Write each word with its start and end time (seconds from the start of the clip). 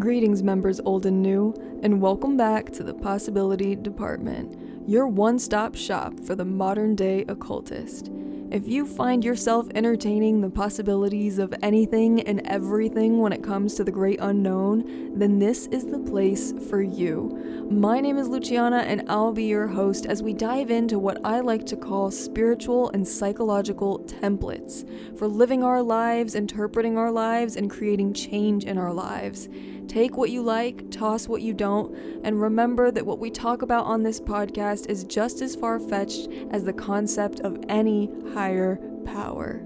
Greetings, 0.00 0.42
members 0.42 0.80
old 0.86 1.04
and 1.04 1.20
new, 1.20 1.52
and 1.82 2.00
welcome 2.00 2.34
back 2.34 2.70
to 2.70 2.82
the 2.82 2.94
Possibility 2.94 3.76
Department, 3.76 4.88
your 4.88 5.06
one 5.06 5.38
stop 5.38 5.74
shop 5.74 6.18
for 6.20 6.34
the 6.34 6.44
modern 6.46 6.94
day 6.94 7.26
occultist. 7.28 8.10
If 8.50 8.66
you 8.66 8.84
find 8.84 9.24
yourself 9.24 9.68
entertaining 9.76 10.40
the 10.40 10.50
possibilities 10.50 11.38
of 11.38 11.54
anything 11.62 12.22
and 12.22 12.44
everything 12.48 13.20
when 13.20 13.32
it 13.32 13.44
comes 13.44 13.76
to 13.76 13.84
the 13.84 13.92
great 13.92 14.18
unknown, 14.20 15.16
then 15.16 15.38
this 15.38 15.66
is 15.66 15.84
the 15.86 16.00
place 16.00 16.52
for 16.68 16.82
you. 16.82 17.68
My 17.70 18.00
name 18.00 18.18
is 18.18 18.26
Luciana, 18.26 18.78
and 18.78 19.08
I'll 19.08 19.30
be 19.30 19.44
your 19.44 19.68
host 19.68 20.04
as 20.04 20.20
we 20.20 20.32
dive 20.32 20.72
into 20.72 20.98
what 20.98 21.24
I 21.24 21.38
like 21.38 21.64
to 21.66 21.76
call 21.76 22.10
spiritual 22.10 22.90
and 22.90 23.06
psychological 23.06 24.00
templates 24.00 24.84
for 25.16 25.28
living 25.28 25.62
our 25.62 25.80
lives, 25.80 26.34
interpreting 26.34 26.98
our 26.98 27.12
lives, 27.12 27.54
and 27.54 27.70
creating 27.70 28.14
change 28.14 28.64
in 28.64 28.78
our 28.78 28.92
lives. 28.92 29.48
Take 29.86 30.16
what 30.16 30.30
you 30.30 30.42
like, 30.42 30.90
toss 30.92 31.26
what 31.26 31.42
you 31.42 31.52
don't, 31.52 31.96
and 32.22 32.40
remember 32.40 32.92
that 32.92 33.04
what 33.04 33.18
we 33.18 33.28
talk 33.28 33.62
about 33.62 33.86
on 33.86 34.04
this 34.04 34.20
podcast 34.20 34.88
is 34.88 35.02
just 35.02 35.40
as 35.42 35.56
far 35.56 35.80
fetched 35.80 36.28
as 36.52 36.62
the 36.62 36.72
concept 36.72 37.40
of 37.40 37.58
any 37.68 38.08
higher 38.40 38.76
power. 39.04 39.60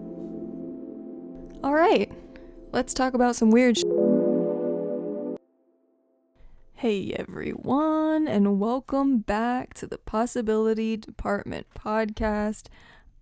All 1.62 1.74
right, 1.74 2.10
let's 2.72 2.92
talk 2.92 3.14
about 3.14 3.36
some 3.36 3.52
weird 3.52 3.78
sh- 3.78 3.82
Hey 6.72 7.12
everyone, 7.12 8.26
and 8.26 8.58
welcome 8.58 9.18
back 9.18 9.74
to 9.74 9.86
the 9.86 9.98
Possibility 9.98 10.96
Department 10.96 11.68
podcast. 11.78 12.66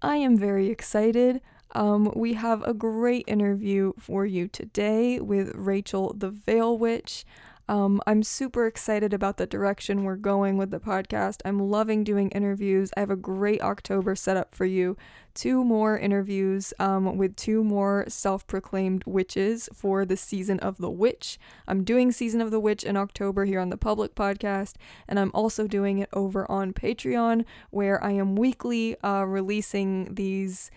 I 0.01 0.17
am 0.17 0.39
very 0.39 0.69
excited. 0.71 1.43
Um, 1.73 2.11
we 2.17 2.33
have 2.33 2.63
a 2.63 2.73
great 2.73 3.25
interview 3.27 3.93
for 3.99 4.25
you 4.25 4.49
today 4.49 5.21
with 5.21 5.53
Rachel 5.55 6.15
the 6.17 6.31
Vale 6.31 6.79
Witch. 6.79 7.27
Um, 7.69 8.01
I'm 8.07 8.23
super 8.23 8.67
excited 8.67 9.15
about 9.15 9.37
the 9.37 9.47
direction 9.47 10.05
we're 10.05 10.17
going 10.17 10.57
with 10.57 10.71
the 10.71 10.81
podcast. 10.81 11.41
I'm 11.45 11.59
loving 11.59 12.03
doing 12.05 12.31
interviews. 12.31 12.91
I 12.97 13.01
have 13.01 13.11
a 13.11 13.17
great 13.17 13.63
October 13.63 14.15
set 14.17 14.37
up 14.37 14.55
for 14.55 14.65
you. 14.65 14.97
Two 15.35 15.65
more 15.65 15.99
interviews 15.99 16.75
um, 16.79 17.17
with 17.17 17.37
two 17.37 17.65
more 17.65 18.05
self 18.09 18.47
proclaimed 18.47 19.05
witches 19.07 19.69
for 19.73 20.05
the 20.05 20.17
season 20.17 20.59
of 20.61 20.79
the 20.79 20.91
witch. 20.91 21.39
I'm 21.67 21.85
doing 21.85 22.13
Season 22.13 22.41
of 22.41 22.51
the 22.51 22.61
Witch 22.61 22.85
in 22.85 22.97
October 22.97 23.45
here 23.45 23.61
on 23.61 23.71
the 23.71 23.79
public 23.79 24.15
podcast, 24.15 24.75
and 25.09 25.19
I'm 25.19 25.31
also 25.33 25.67
doing 25.67 25.99
it 26.01 26.11
over 26.13 26.51
on 26.51 26.75
Patreon, 26.75 27.45
where 27.71 28.03
I 28.03 28.11
am 28.11 28.37
weekly 28.37 29.01
uh, 29.03 29.25
releasing 29.25 30.15
these 30.15 30.71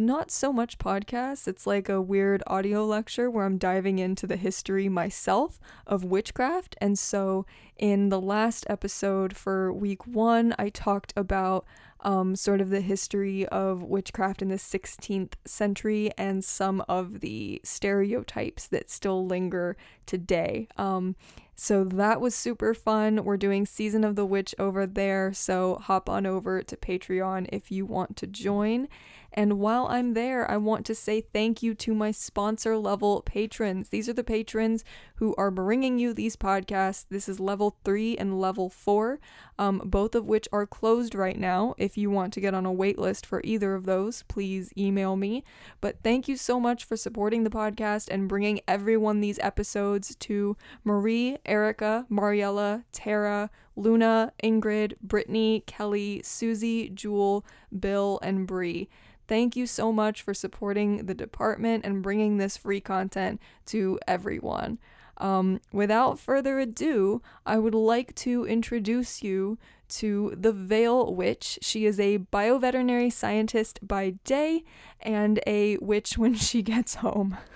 not 0.00 0.30
so 0.30 0.52
much 0.52 0.78
podcasts. 0.78 1.46
It's 1.46 1.66
like 1.66 1.88
a 1.88 2.00
weird 2.00 2.42
audio 2.46 2.84
lecture 2.84 3.30
where 3.30 3.44
I'm 3.44 3.58
diving 3.58 3.98
into 3.98 4.26
the 4.26 4.36
history 4.36 4.88
myself 4.88 5.60
of 5.86 6.04
witchcraft. 6.04 6.74
And 6.80 6.98
so, 6.98 7.46
in 7.76 8.08
the 8.08 8.20
last 8.20 8.66
episode 8.68 9.36
for 9.36 9.72
week 9.72 10.06
one, 10.06 10.54
I 10.58 10.70
talked 10.70 11.12
about 11.16 11.66
um, 12.02 12.34
sort 12.34 12.60
of 12.60 12.70
the 12.70 12.80
history 12.80 13.46
of 13.46 13.82
witchcraft 13.82 14.42
in 14.42 14.48
the 14.48 14.56
16th 14.56 15.34
century 15.44 16.10
and 16.16 16.44
some 16.44 16.82
of 16.88 17.20
the 17.20 17.60
stereotypes 17.62 18.66
that 18.68 18.90
still 18.90 19.26
linger 19.26 19.76
today. 20.06 20.68
Um, 20.76 21.16
so 21.54 21.84
that 21.84 22.22
was 22.22 22.34
super 22.34 22.72
fun. 22.72 23.22
We're 23.22 23.36
doing 23.36 23.66
Season 23.66 24.02
of 24.02 24.16
the 24.16 24.24
Witch 24.24 24.54
over 24.58 24.86
there, 24.86 25.34
so 25.34 25.74
hop 25.74 26.08
on 26.08 26.24
over 26.24 26.62
to 26.62 26.76
Patreon 26.76 27.48
if 27.52 27.70
you 27.70 27.84
want 27.84 28.16
to 28.16 28.26
join. 28.26 28.88
And 29.32 29.58
while 29.58 29.86
I'm 29.86 30.14
there, 30.14 30.50
I 30.50 30.56
want 30.56 30.84
to 30.86 30.94
say 30.94 31.20
thank 31.20 31.62
you 31.62 31.74
to 31.74 31.94
my 31.94 32.10
sponsor 32.10 32.76
level 32.76 33.22
patrons. 33.22 33.88
These 33.88 34.08
are 34.08 34.12
the 34.12 34.24
patrons 34.24 34.84
who 35.16 35.34
are 35.36 35.50
bringing 35.50 35.98
you 35.98 36.12
these 36.12 36.36
podcasts. 36.36 37.06
This 37.08 37.28
is 37.28 37.38
level 37.38 37.76
three 37.84 38.16
and 38.16 38.40
level 38.40 38.68
four, 38.68 39.20
um, 39.58 39.82
both 39.84 40.14
of 40.14 40.26
which 40.26 40.48
are 40.52 40.66
closed 40.66 41.14
right 41.14 41.38
now. 41.38 41.74
If 41.78 41.96
you 41.96 42.10
want 42.10 42.32
to 42.34 42.40
get 42.40 42.54
on 42.54 42.66
a 42.66 42.72
wait 42.72 42.98
list 42.98 43.24
for 43.24 43.40
either 43.44 43.74
of 43.74 43.84
those, 43.84 44.22
please 44.24 44.72
email 44.76 45.16
me. 45.16 45.44
But 45.80 46.02
thank 46.02 46.26
you 46.26 46.36
so 46.36 46.58
much 46.58 46.84
for 46.84 46.96
supporting 46.96 47.44
the 47.44 47.50
podcast 47.50 48.08
and 48.10 48.28
bringing 48.28 48.60
everyone 48.66 49.20
these 49.20 49.38
episodes 49.40 50.16
to 50.16 50.56
Marie, 50.84 51.38
Erica, 51.44 52.06
Mariella, 52.08 52.84
Tara, 52.92 53.50
Luna, 53.76 54.32
Ingrid, 54.42 54.94
Brittany, 55.00 55.62
Kelly, 55.66 56.22
Susie, 56.24 56.88
Jewel, 56.90 57.44
Bill, 57.78 58.18
and 58.22 58.46
Bree. 58.46 58.88
Thank 59.28 59.54
you 59.54 59.66
so 59.66 59.92
much 59.92 60.22
for 60.22 60.34
supporting 60.34 61.06
the 61.06 61.14
department 61.14 61.84
and 61.84 62.02
bringing 62.02 62.38
this 62.38 62.56
free 62.56 62.80
content 62.80 63.40
to 63.66 63.98
everyone. 64.08 64.78
Um, 65.18 65.60
without 65.72 66.18
further 66.18 66.58
ado, 66.58 67.22
I 67.46 67.58
would 67.58 67.74
like 67.74 68.14
to 68.16 68.44
introduce 68.46 69.22
you 69.22 69.58
to 69.90 70.34
the 70.36 70.52
Vale 70.52 71.14
Witch. 71.14 71.58
She 71.62 71.84
is 71.84 72.00
a 72.00 72.18
bioveterinary 72.18 73.12
scientist 73.12 73.86
by 73.86 74.14
day 74.24 74.64
and 75.00 75.40
a 75.46 75.76
witch 75.78 76.16
when 76.16 76.34
she 76.34 76.62
gets 76.62 76.96
home. 76.96 77.36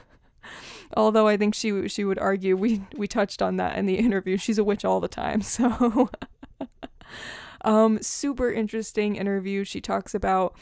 Although 0.97 1.28
I 1.28 1.37
think 1.37 1.55
she 1.55 1.88
she 1.88 2.05
would 2.05 2.19
argue 2.19 2.56
we 2.56 2.82
we 2.97 3.06
touched 3.06 3.43
on 3.43 3.56
that 3.56 3.77
in 3.77 3.87
the 3.87 3.97
interview. 3.97 4.37
She's 4.37 4.59
a 4.59 4.65
witch 4.65 4.84
all 4.84 5.00
the 5.00 5.09
time. 5.09 5.43
So 5.55 6.10
um 7.65 8.03
super 8.03 8.53
interesting 8.53 9.16
interview. 9.16 9.65
She 9.65 9.81
talks 9.81 10.15
about 10.15 10.54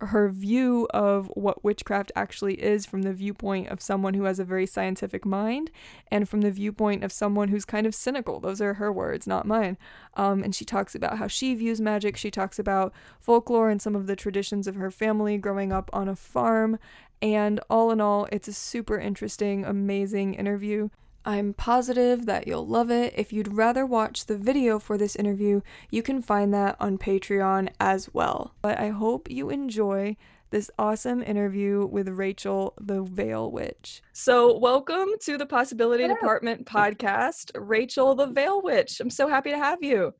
her 0.00 0.28
view 0.28 0.86
of 0.90 1.30
what 1.34 1.64
witchcraft 1.64 2.12
actually 2.14 2.54
is 2.54 2.86
from 2.86 3.02
the 3.02 3.12
viewpoint 3.12 3.68
of 3.68 3.82
someone 3.82 4.14
who 4.14 4.24
has 4.24 4.38
a 4.38 4.44
very 4.44 4.66
scientific 4.66 5.24
mind 5.24 5.70
and 6.10 6.28
from 6.28 6.42
the 6.42 6.50
viewpoint 6.50 7.02
of 7.02 7.12
someone 7.12 7.48
who's 7.48 7.64
kind 7.64 7.86
of 7.86 7.94
cynical. 7.94 8.38
Those 8.38 8.60
are 8.60 8.74
her 8.74 8.92
words, 8.92 9.26
not 9.26 9.46
mine. 9.46 9.76
Um, 10.14 10.42
and 10.42 10.54
she 10.54 10.64
talks 10.64 10.94
about 10.94 11.18
how 11.18 11.26
she 11.26 11.54
views 11.54 11.80
magic. 11.80 12.16
She 12.16 12.30
talks 12.30 12.58
about 12.58 12.92
folklore 13.20 13.70
and 13.70 13.82
some 13.82 13.96
of 13.96 14.06
the 14.06 14.16
traditions 14.16 14.66
of 14.66 14.76
her 14.76 14.90
family 14.90 15.36
growing 15.36 15.72
up 15.72 15.90
on 15.92 16.08
a 16.08 16.16
farm. 16.16 16.78
And 17.20 17.60
all 17.68 17.90
in 17.90 18.00
all, 18.00 18.28
it's 18.30 18.48
a 18.48 18.52
super 18.52 18.98
interesting, 18.98 19.64
amazing 19.64 20.34
interview. 20.34 20.88
I'm 21.24 21.52
positive 21.52 22.26
that 22.26 22.46
you'll 22.46 22.66
love 22.66 22.90
it. 22.90 23.12
If 23.16 23.32
you'd 23.32 23.54
rather 23.54 23.84
watch 23.84 24.26
the 24.26 24.38
video 24.38 24.78
for 24.78 24.96
this 24.96 25.16
interview, 25.16 25.60
you 25.90 26.02
can 26.02 26.22
find 26.22 26.54
that 26.54 26.76
on 26.80 26.96
Patreon 26.96 27.70
as 27.80 28.14
well. 28.14 28.54
But 28.62 28.78
I 28.78 28.88
hope 28.88 29.30
you 29.30 29.50
enjoy 29.50 30.16
this 30.50 30.70
awesome 30.78 31.22
interview 31.22 31.86
with 31.86 32.08
Rachel 32.08 32.72
the 32.80 33.02
Vale 33.02 33.50
Witch. 33.50 34.00
So, 34.12 34.56
welcome 34.56 35.08
to 35.22 35.36
the 35.36 35.44
Possibility 35.44 36.04
Hello. 36.04 36.14
Department 36.14 36.66
podcast, 36.66 37.50
Rachel 37.54 38.14
the 38.14 38.28
Vale 38.28 38.62
Witch. 38.62 39.00
I'm 39.00 39.10
so 39.10 39.28
happy 39.28 39.50
to 39.50 39.58
have 39.58 39.82
you. 39.82 40.14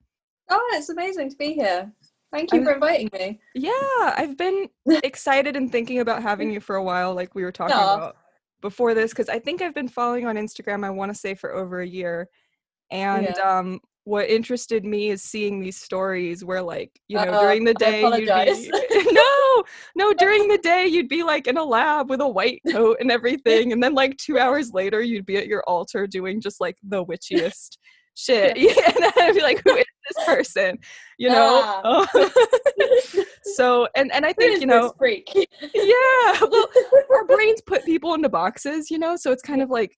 Oh, 0.51 0.71
it's 0.75 0.89
amazing 0.91 1.31
to 1.31 1.37
be 1.37 1.55
here. 1.55 1.91
Thank 2.33 2.53
you 2.53 2.59
I'm- 2.59 2.65
for 2.67 2.73
inviting 2.75 3.09
me. 3.13 3.41
Yeah, 3.55 3.73
I've 4.17 4.37
been 4.37 4.69
excited 5.03 5.57
and 5.57 5.71
thinking 5.73 6.01
about 6.01 6.23
having 6.23 6.53
you 6.53 6.61
for 6.61 6.77
a 6.77 6.83
while, 6.83 7.15
like 7.15 7.35
we 7.35 7.43
were 7.43 7.53
talking 7.53 7.77
Aw. 7.77 7.95
about 7.95 8.17
before 8.61 8.93
this, 8.95 9.13
because 9.13 9.29
I 9.29 9.39
think 9.39 9.63
I've 9.63 9.75
been 9.75 9.89
following 9.89 10.27
on 10.27 10.37
Instagram, 10.37 10.85
I 10.85 10.91
want 10.91 11.13
to 11.13 11.19
say 11.19 11.35
for 11.35 11.55
over 11.55 11.81
a 11.81 11.87
year. 11.87 12.29
And 12.91 13.25
Yeah. 13.37 13.59
um, 13.59 13.81
what 14.05 14.29
interested 14.29 14.85
me 14.85 15.11
is 15.11 15.23
seeing 15.23 15.61
these 15.61 15.77
stories 15.77 16.43
where, 16.45 16.63
like, 16.63 16.91
you 17.09 17.17
know, 17.19 17.25
Uh-oh, 17.25 17.43
during 17.43 17.65
the 17.65 17.75
day, 17.75 18.01
you'd 18.03 18.27
be 18.27 18.71
no, 19.13 19.65
no, 19.97 20.13
during 20.19 20.49
the 20.49 20.59
day, 20.59 20.87
you'd 20.87 21.09
be 21.09 21.23
like 21.23 21.47
in 21.47 21.59
a 21.59 21.63
lab 21.65 22.09
with 22.09 22.21
a 22.23 22.29
white 22.29 22.61
coat 22.71 22.97
and 23.01 23.11
everything. 23.13 23.73
And 23.73 23.83
then, 23.83 23.95
like, 23.95 24.17
two 24.17 24.39
hours 24.39 24.73
later, 24.73 25.03
you'd 25.03 25.27
be 25.27 25.37
at 25.37 25.47
your 25.47 25.63
altar 25.69 26.07
doing 26.07 26.41
just 26.41 26.61
like 26.61 26.79
the 26.83 27.05
witchiest 27.05 27.77
shit. 28.19 28.57
Yeah. 28.57 28.73
And 28.87 29.13
I'd 29.19 29.35
be 29.35 29.43
like, 29.43 29.63
who 29.65 29.77
is 29.77 29.85
this 30.11 30.27
person? 30.27 30.79
You 31.19 31.29
know? 31.31 31.63
Ah. 31.85 32.07
so, 33.43 33.89
and, 33.97 34.13
and 34.13 34.27
I 34.27 34.33
think, 34.33 34.61
you 34.61 34.67
know, 34.67 34.93
freak? 34.99 35.29
yeah 35.35 36.39
well 36.51 36.69
our 37.11 37.25
brains 37.27 37.61
put 37.67 37.85
people 37.85 38.15
into 38.15 38.29
boxes 38.29 38.91
you 38.91 38.99
know 38.99 39.17
so 39.17 39.33
it's 39.33 39.43
kind 39.43 39.63
of 39.63 39.71
like 39.71 39.97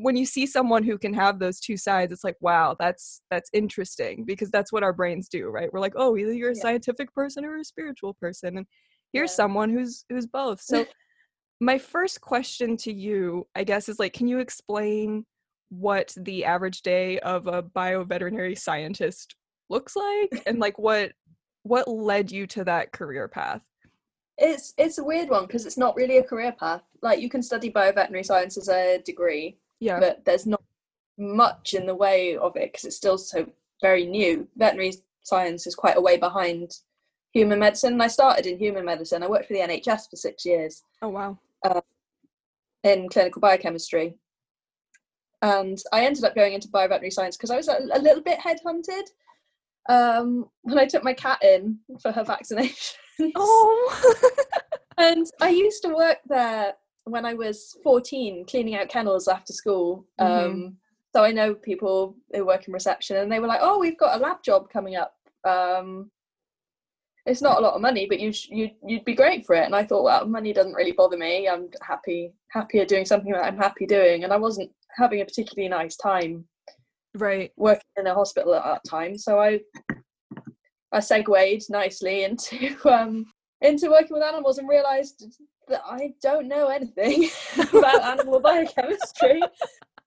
when 0.00 0.16
you 0.16 0.24
see 0.26 0.46
someone 0.46 0.82
who 0.82 0.98
can 0.98 1.12
have 1.14 1.38
those 1.38 1.60
two 1.60 1.76
sides 1.76 2.12
it's 2.12 2.24
like 2.24 2.36
wow 2.40 2.76
that's 2.78 3.22
that's 3.30 3.50
interesting 3.52 4.24
because 4.24 4.50
that's 4.50 4.72
what 4.72 4.82
our 4.82 4.92
brains 4.92 5.28
do 5.28 5.48
right 5.48 5.72
we're 5.72 5.80
like 5.80 5.92
oh 5.96 6.16
either 6.16 6.32
you're 6.32 6.50
a 6.52 6.56
Yeah. 6.56 6.62
scientific 6.62 7.12
person 7.14 7.44
or 7.44 7.58
a 7.58 7.64
spiritual 7.64 8.14
person 8.14 8.56
and 8.58 8.66
here's 9.12 9.30
Yeah. 9.32 9.36
someone 9.36 9.70
who's 9.70 10.04
who's 10.08 10.26
both 10.26 10.60
so 10.60 10.86
my 11.60 11.78
first 11.78 12.20
question 12.20 12.76
to 12.78 12.92
you 12.92 13.46
i 13.54 13.64
guess 13.64 13.88
is 13.88 13.98
like 13.98 14.12
can 14.12 14.26
you 14.28 14.38
explain 14.38 15.24
what 15.70 16.12
the 16.16 16.44
average 16.44 16.82
day 16.82 17.18
of 17.20 17.46
a 17.46 17.62
bioveterinary 17.62 18.58
scientist 18.58 19.34
looks 19.68 19.96
like 19.96 20.42
and 20.46 20.58
like 20.60 20.78
what 20.78 21.12
what 21.62 21.88
led 21.88 22.30
you 22.30 22.46
to 22.46 22.64
that 22.64 22.92
career 22.92 23.28
path 23.28 23.62
it's 24.40 24.72
it's 24.78 24.98
a 24.98 25.04
weird 25.04 25.28
one 25.28 25.46
because 25.46 25.66
it's 25.66 25.76
not 25.76 25.94
really 25.94 26.16
a 26.16 26.22
career 26.22 26.52
path. 26.52 26.82
Like 27.02 27.20
you 27.20 27.28
can 27.28 27.42
study 27.42 27.70
bioveterinary 27.70 28.24
science 28.24 28.56
as 28.56 28.68
a 28.68 28.98
degree, 29.04 29.58
yeah 29.78 30.00
but 30.00 30.24
there's 30.24 30.46
not 30.46 30.62
much 31.18 31.74
in 31.74 31.86
the 31.86 31.94
way 31.94 32.36
of 32.36 32.56
it 32.56 32.72
because 32.72 32.84
it's 32.84 32.96
still 32.96 33.18
so 33.18 33.46
very 33.82 34.06
new. 34.06 34.48
Veterinary 34.56 34.94
science 35.22 35.66
is 35.66 35.74
quite 35.74 35.98
a 35.98 36.00
way 36.00 36.16
behind 36.16 36.70
human 37.32 37.58
medicine. 37.58 38.00
I 38.00 38.08
started 38.08 38.46
in 38.46 38.58
human 38.58 38.84
medicine. 38.84 39.22
I 39.22 39.28
worked 39.28 39.46
for 39.46 39.52
the 39.52 39.60
NHS 39.60 40.08
for 40.08 40.16
six 40.16 40.44
years 40.46 40.82
oh 41.02 41.08
wow 41.08 41.38
uh, 41.64 41.82
in 42.82 43.08
clinical 43.10 43.40
biochemistry. 43.40 44.16
And 45.42 45.78
I 45.92 46.04
ended 46.04 46.24
up 46.24 46.34
going 46.34 46.52
into 46.52 46.68
bioveterinary 46.68 47.12
science 47.12 47.36
because 47.36 47.50
I 47.50 47.56
was 47.56 47.68
a, 47.68 47.78
a, 47.92 47.98
little 47.98 48.22
bit 48.22 48.38
headhunted 48.38 49.04
um, 49.88 50.48
when 50.62 50.78
I 50.78 50.86
took 50.86 51.02
my 51.02 51.14
cat 51.14 51.42
in 51.42 51.78
for 52.00 52.12
her 52.12 52.24
vaccination. 52.24 52.96
Oh, 53.36 54.22
and 54.96 55.26
I 55.42 55.50
used 55.50 55.82
to 55.82 55.94
work 55.94 56.20
there 56.26 56.72
when 57.04 57.26
I 57.26 57.34
was 57.34 57.76
14, 57.82 58.46
cleaning 58.46 58.76
out 58.76 58.88
kennels 58.88 59.28
after 59.28 59.52
school. 59.52 60.06
Um, 60.18 60.78
so 61.14 61.22
I 61.22 61.30
know 61.30 61.54
people 61.54 62.16
who 62.32 62.46
work 62.46 62.66
in 62.66 62.72
reception, 62.72 63.18
and 63.18 63.30
they 63.30 63.38
were 63.38 63.46
like, 63.46 63.60
"Oh, 63.62 63.78
we've 63.78 63.98
got 63.98 64.18
a 64.18 64.22
lab 64.22 64.42
job 64.42 64.70
coming 64.70 64.96
up. 64.96 65.16
Um, 65.44 66.10
it's 67.26 67.42
not 67.42 67.58
a 67.58 67.60
lot 67.60 67.74
of 67.74 67.82
money, 67.82 68.06
but 68.08 68.20
you 68.20 68.32
sh- 68.32 68.48
you'd 68.48 68.74
you'd 68.86 69.04
be 69.04 69.14
great 69.14 69.44
for 69.44 69.54
it." 69.54 69.66
And 69.66 69.74
I 69.74 69.84
thought, 69.84 70.04
well, 70.04 70.26
money 70.26 70.54
doesn't 70.54 70.72
really 70.72 70.92
bother 70.92 71.18
me. 71.18 71.48
I'm 71.48 71.68
happy 71.82 72.32
happier 72.48 72.86
doing 72.86 73.04
something 73.04 73.32
that 73.32 73.44
I'm 73.44 73.58
happy 73.58 73.86
doing, 73.86 74.24
and 74.24 74.32
I 74.32 74.36
wasn't 74.36 74.70
having 74.96 75.20
a 75.20 75.24
particularly 75.24 75.68
nice 75.68 75.96
time 75.96 76.44
right. 77.14 77.50
working 77.56 77.82
in 77.96 78.06
a 78.06 78.14
hospital 78.14 78.54
at 78.54 78.64
that 78.64 78.82
time. 78.88 79.16
So 79.16 79.38
I 79.38 79.60
I 80.92 81.00
segued 81.00 81.70
nicely 81.70 82.24
into 82.24 82.76
um, 82.90 83.26
into 83.60 83.90
working 83.90 84.14
with 84.14 84.22
animals 84.22 84.58
and 84.58 84.68
realised 84.68 85.24
that 85.68 85.82
I 85.84 86.12
don't 86.22 86.48
know 86.48 86.68
anything 86.68 87.30
about 87.72 88.02
animal 88.02 88.40
biochemistry. 88.42 89.42
I 89.42 89.48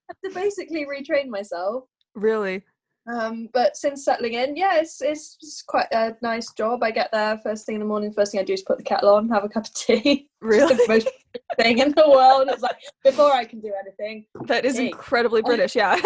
had 0.08 0.28
to 0.28 0.34
basically 0.34 0.86
retrain 0.86 1.28
myself. 1.28 1.84
Really. 2.14 2.62
Um, 3.06 3.48
but 3.52 3.76
since 3.76 4.04
settling 4.04 4.32
in, 4.34 4.56
yeah, 4.56 4.76
it's, 4.76 5.02
it's 5.02 5.36
it's 5.42 5.62
quite 5.62 5.88
a 5.92 6.16
nice 6.22 6.50
job. 6.54 6.82
I 6.82 6.90
get 6.90 7.10
there 7.12 7.38
first 7.42 7.66
thing 7.66 7.74
in 7.74 7.80
the 7.80 7.86
morning. 7.86 8.12
First 8.12 8.32
thing 8.32 8.40
I 8.40 8.44
do 8.44 8.54
is 8.54 8.62
put 8.62 8.78
the 8.78 8.84
kettle 8.84 9.10
on, 9.10 9.28
have 9.28 9.44
a 9.44 9.48
cup 9.48 9.66
of 9.66 9.74
tea. 9.74 10.28
Really. 10.40 10.74
the 10.74 10.84
most 10.88 11.08
thing 11.58 11.78
in 11.78 11.92
the 11.92 12.08
world. 12.08 12.48
It's 12.50 12.62
like 12.62 12.76
before 13.02 13.32
I 13.32 13.46
can 13.46 13.60
do 13.60 13.72
anything, 13.82 14.26
That 14.46 14.66
is 14.66 14.76
Hey. 14.76 14.88
incredibly 14.88 15.40
British. 15.50 15.74
Yeah. 15.74 15.98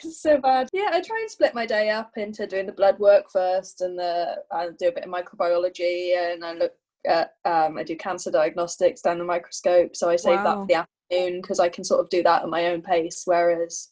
So 0.00 0.38
bad. 0.38 0.68
Yeah, 0.72 0.90
I 0.92 1.00
try 1.00 1.18
and 1.20 1.30
split 1.30 1.54
my 1.54 1.64
day 1.66 1.90
up 1.90 2.10
into 2.16 2.46
doing 2.46 2.66
the 2.66 2.72
blood 2.72 2.98
work 2.98 3.26
first, 3.32 3.80
and 3.80 3.98
the 3.98 4.36
I 4.50 4.68
do 4.78 4.88
a 4.88 4.92
bit 4.92 5.04
of 5.04 5.10
microbiology, 5.10 6.16
and 6.16 6.44
I 6.44 6.54
look 6.54 6.72
at 7.06 7.34
um, 7.44 7.78
I 7.78 7.84
do 7.84 7.96
cancer 7.96 8.30
diagnostics 8.30 9.02
down 9.02 9.18
the 9.18 9.24
microscope. 9.24 9.94
So 9.94 10.08
I 10.10 10.16
save 10.16 10.42
that 10.42 10.54
for 10.56 10.66
the 10.66 10.74
afternoon 11.10 11.40
because 11.40 11.60
I 11.60 11.68
can 11.68 11.84
sort 11.84 12.00
of 12.00 12.08
do 12.10 12.22
that 12.24 12.42
at 12.42 12.48
my 12.48 12.66
own 12.66 12.82
pace. 12.82 13.22
Whereas 13.24 13.88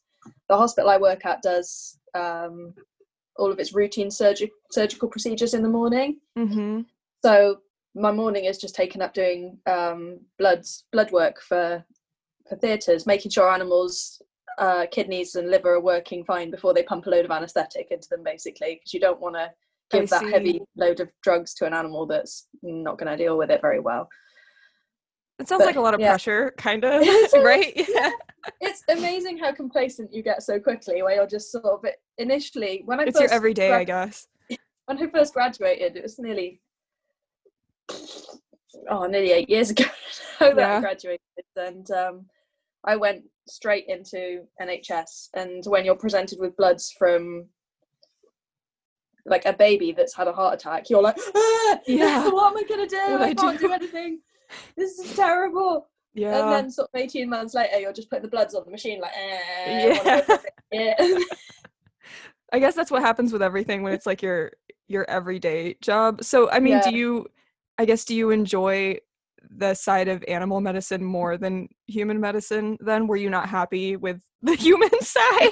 the 0.49 0.56
hospital 0.56 0.90
I 0.90 0.96
work 0.96 1.25
at 1.25 1.43
does 1.43 1.99
um, 2.14 2.75
all 3.37 3.50
of 3.50 3.58
its 3.58 3.75
routine 3.75 4.08
surgi- 4.08 4.50
surgical 4.70 5.08
procedures 5.08 5.55
in 5.55 5.62
the 5.62 5.69
morning. 5.69 6.20
mm-hmm. 6.38 6.82
So 7.25 7.58
my 7.94 8.12
morning 8.12 8.44
is 8.44 8.58
just 8.58 8.75
taken 8.75 9.02
up 9.02 9.14
doing 9.14 9.58
um, 9.67 10.20
bloods 10.38 10.84
blood 10.93 11.11
work 11.12 11.40
for 11.40 11.84
for 12.49 12.56
theatres, 12.56 13.06
making 13.06 13.31
sure 13.31 13.50
animals' 13.50 14.20
uh, 14.58 14.87
kidneys 14.90 15.37
and 15.37 15.50
liver 15.50 15.75
are 15.75 15.81
working 15.81 16.25
fine 16.25 16.50
before 16.50 16.75
they 16.75 16.82
pump 16.82 17.06
a 17.06 17.11
load 17.11 17.25
of 17.25 17.31
anaesthetic 17.31 17.88
into 17.90 18.08
them, 18.11 18.23
basically, 18.25 18.75
because 18.75 18.93
you 18.93 19.00
don't 19.00 19.20
want 19.20 19.37
to 19.37 19.50
give 19.90 20.08
that 20.11 20.28
heavy 20.31 20.61
load 20.76 21.00
of 21.00 21.08
drugs 21.23 21.55
to 21.55 21.66
an 21.66 21.75
animal 21.75 22.06
that's 22.06 22.46
not 22.62 22.99
going 22.99 23.11
to 23.11 23.23
deal 23.23 23.37
with 23.38 23.50
it 23.50 23.61
very 23.61 23.81
well. 23.81 24.08
It 25.40 25.48
sounds 25.48 25.60
But, 25.60 25.66
like 25.66 25.76
a 25.76 25.81
lot 25.81 25.94
of 25.94 26.00
yeah. 26.00 26.10
pressure, 26.10 26.52
kind 26.58 26.84
of, 26.84 27.02
right? 27.34 27.72
Yeah. 27.88 28.10
It's 28.62 28.82
amazing 28.88 29.37
how 29.37 29.52
complacent 29.52 30.14
you 30.14 30.22
get 30.22 30.42
so 30.42 30.58
quickly, 30.58 31.02
where 31.02 31.14
you're 31.14 31.26
just 31.26 31.52
sort 31.52 31.66
of 31.66 31.84
initially 32.16 32.81
when 32.87 32.98
I 32.98 33.02
It's 33.02 33.19
first 33.19 33.31
your 33.31 33.37
everyday, 33.37 33.70
I 33.72 33.84
guess. 33.84 34.28
when 34.87 34.96
I 34.98 35.06
first 35.08 35.34
graduated, 35.34 35.94
it 35.96 36.02
was 36.02 36.19
nearly 36.19 36.62
oh, 38.88 39.04
nearly 39.06 39.32
eight 39.32 39.50
years 39.50 39.69
ago 39.70 39.84
that 40.40 40.56
Yeah. 40.56 40.78
I 40.78 40.81
graduated, 40.81 41.20
and 41.56 41.90
um, 41.90 42.26
I 42.84 42.96
went 42.96 43.25
straight 43.46 43.84
into 43.88 44.44
NHS. 44.60 45.28
And 45.34 45.62
when 45.66 45.84
you're 45.84 45.94
presented 45.96 46.38
with 46.40 46.56
bloods 46.56 46.94
from 46.98 47.44
like 49.26 49.44
a 49.44 49.52
baby 49.52 49.92
that's 49.92 50.14
had 50.16 50.28
a 50.28 50.32
heart 50.32 50.54
attack, 50.54 50.88
you're 50.88 51.02
like, 51.02 51.19
ah, 51.37 51.78
Yeah. 51.87 52.26
what 52.31 52.52
am 52.52 52.56
I 52.56 52.62
gonna 52.66 52.87
do? 52.88 52.96
What 53.12 53.20
I 53.20 53.26
I 53.26 53.34
can't 53.34 53.60
do?" 53.60 53.66
do 53.69 53.72
anything. 53.75 54.20
This 54.76 54.99
is 54.99 55.14
terrible. 55.17 55.88
Yeah. 56.14 56.41
And 56.43 56.52
then 56.52 56.70
sort 56.70 56.88
of 56.93 57.00
18 57.00 57.29
months 57.29 57.55
later, 57.55 57.79
you're 57.79 57.93
just 57.93 58.11
putting 58.11 58.25
the 58.25 58.29
bloods 58.29 58.55
on 58.55 58.64
the 58.64 58.70
machine, 58.70 59.00
like, 59.00 59.12
eh, 59.17 59.87
Yeah. 59.87 59.99
wanna 59.99 60.05
go 60.05 60.20
for 60.23 60.35
a 60.35 60.41
bit. 60.70 61.29
I 62.52 62.58
guess 62.58 62.75
that's 62.75 62.91
what 62.91 63.02
happens 63.02 63.32
with 63.32 63.43
everything 63.43 63.82
when 63.82 63.93
it's 63.93 64.06
like 64.06 64.23
your 64.23 64.52
your 64.88 65.08
everyday 65.08 65.76
job. 65.81 66.25
So 66.25 66.50
I 66.50 66.58
mean, 66.58 66.75
Yeah. 66.75 66.91
do 66.91 66.97
you 66.97 67.26
I 67.79 67.85
guess 67.85 68.05
do 68.05 68.14
you 68.14 68.31
enjoy 68.31 68.99
the 69.56 69.75
side 69.75 70.08
of 70.08 70.23
animal 70.29 70.61
medicine 70.61 71.02
more 71.02 71.38
than 71.38 71.69
human 71.87 72.20
medicine 72.20 72.76
then? 72.81 73.06
Were 73.06 73.17
you 73.17 73.31
not 73.31 73.49
happy 73.49 73.97
with 73.97 74.20
the 74.43 74.55
human 74.55 74.91
side? 75.00 75.50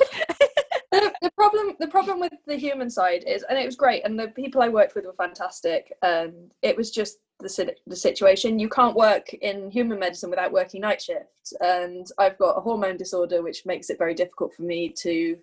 the, 0.91 1.13
the 1.23 1.31
problem 1.37 1.77
the 1.79 1.89
problem 1.89 2.19
with 2.21 2.33
the 2.47 2.57
human 2.57 2.91
side 2.91 3.23
is 3.27 3.45
and 3.49 3.59
it 3.59 3.67
was 3.67 3.77
great 3.77 4.05
and 4.05 4.19
the 4.19 4.29
people 4.29 4.63
i 4.63 4.69
worked 4.69 4.95
with 4.95 5.05
were 5.05 5.13
fantastic 5.15 5.93
and 6.03 6.33
it 6.63 6.75
was 6.77 6.91
just 6.91 7.19
the, 7.41 7.75
the 7.87 7.97
situation. 7.97 8.59
You 8.59 8.69
can't 8.69 8.97
work 8.97 9.33
in 9.35 9.71
human 9.71 9.99
medicine 9.99 10.31
without 10.31 10.53
working 10.53 10.81
night 10.81 11.01
shifts 11.01 11.39
and 11.61 12.07
i've 12.19 12.39
got 12.39 12.57
a 12.57 12.61
hormone 12.61 12.97
disorder 12.97 13.43
which 13.43 13.67
makes 13.67 13.91
it 13.91 13.99
very 13.99 14.15
difficult 14.15 14.55
for 14.55 14.63
me 14.63 14.89
to 14.91 15.37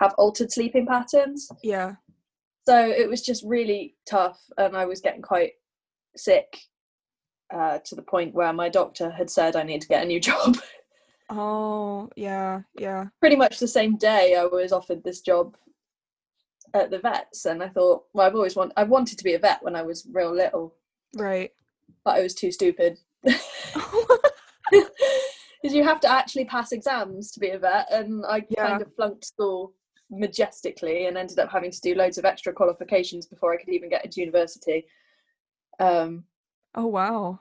have 0.00 0.14
altered 0.18 0.52
sleeping 0.52 0.86
patterns. 0.86 1.50
Yeah. 1.62 1.94
so 2.66 2.78
it 2.78 3.08
was 3.08 3.22
just 3.22 3.44
really 3.44 3.96
tough 4.08 4.40
and 4.58 4.76
i 4.76 4.84
was 4.84 5.00
getting 5.00 5.22
quite 5.22 5.52
sick 6.16 6.58
uh, 7.54 7.78
to 7.84 7.94
the 7.94 8.02
point 8.02 8.34
where 8.34 8.52
my 8.52 8.68
doctor 8.68 9.10
had 9.10 9.30
said 9.30 9.56
i 9.56 9.62
need 9.62 9.80
to 9.80 9.88
get 9.88 10.02
a 10.02 10.06
new 10.06 10.20
job. 10.30 10.56
Oh, 11.28 12.08
yeah, 12.14 12.60
yeah. 12.78 13.06
pretty 13.18 13.34
much 13.34 13.58
the 13.58 13.66
same 13.66 13.96
day 13.96 14.36
I 14.36 14.44
was 14.44 14.72
offered 14.72 15.02
this 15.02 15.20
job 15.20 15.56
at 16.72 16.90
the 16.90 17.00
vets, 17.00 17.46
and 17.46 17.64
I 17.64 17.68
thought, 17.68 18.04
well, 18.14 18.24
I've 18.26 18.36
always 18.36 18.54
want 18.54 18.72
I 18.76 18.84
wanted 18.84 19.18
to 19.18 19.24
be 19.24 19.34
a 19.34 19.38
vet 19.40 19.60
when 19.62 19.74
I 19.74 19.82
was 19.82 20.06
real 20.12 20.32
little, 20.32 20.74
Right. 21.14 21.52
but 22.04 22.16
I 22.16 22.22
was 22.22 22.34
too 22.34 22.50
stupid. 22.52 22.98
Because 25.62 25.74
you 25.74 25.82
have 25.84 26.00
to 26.00 26.10
actually 26.10 26.44
pass 26.44 26.70
exams 26.70 27.32
to 27.32 27.40
be 27.40 27.50
a 27.50 27.58
vet, 27.58 27.90
and 27.90 28.24
I 28.26 28.44
Yeah. 28.50 28.68
kind 28.68 28.82
of 28.82 28.94
flunked 28.94 29.24
school 29.24 29.72
majestically 30.10 31.06
and 31.06 31.16
ended 31.16 31.38
up 31.40 31.50
having 31.50 31.70
to 31.72 31.80
do 31.80 31.94
loads 31.94 32.18
of 32.18 32.24
extra 32.24 32.52
qualifications 32.52 33.26
before 33.26 33.52
I 33.52 33.56
could 33.56 33.70
even 33.70 33.88
get 33.88 34.04
into 34.04 34.20
university. 34.20 34.86
Um, 35.80 36.24
oh 36.74 36.86
wow. 36.86 37.40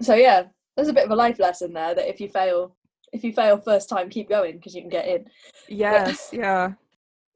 so 0.00 0.14
yeah, 0.14 0.44
there's 0.74 0.88
a 0.88 0.92
bit 0.92 1.04
of 1.04 1.10
a 1.12 1.16
life 1.16 1.38
lesson 1.38 1.72
there 1.72 1.94
that 1.94 2.08
if 2.08 2.20
you 2.20 2.28
fail, 2.28 2.74
if 3.12 3.22
you 3.22 3.32
fail 3.32 3.58
first 3.58 3.88
time, 3.88 4.08
keep 4.10 4.28
going 4.28 4.56
because 4.56 4.74
you 4.74 4.80
can 4.80 4.90
get 4.90 5.06
in. 5.06 5.26
Yes, 5.68 6.30
yeah. 6.32 6.72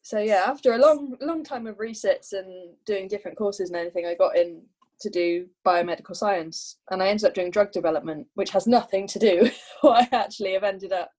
so 0.03 0.19
yeah 0.19 0.45
after 0.47 0.73
a 0.73 0.79
long 0.79 1.17
long 1.21 1.45
time 1.45 1.67
of 1.67 1.79
resits 1.79 2.33
and 2.33 2.75
doing 2.87 3.07
different 3.09 3.37
courses 3.37 3.69
and 3.71 3.79
anything 3.79 4.07
i 4.07 4.15
got 4.15 4.37
in 4.37 4.63
to 5.01 5.11
do 5.11 5.47
biomedical 5.67 6.15
science 6.15 6.79
and 6.91 7.03
i 7.03 7.09
ended 7.09 7.25
up 7.25 7.35
doing 7.35 7.51
drug 7.51 7.71
development 7.73 8.27
which 8.35 8.51
has 8.51 8.67
nothing 8.67 9.07
to 9.07 9.19
do 9.19 9.51
what 9.81 10.09
i 10.13 10.17
actually 10.17 10.53
have 10.53 10.65
ended 10.65 10.93
up 10.93 11.11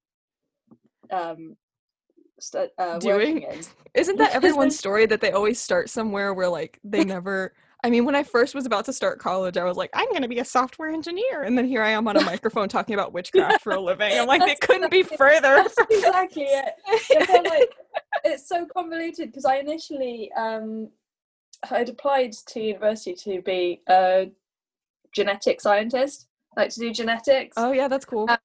um 1.12 1.56
stu- 2.40 2.68
uh, 2.78 3.00
Doing? 3.00 3.44
in. 3.44 3.62
Isn't 3.94 4.18
that 4.18 4.32
everyone's 4.34 4.78
story 4.78 5.06
that 5.08 5.22
they 5.22 5.32
always 5.32 5.60
start 5.60 5.90
somewhere 5.90 6.34
where 6.34 6.50
like 6.50 6.80
they 6.84 7.04
never 7.04 7.54
I 7.82 7.90
mean, 7.90 8.04
when 8.04 8.14
I 8.14 8.24
first 8.24 8.56
was 8.56 8.66
about 8.66 8.84
to 8.86 8.94
start 8.94 9.20
college, 9.20 9.56
I 9.56 9.64
was 9.64 9.78
like, 9.78 9.90
I'm 9.94 10.10
going 10.10 10.22
to 10.22 10.28
be 10.28 10.40
a 10.40 10.46
software 10.46 10.90
engineer. 10.90 11.44
And 11.44 11.58
then 11.58 11.66
here 11.66 11.82
I 11.82 11.92
am 11.92 12.10
on 12.10 12.18
a 12.18 12.22
microphone 12.26 12.68
talking 12.68 12.94
about 12.94 13.14
witchcraft 13.14 13.62
for 13.62 13.72
a 13.72 13.80
living. 13.80 14.20
I'm 14.20 14.28
like, 14.28 14.42
it 14.42 14.60
couldn't 14.60 14.92
be 14.92 15.02
further. 15.04 15.66
exactly 15.90 16.44
it 16.44 17.46
like 17.46 17.70
it's 18.24 18.48
so 18.48 18.66
convoluted 18.66 19.28
because 19.28 19.46
i 19.46 19.58
initially 19.58 20.32
um 20.38 20.90
i'd 21.72 21.90
applied 21.90 22.32
to 22.32 22.62
university 22.62 23.14
to 23.14 23.42
be 23.42 23.82
a 23.90 24.30
genetic 25.14 25.60
scientist 25.60 26.30
like 26.56 26.70
to 26.70 26.80
do 26.80 26.92
genetics 26.92 27.56
oh, 27.58 27.72
yeah, 27.72 27.88
that's 27.88 28.06
cool. 28.06 28.26
Uh, 28.28 28.38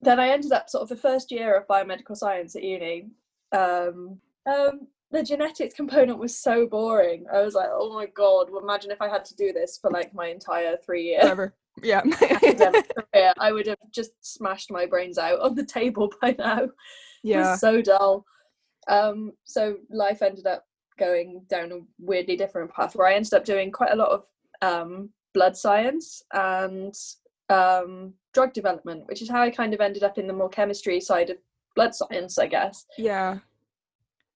then 0.00 0.20
I 0.20 0.28
ended 0.28 0.52
up 0.52 0.68
sort 0.68 0.82
of 0.82 0.88
the 0.88 0.96
first 0.96 1.30
year 1.30 1.56
of 1.56 1.66
biomedical 1.66 2.16
science 2.16 2.54
at 2.54 2.62
uni. 2.62 3.08
Um, 3.52 4.20
um, 4.46 4.86
the 5.10 5.22
genetics 5.22 5.74
component 5.74 6.18
was 6.18 6.38
so 6.38 6.66
boring. 6.66 7.24
I 7.32 7.40
was 7.40 7.54
like, 7.54 7.68
oh 7.72 7.92
my 7.92 8.06
god! 8.06 8.48
Well, 8.50 8.62
imagine 8.62 8.90
if 8.90 9.00
I 9.00 9.08
had 9.08 9.24
to 9.24 9.36
do 9.36 9.52
this 9.52 9.78
for 9.80 9.90
like 9.90 10.14
my 10.14 10.26
entire 10.26 10.76
three 10.84 11.04
years. 11.04 11.22
Whatever. 11.22 11.54
Yeah. 11.82 12.02
career. 12.10 13.32
I 13.38 13.52
would 13.52 13.66
have 13.66 13.78
just 13.90 14.10
smashed 14.20 14.70
my 14.70 14.84
brains 14.84 15.16
out 15.16 15.40
on 15.40 15.54
the 15.54 15.64
table 15.64 16.12
by 16.20 16.34
now. 16.38 16.64
It 16.64 16.70
yeah. 17.22 17.52
was 17.52 17.60
so 17.60 17.80
dull. 17.80 18.24
Um, 18.86 19.32
so 19.44 19.76
life 19.90 20.22
ended 20.22 20.46
up 20.46 20.64
going 20.98 21.42
down 21.48 21.72
a 21.72 21.78
weirdly 21.98 22.36
different 22.36 22.72
path 22.72 22.94
where 22.94 23.08
I 23.08 23.14
ended 23.14 23.34
up 23.34 23.44
doing 23.44 23.70
quite 23.70 23.92
a 23.92 23.96
lot 23.96 24.10
of 24.10 24.24
um, 24.62 25.10
blood 25.34 25.56
science 25.56 26.22
and 26.32 26.94
um, 27.48 28.14
drug 28.34 28.52
development, 28.52 29.06
which 29.06 29.22
is 29.22 29.30
how 29.30 29.42
I 29.42 29.50
kind 29.50 29.74
of 29.74 29.80
ended 29.80 30.02
up 30.02 30.18
in 30.18 30.26
the 30.26 30.32
more 30.32 30.48
chemistry 30.48 31.00
side 31.00 31.30
of 31.30 31.38
blood 31.74 31.94
science, 31.94 32.38
I 32.38 32.46
guess. 32.46 32.86
Yeah. 32.96 33.38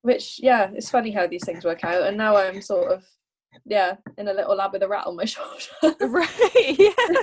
Which, 0.02 0.40
yeah, 0.42 0.71
it's 0.75 0.90
funny 0.90 1.11
how 1.11 1.26
these 1.26 1.45
things 1.45 1.64
work 1.64 1.85
out. 1.85 2.02
And 2.02 2.16
now 2.16 2.37
I'm 2.37 2.61
sort 2.61 2.90
of, 2.90 3.04
yeah, 3.66 3.97
in 4.19 4.28
a 4.28 4.33
little 4.33 4.57
lab 4.57 4.73
with 4.73 4.83
a 4.83 4.88
rat 4.88 5.07
on 5.07 5.16
my 5.16 5.25
shoulder. 5.26 5.97
Right. 6.00 6.78
Yeah. 6.78 7.23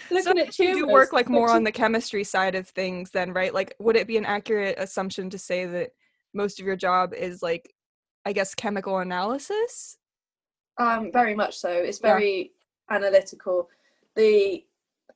looking 0.10 0.38
at 0.38 0.58
you 0.58 0.74
do 0.74 0.86
work 0.88 1.12
like 1.12 1.28
more 1.28 1.50
on 1.50 1.64
the 1.64 1.72
chemistry 1.72 2.24
side 2.24 2.54
of 2.54 2.68
things 2.68 3.10
then 3.10 3.32
right 3.32 3.54
like 3.54 3.74
would 3.78 3.96
it 3.96 4.06
be 4.06 4.16
an 4.16 4.24
accurate 4.24 4.74
assumption 4.78 5.30
to 5.30 5.38
say 5.38 5.66
that 5.66 5.90
most 6.34 6.60
of 6.60 6.66
your 6.66 6.76
job 6.76 7.14
is 7.14 7.42
like 7.42 7.72
i 8.26 8.32
guess 8.32 8.54
chemical 8.54 8.98
analysis 8.98 9.96
Um, 10.78 11.10
very 11.10 11.34
much 11.34 11.54
so. 11.56 11.70
It's 11.70 12.00
Yeah. 12.02 12.12
very 12.12 12.52
analytical. 12.90 13.70
The 14.14 14.62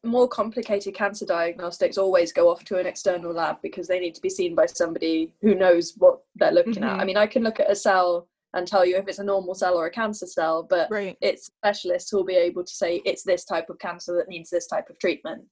more 0.02 0.26
complicated 0.26 0.94
cancer 0.94 1.26
diagnostics 1.26 1.98
always 1.98 2.32
go 2.32 2.48
off 2.48 2.64
to 2.64 2.78
an 2.78 2.86
external 2.86 3.30
lab 3.34 3.56
because 3.60 3.86
they 3.86 4.00
need 4.00 4.14
to 4.14 4.22
be 4.22 4.30
seen 4.30 4.54
by 4.54 4.64
somebody 4.64 5.34
who 5.42 5.54
knows 5.54 5.92
what 5.98 6.20
they're 6.36 6.50
looking 6.60 6.82
at. 6.82 6.96
Mhm. 6.96 7.00
I 7.02 7.04
mean, 7.04 7.18
I 7.18 7.26
can 7.26 7.42
look 7.42 7.60
at 7.60 7.70
a 7.70 7.74
cell 7.76 8.26
and 8.54 8.66
tell 8.66 8.86
you 8.86 8.96
if 8.96 9.06
it's 9.06 9.18
a 9.18 9.28
normal 9.32 9.54
cell 9.54 9.74
or 9.76 9.84
a 9.84 9.90
cancer 9.90 10.26
cell, 10.26 10.62
but 10.62 10.90
right 10.90 11.18
it's 11.20 11.44
specialists 11.60 12.10
who 12.10 12.16
will 12.16 12.24
be 12.34 12.36
able 12.48 12.64
to 12.64 12.74
say 12.82 13.02
it's 13.04 13.22
this 13.22 13.44
type 13.44 13.68
of 13.68 13.78
cancer 13.78 14.16
that 14.16 14.28
needs 14.28 14.48
this 14.48 14.66
type 14.66 14.88
of 14.88 14.98
treatment. 14.98 15.44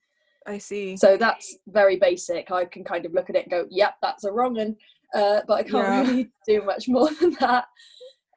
i 0.47 0.57
see 0.57 0.97
So 0.97 1.19
that's 1.19 1.47
very 1.67 1.97
basic. 1.97 2.50
I 2.50 2.65
can 2.65 2.83
kind 2.83 3.05
of 3.05 3.12
look 3.12 3.29
at 3.29 3.37
it 3.37 3.43
and 3.45 3.50
go, 3.50 3.67
yep, 3.69 3.97
that's 4.00 4.25
a 4.25 4.33
wrong 4.33 4.55
one. 4.55 4.79
Uh, 5.15 5.41
but 5.47 5.55
I 5.55 5.62
can't 5.62 5.75
Yeah. 5.75 6.00
really 6.03 6.31
do 6.47 6.62
much 6.62 6.88
more 6.88 7.11
than 7.21 7.37
that. 7.41 7.67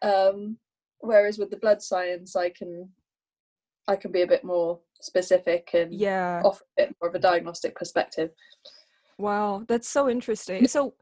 Um, 0.01 0.57
whereas 0.99 1.37
with 1.37 1.49
the 1.51 1.57
blood 1.57 1.81
science, 1.81 2.35
I 2.35 2.49
can 2.49 2.89
I 3.87 3.95
can 3.95 4.11
be 4.11 4.21
a 4.21 4.27
bit 4.27 4.43
more 4.43 4.79
specific 5.01 5.71
and 5.73 5.93
yeah 5.93 6.41
offer 6.43 6.63
a 6.77 6.83
bit 6.83 6.95
more 7.01 7.09
of 7.09 7.15
a 7.15 7.19
diagnostic 7.19 7.75
perspective. 7.75 8.29
Wow, 9.17 9.63
that's 9.67 9.87
so 9.87 10.09
interesting. 10.09 10.67
So, 10.67 10.95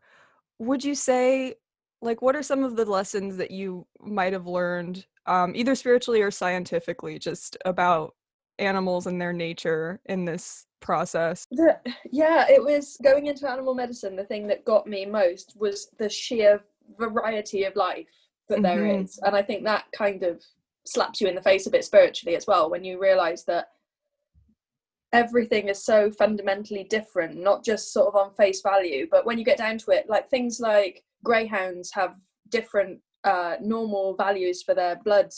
would 0.59 0.83
you 0.83 0.93
say, 0.95 1.55
like, 2.01 2.21
what 2.21 2.35
are 2.35 2.43
some 2.43 2.63
of 2.63 2.75
the 2.75 2.85
lessons 2.85 3.37
that 3.37 3.51
you 3.51 3.87
might 4.01 4.33
have 4.33 4.45
learned, 4.47 5.05
um, 5.25 5.53
either 5.55 5.73
spiritually 5.75 6.21
or 6.21 6.31
scientifically, 6.31 7.17
just 7.17 7.55
about 7.63 8.15
animals 8.59 9.07
and 9.07 9.19
their 9.21 9.33
nature 9.33 9.99
in 10.05 10.25
this 10.25 10.67
process? 10.81 11.45
The, 11.51 11.79
yeah, 12.11 12.45
it 12.49 12.63
was 12.63 12.97
going 13.03 13.27
into 13.27 13.49
animal 13.49 13.73
medicine. 13.73 14.15
The 14.15 14.25
thing 14.25 14.47
that 14.47 14.65
got 14.65 14.87
me 14.87 15.05
most 15.05 15.55
was 15.57 15.89
the 15.97 16.09
sheer 16.09 16.61
variety 16.97 17.63
of 17.63 17.75
life 17.75 18.07
that 18.49 18.61
there 18.61 18.83
Mhm. 18.83 19.03
is, 19.03 19.19
and 19.23 19.35
I 19.35 19.41
think 19.41 19.63
that 19.63 19.85
kind 19.91 20.23
of 20.23 20.43
slaps 20.85 21.21
you 21.21 21.27
in 21.27 21.35
the 21.35 21.41
face 21.41 21.67
a 21.67 21.71
bit 21.71 21.85
spiritually 21.85 22.35
as 22.35 22.47
well 22.47 22.69
when 22.69 22.83
you 22.83 22.99
realize 22.99 23.45
that 23.45 23.71
everything 25.11 25.67
is 25.69 25.83
so 25.83 26.11
fundamentally 26.11 26.83
different, 26.83 27.35
not 27.37 27.63
just 27.63 27.91
sort 27.93 28.07
of 28.07 28.15
on 28.15 28.33
face 28.35 28.61
value, 28.61 29.07
but 29.09 29.25
when 29.25 29.37
you 29.37 29.45
get 29.45 29.57
down 29.57 29.77
to 29.77 29.91
it, 29.91 30.07
like 30.09 30.29
things 30.29 30.59
like 30.59 31.03
greyhounds 31.23 31.91
have 31.93 32.15
different 32.49 32.99
uh, 33.23 33.55
normal 33.61 34.15
values 34.15 34.63
for 34.63 34.73
their 34.73 34.95
blood 35.03 35.31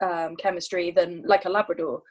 um, 0.00 0.36
chemistry 0.36 0.90
than 0.90 1.22
like 1.26 1.44
a 1.44 1.48
Labrador 1.48 2.02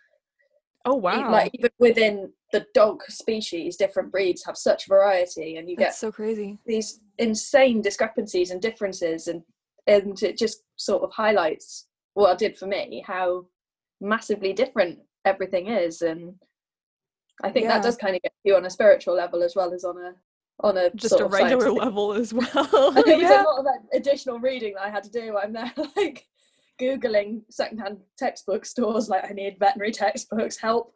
Oh, 0.85 0.95
wow. 0.95 1.29
like 1.31 1.51
even 1.53 1.69
within 1.77 2.31
the 2.53 2.65
dog 2.73 3.03
species 3.09 3.75
different 3.75 4.11
breeds 4.11 4.45
have 4.45 4.57
such 4.57 4.87
variety 4.87 5.57
and 5.57 5.69
you 5.69 5.75
that's 5.75 5.95
get 5.95 5.95
so 5.95 6.11
crazy. 6.11 6.57
these 6.65 7.01
insane 7.17 7.81
discrepancies 7.81 8.49
and 8.51 8.61
differences 8.61 9.27
and 9.27 9.43
and 9.87 10.21
it 10.23 10.37
just 10.37 10.63
sort 10.77 11.03
of 11.03 11.11
highlights 11.11 11.87
what 12.13 12.31
it 12.31 12.37
did 12.37 12.57
for 12.57 12.65
me 12.65 13.03
how 13.05 13.45
massively 14.01 14.53
different 14.53 14.99
everything 15.25 15.67
is 15.67 16.01
and 16.01 16.33
i 17.43 17.49
think 17.51 17.65
Yeah. 17.65 17.73
that 17.75 17.83
does 17.83 17.97
kind 17.97 18.15
of 18.15 18.21
get 18.21 18.31
you 18.45 18.55
on 18.55 18.65
a 18.65 18.69
spiritual 18.69 19.15
level 19.15 19.43
as 19.43 19.55
well 19.55 19.73
as 19.73 19.83
on 19.83 19.97
a 19.97 20.13
on 20.61 20.77
a 20.77 20.89
Just 20.95 21.19
a 21.19 21.25
regular 21.25 21.71
level 21.71 22.13
as 22.13 22.33
well. 22.39 22.47
it 22.51 23.17
was 23.17 23.31
a 23.31 23.43
lot 23.43 23.59
of 23.59 23.65
that 23.65 23.79
additional 23.93 24.39
reading 24.39 24.73
that 24.73 24.83
I 24.83 24.89
had 24.89 25.03
to 25.03 25.09
do. 25.09 25.37
I'm 25.37 25.53
there 25.53 25.71
like 25.95 26.25
googling 26.79 27.41
secondhand 27.49 27.97
textbook 28.17 28.65
stores, 28.65 29.09
like 29.09 29.23
I 29.29 29.33
need 29.33 29.57
veterinary 29.59 29.91
textbooks, 29.91 30.57
help. 30.57 30.95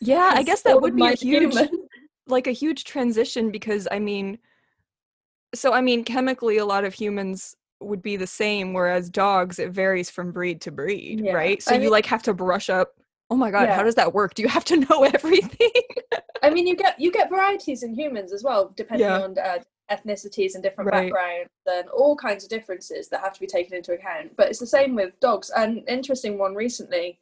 Yeah, 0.00 0.32
I 0.34 0.42
guess 0.48 0.62
that 0.62 0.80
would 0.80 0.96
be 0.96 1.06
a 1.06 1.14
huge 1.14 1.54
human. 1.54 1.88
like 2.28 2.46
a 2.46 2.52
huge 2.52 2.84
transition 2.84 3.50
because 3.50 3.86
I 3.90 3.98
mean, 3.98 4.38
so 5.54 5.72
I 5.72 5.80
mean, 5.80 6.04
chemically, 6.04 6.58
a 6.58 6.64
lot 6.66 6.84
of 6.84 6.94
humans 6.94 7.56
would 7.80 8.02
be 8.02 8.16
the 8.16 8.26
same, 8.26 8.72
whereas 8.72 9.10
dogs, 9.10 9.58
it 9.58 9.70
varies 9.70 10.10
from 10.10 10.32
breed 10.32 10.60
to 10.62 10.70
breed, 10.72 11.20
Yeah. 11.20 11.32
right? 11.34 11.62
So 11.62 11.72
I 11.72 11.74
you 11.74 11.82
mean- 11.82 11.90
like 11.90 12.06
have 12.06 12.22
to 12.24 12.34
brush 12.34 12.68
up. 12.70 12.92
Oh 13.28 13.36
my 13.36 13.50
god, 13.50 13.68
how 13.68 13.82
does 13.82 13.96
that 13.96 14.14
work? 14.14 14.34
Do 14.34 14.42
you 14.42 14.48
have 14.48 14.64
to 14.66 14.76
know 14.88 15.02
everything? 15.04 15.70
I 16.42 16.50
mean, 16.50 16.66
you 16.66 16.76
get 16.76 16.98
you 17.00 17.10
get 17.10 17.28
varieties 17.28 17.82
in 17.82 17.92
humans 17.94 18.32
as 18.32 18.42
well, 18.44 18.72
depending 18.76 19.08
Yeah. 19.08 19.20
on 19.22 19.36
uh, 19.38 19.58
ethnicities 19.90 20.54
and 20.54 20.62
different 20.62 20.90
Right. 20.90 21.12
backgrounds 21.12 21.50
and 21.66 21.88
all 21.88 22.16
kinds 22.16 22.44
of 22.44 22.50
differences 22.50 23.08
that 23.08 23.20
have 23.20 23.32
to 23.32 23.40
be 23.40 23.46
taken 23.46 23.74
into 23.74 23.92
account. 23.92 24.36
But 24.36 24.48
it's 24.48 24.58
the 24.58 24.66
same 24.66 24.94
with 24.94 25.18
dogs. 25.20 25.50
An 25.50 25.84
interesting 25.88 26.38
one 26.38 26.54
recently 26.54 27.18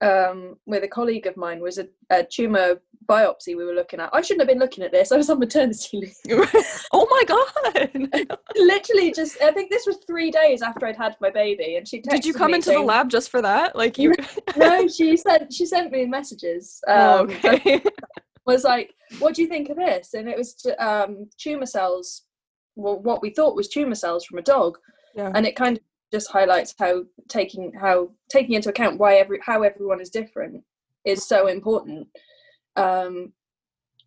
um, 0.00 0.56
with 0.66 0.84
a 0.84 0.88
colleague 0.88 1.26
of 1.26 1.36
mine 1.36 1.60
was 1.60 1.78
a, 1.78 1.88
a 2.10 2.22
tumor 2.22 2.80
biopsy 3.08 3.56
we 3.56 3.64
were 3.64 3.72
looking 3.72 4.00
at. 4.00 4.10
I 4.12 4.20
shouldn't 4.20 4.42
have 4.42 4.48
been 4.48 4.58
looking 4.58 4.84
at 4.84 4.92
this. 4.92 5.12
I 5.12 5.16
was 5.16 5.30
on 5.30 5.38
maternity 5.38 6.12
leave. 6.26 6.42
oh 6.92 7.06
my 7.10 7.24
god! 7.24 8.36
Literally, 8.56 9.12
just 9.12 9.40
I 9.42 9.52
think 9.52 9.70
this 9.70 9.86
was 9.86 9.98
three 10.06 10.30
days 10.30 10.62
after 10.62 10.86
I'd 10.86 10.96
had 10.96 11.16
my 11.20 11.30
baby, 11.30 11.76
and 11.76 11.86
she 11.86 12.00
Did 12.00 12.24
you 12.24 12.34
come 12.34 12.50
me 12.50 12.56
into 12.56 12.70
the 12.70 12.80
lab 12.80 13.08
just 13.08 13.30
for 13.30 13.40
that? 13.42 13.76
Like 13.76 13.96
you? 13.96 14.14
No, 14.56 14.86
she 14.88 15.16
sent 15.16 15.52
she 15.52 15.66
sent 15.66 15.92
me 15.92 16.04
messages. 16.06 16.82
Um, 16.88 16.96
oh, 16.96 17.18
okay. 17.22 17.82
Was 18.46 18.64
like, 18.64 18.94
"What 19.18 19.34
do 19.34 19.42
you 19.42 19.48
think 19.48 19.68
of 19.68 19.76
this?" 19.76 20.14
And 20.14 20.28
it 20.28 20.36
was 20.38 20.64
um, 20.78 21.28
tumor 21.38 21.66
cells. 21.66 22.22
Well, 22.76 22.98
what 22.98 23.22
we 23.22 23.30
thought 23.30 23.56
was 23.56 23.68
tumor 23.68 23.94
cells 23.94 24.24
from 24.24 24.38
a 24.38 24.42
dog, 24.42 24.78
yeah. 25.14 25.32
and 25.34 25.46
it 25.46 25.56
kind 25.56 25.76
of 25.78 25.82
just 26.12 26.30
highlights 26.30 26.74
how 26.78 27.02
taking 27.28 27.72
how 27.72 28.10
taking 28.30 28.54
into 28.54 28.68
account 28.68 28.98
why 28.98 29.16
every 29.16 29.40
how 29.44 29.62
everyone 29.62 30.00
is 30.00 30.10
different 30.10 30.62
is 31.04 31.26
so 31.26 31.46
important. 31.48 32.08
Um, 32.76 33.32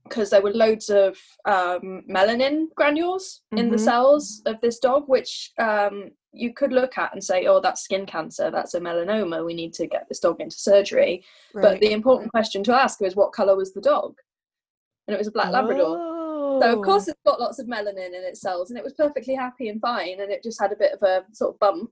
because 0.05 0.31
there 0.31 0.41
were 0.41 0.53
loads 0.53 0.89
of 0.89 1.17
um, 1.45 2.01
melanin 2.09 2.65
granules 2.75 3.41
in 3.55 3.69
the 3.69 3.77
Mhm. 3.77 3.79
cells 3.81 4.41
of 4.47 4.59
this 4.59 4.79
dog, 4.79 5.07
which 5.07 5.51
um, 5.59 6.09
you 6.31 6.51
could 6.51 6.71
look 6.71 6.97
at 6.97 7.13
and 7.13 7.23
say, 7.23 7.45
"Oh, 7.45 7.59
that's 7.59 7.81
skin 7.81 8.07
cancer. 8.07 8.49
That's 8.49 8.73
a 8.73 8.79
melanoma. 8.79 9.45
We 9.45 9.53
need 9.53 9.73
to 9.73 9.85
get 9.85 10.07
this 10.09 10.19
dog 10.19 10.41
into 10.41 10.57
surgery." 10.57 11.23
But 11.53 11.79
the 11.79 11.91
important 11.91 12.31
question 12.31 12.63
to 12.63 12.73
ask 12.73 12.99
was, 12.99 13.15
"What 13.15 13.33
color 13.33 13.55
was 13.55 13.73
the 13.73 13.81
dog?" 13.81 14.15
And 15.09 15.15
it 15.15 15.17
was 15.17 15.27
a 15.27 15.31
black 15.31 15.51
Labrador. 15.51 15.97
So 16.61 16.77
of 16.77 16.85
course 16.85 17.07
Oh. 17.07 17.11
it's 17.11 17.19
got 17.25 17.39
lots 17.39 17.57
of 17.57 17.65
melanin 17.67 18.09
in 18.09 18.23
its 18.23 18.41
cells, 18.41 18.69
and 18.69 18.77
it 18.77 18.83
was 18.83 18.93
perfectly 18.93 19.33
happy 19.33 19.69
and 19.69 19.81
fine, 19.81 20.19
and 20.21 20.31
it 20.31 20.43
just 20.43 20.59
had 20.61 20.71
a 20.71 20.75
bit 20.75 20.91
of 20.93 21.01
a 21.01 21.25
sort 21.31 21.55
of 21.55 21.59
bump. 21.59 21.91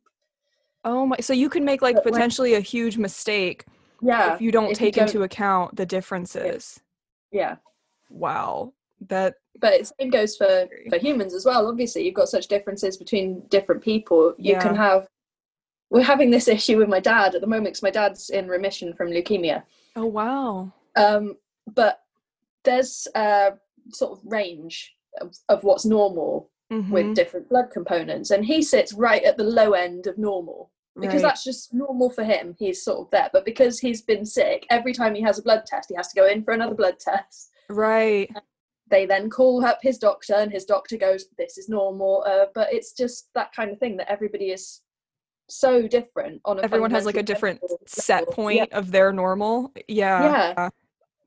Oh 0.86 1.06
my! 1.08 1.18
So 1.20 1.34
you 1.34 1.50
can 1.50 1.66
make 1.66 1.82
like 1.82 1.96
But 1.96 2.06
when- 2.06 2.14
potentially 2.14 2.54
a 2.54 2.60
huge 2.60 2.98
mistake 2.98 3.66
Yeah, 4.02 4.36
if 4.36 4.42
you 4.42 4.52
don't 4.52 4.66
if 4.66 4.70
you 4.72 4.76
take 4.76 4.96
don't- 4.96 5.08
into 5.08 5.24
account 5.24 5.76
the 5.76 5.86
differences. 5.86 6.80
yeah. 7.32 7.56
Wow, 8.10 8.74
that 9.08 9.36
But 9.60 9.74
it 9.74 9.92
same 10.00 10.12
goes 10.12 10.38
for 10.38 10.68
for 10.90 10.98
humans 10.98 11.34
as 11.34 11.44
well. 11.46 11.68
Obviously, 11.68 12.06
you've 12.06 12.14
got 12.14 12.30
such 12.30 12.48
differences 12.48 12.98
between 12.98 13.42
different 13.50 13.82
people. 13.82 14.36
You 14.38 14.58
can 14.58 14.76
have. 14.76 15.08
We're 15.90 16.04
having 16.04 16.30
this 16.32 16.48
issue 16.50 16.78
with 16.78 16.90
my 16.90 17.00
dad 17.00 17.34
at 17.36 17.42
the 17.42 17.48
moment 17.48 17.68
because 17.74 17.84
my 17.84 17.90
dad's 17.90 18.30
in 18.30 18.48
remission 18.48 18.94
from 18.94 19.08
leukemia. 19.10 19.64
oh 19.96 20.06
wow. 20.06 20.72
Um, 20.96 21.38
but 21.74 22.02
there's 22.68 23.08
a 23.16 23.54
sort 23.92 24.12
of 24.12 24.20
range 24.26 24.94
of, 25.22 25.36
of 25.50 25.64
what's 25.64 25.86
normal 25.86 26.52
Mhm, 26.72 26.92
with 26.92 27.16
different 27.16 27.48
blood 27.48 27.70
components, 27.72 28.30
and 28.30 28.44
he 28.46 28.62
sits 28.62 28.92
right 28.92 29.24
at 29.24 29.38
the 29.38 29.44
low 29.60 29.72
end 29.72 30.06
of 30.06 30.18
normal. 30.18 30.70
because 31.00 31.24
right. 31.24 31.30
that's 31.30 31.44
just 31.46 31.74
normal 31.74 32.10
for 32.10 32.24
him. 32.26 32.56
He's 32.60 32.84
sort 32.84 33.00
of 33.00 33.10
there. 33.12 33.30
But 33.32 33.46
because 33.46 33.80
he's 33.80 34.02
been 34.02 34.26
sick, 34.26 34.66
every 34.70 34.92
time 34.94 35.16
he 35.16 35.22
has 35.22 35.40
a 35.40 35.44
blood 35.44 35.64
test, 35.66 35.88
he 35.90 35.96
has 35.96 36.10
to 36.10 36.20
go 36.20 36.26
in 36.28 36.44
for 36.44 36.54
another 36.54 36.76
blood 36.76 37.00
test. 37.00 37.52
right. 37.70 38.30
They 38.90 39.06
then 39.06 39.30
call 39.30 39.64
up 39.66 39.80
his 39.82 39.98
doctor, 39.98 40.34
and 40.36 40.52
his 40.52 40.66
doctor 40.66 40.98
goes, 40.98 41.26
"This 41.38 41.58
is 41.58 41.70
normal." 41.70 42.24
Uh, 42.28 42.48
but 42.56 42.74
it's 42.74 42.92
just 42.94 43.30
that 43.36 43.54
kind 43.56 43.70
of 43.72 43.78
thing 43.80 43.96
that 43.98 44.10
everybody 44.12 44.48
is 44.52 44.82
so 45.50 45.88
different 45.88 46.42
on 46.46 46.60
a. 46.60 46.64
Everyone 46.64 46.92
has 46.92 47.06
like 47.06 47.16
a 47.18 47.24
different 47.24 47.62
level. 47.62 47.80
set 47.88 48.24
Yeah. 48.28 48.36
point 48.36 48.74
of 48.74 48.92
their 48.92 49.12
normal. 49.14 49.72
Yeah. 49.88 50.24
Yeah. 50.58 50.70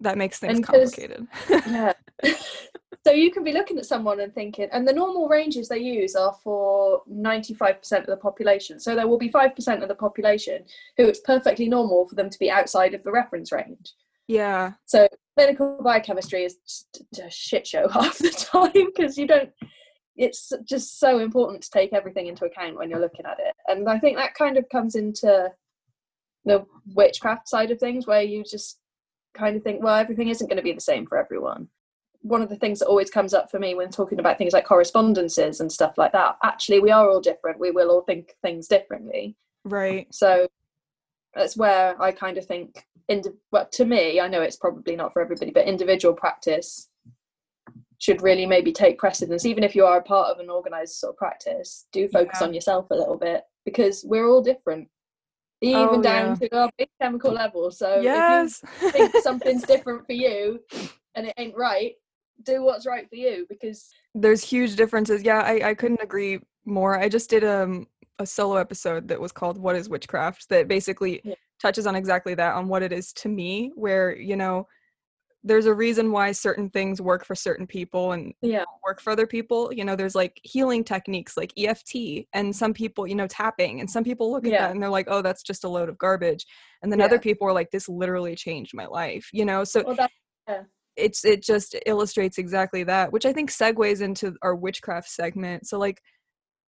That 0.00 0.16
makes 0.16 0.38
things 0.38 0.64
complicated. 0.64 1.26
yeah. 1.48 1.92
so 3.06 3.12
you 3.12 3.30
can 3.30 3.44
be 3.44 3.52
looking 3.52 3.78
at 3.78 3.86
someone 3.86 4.20
and 4.20 4.34
thinking, 4.34 4.68
and 4.72 4.86
the 4.86 4.92
normal 4.92 5.28
ranges 5.28 5.68
they 5.68 5.78
use 5.78 6.14
are 6.14 6.36
for 6.42 7.02
95% 7.10 8.00
of 8.00 8.06
the 8.06 8.16
population. 8.16 8.78
So 8.80 8.94
there 8.94 9.08
will 9.08 9.18
be 9.18 9.30
5% 9.30 9.82
of 9.82 9.88
the 9.88 9.94
population 9.94 10.64
who 10.96 11.04
it's 11.04 11.20
perfectly 11.20 11.68
normal 11.68 12.08
for 12.08 12.14
them 12.14 12.30
to 12.30 12.38
be 12.38 12.50
outside 12.50 12.94
of 12.94 13.02
the 13.02 13.12
reference 13.12 13.52
range. 13.52 13.92
yeah. 14.28 14.72
So 14.86 15.08
clinical 15.36 15.80
biochemistry 15.82 16.44
is 16.44 16.56
just 16.66 17.20
a 17.22 17.30
shit 17.30 17.66
show 17.66 17.88
half 17.92 18.18
the 18.18 18.30
time 18.30 18.72
because 18.94 19.16
you 19.16 19.26
don't. 19.26 19.50
It's 20.16 20.52
just 20.64 21.00
so 21.00 21.20
important 21.20 21.62
to 21.62 21.70
take 21.70 21.94
everything 21.94 22.26
into 22.26 22.44
account 22.44 22.76
when 22.76 22.90
you're 22.90 23.00
looking 23.00 23.24
at 23.24 23.38
it, 23.38 23.54
and 23.68 23.88
I 23.88 23.98
think 23.98 24.18
that 24.18 24.34
kind 24.34 24.58
of 24.58 24.68
comes 24.68 24.94
into 24.94 25.50
the 26.44 26.66
witchcraft 26.94 27.48
side 27.48 27.70
of 27.70 27.78
things, 27.78 28.06
where 28.06 28.20
you 28.20 28.44
just 28.44 28.79
kind 29.34 29.56
of 29.56 29.62
think, 29.62 29.82
well, 29.82 29.96
everything 29.96 30.28
isn't 30.28 30.48
going 30.48 30.56
to 30.56 30.62
be 30.62 30.72
the 30.72 30.80
same 30.80 31.06
for 31.06 31.18
everyone. 31.18 31.68
One 32.22 32.42
of 32.42 32.48
the 32.48 32.56
things 32.56 32.80
that 32.80 32.86
always 32.86 33.10
comes 33.10 33.32
up 33.32 33.50
for 33.50 33.58
me 33.58 33.74
when 33.74 33.88
talking 33.88 34.18
about 34.18 34.36
things 34.36 34.52
like 34.52 34.66
correspondences 34.66 35.60
and 35.60 35.72
stuff 35.72 35.96
like 35.96 36.12
that, 36.12 36.36
actually, 36.44 36.80
we 36.80 36.90
are 36.90 37.08
all 37.08 37.20
different. 37.20 37.58
We 37.58 37.70
will 37.70 37.90
all 37.90 38.02
think 38.02 38.34
things 38.42 38.68
differently. 38.68 39.36
Right. 39.64 40.06
So 40.12 40.48
that's 41.34 41.56
where 41.56 42.00
I 42.00 42.12
kind 42.12 42.36
of 42.36 42.44
think, 42.44 42.84
indi- 43.08 43.30
well, 43.52 43.68
to 43.72 43.84
me, 43.84 44.20
I 44.20 44.28
know 44.28 44.42
it's 44.42 44.56
probably 44.56 44.96
not 44.96 45.12
for 45.12 45.22
everybody, 45.22 45.50
but 45.50 45.66
individual 45.66 46.14
practice 46.14 46.88
should 47.98 48.22
really 48.22 48.46
maybe 48.46 48.72
take 48.72 48.98
precedence. 48.98 49.44
Even 49.46 49.62
if 49.62 49.74
you 49.76 49.84
are 49.84 49.98
a 49.98 50.02
part 50.02 50.30
of 50.30 50.40
an 50.40 50.50
organized 50.50 50.94
sort 50.94 51.14
of 51.14 51.18
practice, 51.18 51.86
do 51.92 52.08
focus 52.08 52.38
Yeah. 52.40 52.46
on 52.48 52.54
yourself 52.54 52.86
a 52.90 52.94
little 52.94 53.16
bit 53.18 53.44
because 53.64 54.04
we're 54.04 54.28
all 54.28 54.42
different, 54.42 54.88
even 55.62 56.00
Oh, 56.00 56.02
down 56.02 56.38
to 56.38 56.56
our 56.56 56.70
big 56.78 56.88
chemical 57.00 57.32
level. 57.32 57.70
So 57.70 58.00
if 58.00 58.28
you 58.28 58.90
think 58.90 59.16
something's 59.22 59.64
different 59.64 60.06
for 60.06 60.12
you 60.12 60.60
and 61.14 61.26
it 61.26 61.34
ain't 61.36 61.56
right, 61.56 61.92
do 62.42 62.62
what's 62.62 62.86
right 62.86 63.08
for 63.08 63.16
you 63.16 63.46
because 63.48 63.90
There's 64.14 64.42
huge 64.42 64.76
differences. 64.76 65.22
Yeah, 65.22 65.40
I, 65.40 65.70
I 65.70 65.74
couldn't 65.74 66.02
agree 66.02 66.40
more. 66.64 66.98
I 66.98 67.08
just 67.08 67.28
did 67.30 67.44
um 67.44 67.86
a 68.18 68.26
solo 68.26 68.56
episode 68.56 69.08
that 69.08 69.20
was 69.20 69.32
called 69.32 69.58
What 69.58 69.76
is 69.76 69.88
Witchcraft 69.88 70.48
that 70.50 70.68
basically 70.68 71.20
Yeah. 71.24 71.34
touches 71.60 71.86
on 71.86 71.94
exactly 71.96 72.34
that, 72.34 72.54
on 72.54 72.68
what 72.68 72.82
it 72.82 72.92
is 72.92 73.12
to 73.14 73.28
me, 73.28 73.72
where, 73.74 74.14
you 74.16 74.36
know, 74.36 74.66
there's 75.42 75.66
a 75.66 75.74
reason 75.74 76.12
why 76.12 76.32
certain 76.32 76.68
things 76.68 77.00
work 77.00 77.24
for 77.24 77.34
certain 77.34 77.66
people 77.66 78.12
and 78.12 78.34
yeah, 78.42 78.64
work 78.84 79.00
for 79.00 79.10
other 79.10 79.26
people. 79.26 79.72
You 79.72 79.84
know, 79.84 79.96
there's 79.96 80.14
like 80.14 80.38
healing 80.42 80.84
techniques 80.84 81.36
like 81.36 81.52
EFT 81.56 82.26
and 82.34 82.54
some 82.54 82.74
people, 82.74 83.06
you 83.06 83.14
know, 83.14 83.26
tapping 83.26 83.80
and 83.80 83.90
some 83.90 84.04
people 84.04 84.30
look 84.30 84.44
at 84.44 84.52
Yeah. 84.52 84.62
that 84.62 84.72
and 84.72 84.82
they're 84.82 84.90
like, 84.90 85.08
oh, 85.08 85.22
that's 85.22 85.42
just 85.42 85.64
a 85.64 85.68
load 85.68 85.88
of 85.88 85.96
garbage. 85.96 86.46
And 86.82 86.92
then 86.92 87.00
other 87.00 87.18
people 87.18 87.48
are 87.48 87.52
like, 87.52 87.70
this 87.70 87.88
literally 87.88 88.36
changed 88.36 88.72
my 88.74 88.86
life, 88.86 89.28
you 89.32 89.44
know? 89.44 89.64
So 89.64 89.82
well 89.84 89.94
that 89.94 90.10
it's 90.96 91.24
it 91.24 91.42
just 91.42 91.74
illustrates 91.86 92.38
exactly 92.38 92.82
that 92.84 93.12
which 93.12 93.24
i 93.24 93.32
think 93.32 93.50
segues 93.50 94.00
into 94.00 94.34
our 94.42 94.54
witchcraft 94.54 95.08
segment 95.08 95.66
so 95.66 95.78
like 95.78 96.00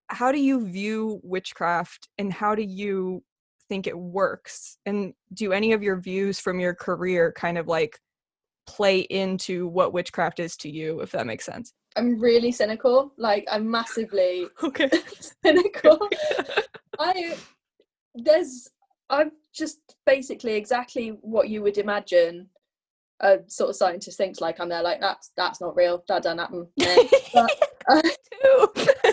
how 0.08 0.32
do 0.32 0.38
you 0.40 0.66
view 0.66 1.20
witchcraft 1.22 2.08
and 2.18 2.32
how 2.32 2.54
do 2.54 2.62
you 2.62 3.22
think 3.68 3.86
it 3.86 3.98
works 3.98 4.78
and 4.86 5.12
do 5.32 5.52
any 5.52 5.72
of 5.72 5.82
your 5.82 5.98
views 6.00 6.38
from 6.38 6.60
your 6.60 6.74
career 6.74 7.32
kind 7.36 7.58
of 7.58 7.66
like 7.66 7.98
play 8.74 9.00
into 9.00 9.68
what 9.68 9.92
witchcraft 9.92 10.40
is 10.40 10.56
to 10.56 10.70
you 10.70 11.00
if 11.00 11.10
that 11.12 11.26
makes 11.26 11.44
sense 11.44 11.74
I'm 11.96 12.18
really 12.18 12.52
cynical. 12.52 13.12
Like 13.16 13.46
I'm 13.50 13.70
massively 13.70 14.46
okay 14.62 14.90
cynical. 15.44 16.08
I 16.98 17.36
there's 18.14 18.70
I'm 19.10 19.32
just 19.54 19.78
basically 20.06 20.54
exactly 20.54 21.18
what 21.20 21.48
you 21.48 21.62
would 21.62 21.78
imagine 21.78 22.48
a 23.20 23.38
sort 23.46 23.70
of 23.70 23.76
scientist 23.76 24.16
thinks 24.16 24.40
like 24.40 24.58
I'm 24.58 24.68
there 24.68 24.82
like 24.82 25.00
that's 25.00 25.32
that's 25.36 25.60
not 25.60 25.76
real 25.76 26.02
that 26.08 26.22
don't 26.22 26.38
happen 26.38 26.66
Nah. 26.78 27.46
but, 27.88 28.08
uh. 28.54 29.12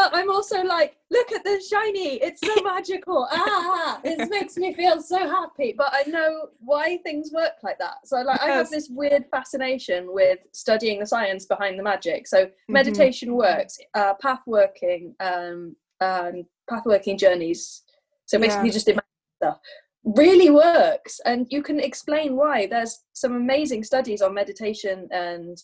But 0.00 0.14
I'm 0.16 0.30
also 0.30 0.62
like 0.62 0.96
look 1.10 1.30
at 1.32 1.44
the 1.44 1.60
shiny 1.70 2.14
it's 2.22 2.40
so 2.40 2.54
magical. 2.62 3.28
Ah 3.32 4.00
it 4.04 4.30
makes 4.30 4.56
me 4.56 4.72
feel 4.74 5.00
so 5.02 5.18
happy. 5.28 5.74
But 5.76 5.90
I 5.92 6.02
know 6.08 6.48
why 6.60 6.98
things 6.98 7.30
work 7.32 7.56
like 7.62 7.78
that. 7.78 7.96
So 8.06 8.16
like 8.22 8.40
I 8.42 8.50
have 8.50 8.70
this 8.70 8.88
weird 8.90 9.24
fascination 9.30 10.12
with 10.12 10.38
studying 10.52 11.00
the 11.00 11.06
science 11.06 11.44
behind 11.44 11.78
the 11.78 11.82
magic. 11.82 12.26
So 12.26 12.38
Mm-hmm. 12.44 12.72
meditation 12.72 13.34
works 13.34 13.78
uh, 13.94 14.14
path 14.22 14.40
working 14.46 15.14
um, 15.20 15.76
um, 16.00 16.44
path 16.68 16.84
working 16.86 17.18
journeys. 17.18 17.82
So 18.26 18.38
basically 18.38 18.68
Yeah. 18.68 18.72
just 18.72 18.88
imagine 18.88 19.04
stuff. 19.42 19.58
Really 20.04 20.50
works 20.50 21.20
and 21.26 21.46
you 21.50 21.62
can 21.62 21.78
explain 21.78 22.36
why. 22.36 22.66
There's 22.66 23.04
some 23.12 23.34
amazing 23.34 23.84
studies 23.84 24.22
on 24.22 24.32
meditation 24.32 25.08
and 25.10 25.58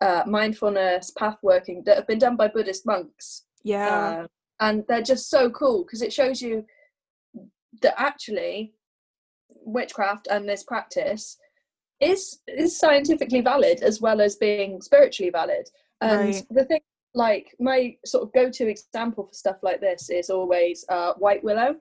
uh, 0.00 0.22
mindfulness 0.26 1.10
path 1.10 1.36
working 1.42 1.82
that 1.84 1.96
have 1.96 2.06
been 2.06 2.18
done 2.18 2.36
by 2.36 2.48
buddhist 2.48 2.86
monks 2.86 3.44
yeah. 3.64 3.88
Uh, 3.88 4.26
and 4.60 4.84
they're 4.86 5.02
just 5.02 5.28
so 5.30 5.50
cool 5.50 5.84
because 5.84 6.02
it 6.02 6.12
shows 6.12 6.40
you 6.40 6.64
that 7.82 7.94
actually 8.00 8.72
witchcraft 9.48 10.28
and 10.30 10.48
this 10.48 10.62
practice 10.62 11.36
is 12.00 12.40
is 12.46 12.78
scientifically 12.78 13.40
valid 13.40 13.82
as 13.82 14.00
well 14.00 14.20
as 14.20 14.36
being 14.36 14.80
spiritually 14.80 15.30
valid. 15.30 15.68
And 16.00 16.34
Right. 16.34 16.46
the 16.50 16.64
thing 16.64 16.80
like 17.14 17.54
my 17.60 17.96
sort 18.04 18.24
of 18.24 18.32
go-to 18.32 18.68
example 18.68 19.24
for 19.26 19.34
stuff 19.34 19.56
like 19.62 19.80
this 19.80 20.10
is 20.10 20.30
always 20.30 20.84
uh, 20.88 21.14
white 21.14 21.42
willow 21.44 21.76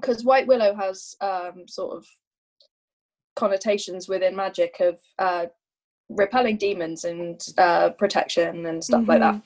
because 0.00 0.24
white 0.24 0.46
willow 0.46 0.74
has 0.74 1.14
um, 1.20 1.64
sort 1.68 1.96
of 1.96 2.06
connotations 3.36 4.08
within 4.08 4.34
magic 4.34 4.74
of 4.80 4.98
uh, 5.18 5.46
repelling 6.08 6.56
demons 6.56 7.04
and 7.04 7.40
uh, 7.58 7.90
protection 7.90 8.66
and 8.66 8.82
stuff 8.82 9.06
like 9.06 9.20
that 9.20 9.40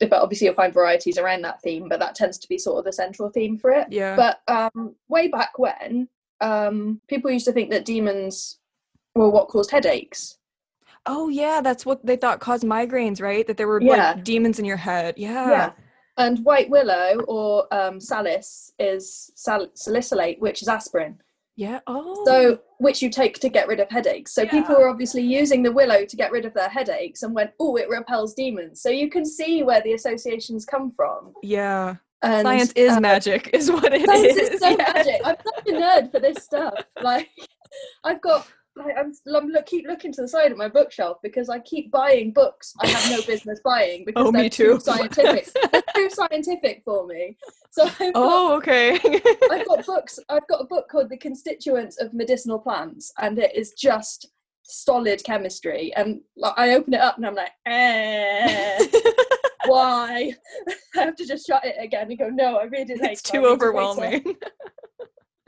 but 0.00 0.12
obviously 0.12 0.46
you'll 0.46 0.54
find 0.54 0.72
varieties 0.72 1.18
around 1.18 1.42
that 1.42 1.60
theme 1.62 1.88
but 1.88 1.98
that 2.00 2.14
tends 2.14 2.38
to 2.38 2.48
be 2.48 2.58
sort 2.58 2.78
of 2.78 2.84
the 2.84 2.92
central 2.92 3.28
theme 3.30 3.58
for 3.58 3.70
it. 3.70 3.88
Yeah. 3.90 4.16
But 4.16 4.40
um, 4.48 4.94
way 5.08 5.28
back 5.28 5.58
when 5.58 6.08
um, 6.40 7.00
people 7.08 7.30
used 7.30 7.46
to 7.46 7.52
think 7.52 7.70
that 7.70 7.84
demons 7.84 8.58
were 9.14 9.30
what 9.30 9.48
caused 9.48 9.70
headaches. 9.70 10.38
Oh 11.06 11.28
yeah 11.28 11.60
that's 11.60 11.84
what 11.86 12.04
they 12.04 12.16
thought 12.16 12.40
caused 12.40 12.64
migraines 12.64 13.20
right? 13.20 13.46
That 13.46 13.56
there 13.56 13.68
were 13.68 13.80
Yeah. 13.82 14.12
like 14.14 14.24
demons 14.24 14.58
in 14.58 14.64
your 14.64 14.76
head. 14.76 15.14
Yeah. 15.16 15.50
Yeah. 15.50 15.72
And 16.16 16.44
white 16.44 16.68
willow 16.68 17.20
or 17.28 17.72
um, 17.72 18.00
Salix 18.00 18.72
is 18.78 19.30
sal- 19.34 19.70
salicylate 19.74 20.40
which 20.40 20.62
is 20.62 20.68
aspirin 20.68 21.18
yeah 21.58 21.80
oh 21.88 22.22
so 22.24 22.60
which 22.78 23.02
you 23.02 23.10
take 23.10 23.40
to 23.40 23.48
get 23.48 23.66
rid 23.66 23.80
of 23.80 23.90
headaches 23.90 24.32
so 24.32 24.46
people 24.46 24.76
Yeah. 24.76 24.82
were 24.82 24.88
obviously 24.88 25.22
using 25.22 25.64
the 25.64 25.72
willow 25.72 26.04
to 26.04 26.16
get 26.16 26.30
rid 26.30 26.44
of 26.44 26.54
their 26.54 26.68
headaches 26.68 27.24
and 27.24 27.34
went 27.34 27.50
oh 27.58 27.74
it 27.76 27.88
repels 27.88 28.32
demons 28.32 28.80
so 28.80 28.90
you 28.90 29.10
can 29.10 29.26
see 29.26 29.64
where 29.64 29.82
the 29.82 29.94
associations 29.94 30.64
come 30.64 30.92
from 30.94 31.32
yeah 31.42 31.96
and 32.22 32.44
science 32.44 32.72
is 32.72 32.92
uh, 32.92 33.00
magic 33.00 33.50
is 33.52 33.70
what 33.70 33.92
it 33.92 34.02
is. 34.02 34.06
Science 34.06 34.36
is 34.54 34.60
so 34.60 34.68
yeah. 34.78 34.92
magic. 34.92 35.20
I'm 35.24 35.36
such 35.36 35.68
a 35.68 35.72
nerd 35.72 36.10
for 36.10 36.18
this 36.18 36.42
stuff. 36.42 36.74
Like, 37.00 37.28
I've 38.04 38.20
got, 38.20 38.48
I'm, 38.80 39.12
I'm 39.34 39.48
look, 39.48 39.66
keep 39.66 39.86
looking 39.86 40.12
to 40.12 40.22
the 40.22 40.28
side 40.28 40.52
of 40.52 40.58
my 40.58 40.68
bookshelf 40.68 41.18
because 41.22 41.48
I 41.48 41.58
keep 41.60 41.90
buying 41.90 42.32
books 42.32 42.74
I 42.80 42.86
have 42.88 43.10
no 43.18 43.22
business 43.26 43.60
buying 43.64 44.04
because 44.04 44.26
Oh, 44.26 44.32
they're 44.32 44.48
too 44.48 44.74
too. 44.74 44.80
scientific. 44.80 45.48
they're 45.72 45.82
too 45.94 46.10
scientific 46.10 46.82
for 46.84 47.06
me. 47.06 47.36
So 47.70 47.84
I've 47.84 47.98
got, 47.98 48.12
oh 48.14 48.56
okay 48.56 48.94
I've 49.50 49.66
got 49.66 49.84
books. 49.86 50.18
I've 50.28 50.46
got 50.48 50.60
a 50.60 50.64
book 50.64 50.88
called 50.90 51.10
The 51.10 51.16
Constituents 51.18 52.00
of 52.00 52.12
Medicinal 52.14 52.58
Plants, 52.58 53.12
and 53.18 53.38
it 53.38 53.54
is 53.54 53.72
just 53.72 54.28
solid 54.62 55.22
chemistry. 55.24 55.92
And 55.96 56.20
like, 56.36 56.54
I 56.56 56.74
open 56.74 56.94
it 56.94 57.00
up 57.00 57.16
and 57.16 57.26
I'm 57.26 57.34
like, 57.34 57.50
eh, 57.66 58.86
why? 59.66 60.32
I 60.96 61.00
have 61.00 61.16
to 61.16 61.26
just 61.26 61.46
shut 61.46 61.64
it 61.64 61.76
again 61.78 62.08
and 62.10 62.18
go, 62.18 62.28
no, 62.28 62.56
I 62.56 62.64
read 62.64 62.90
it. 62.90 63.00
it's 63.02 63.22
too 63.22 63.46
overwhelming 63.46 64.36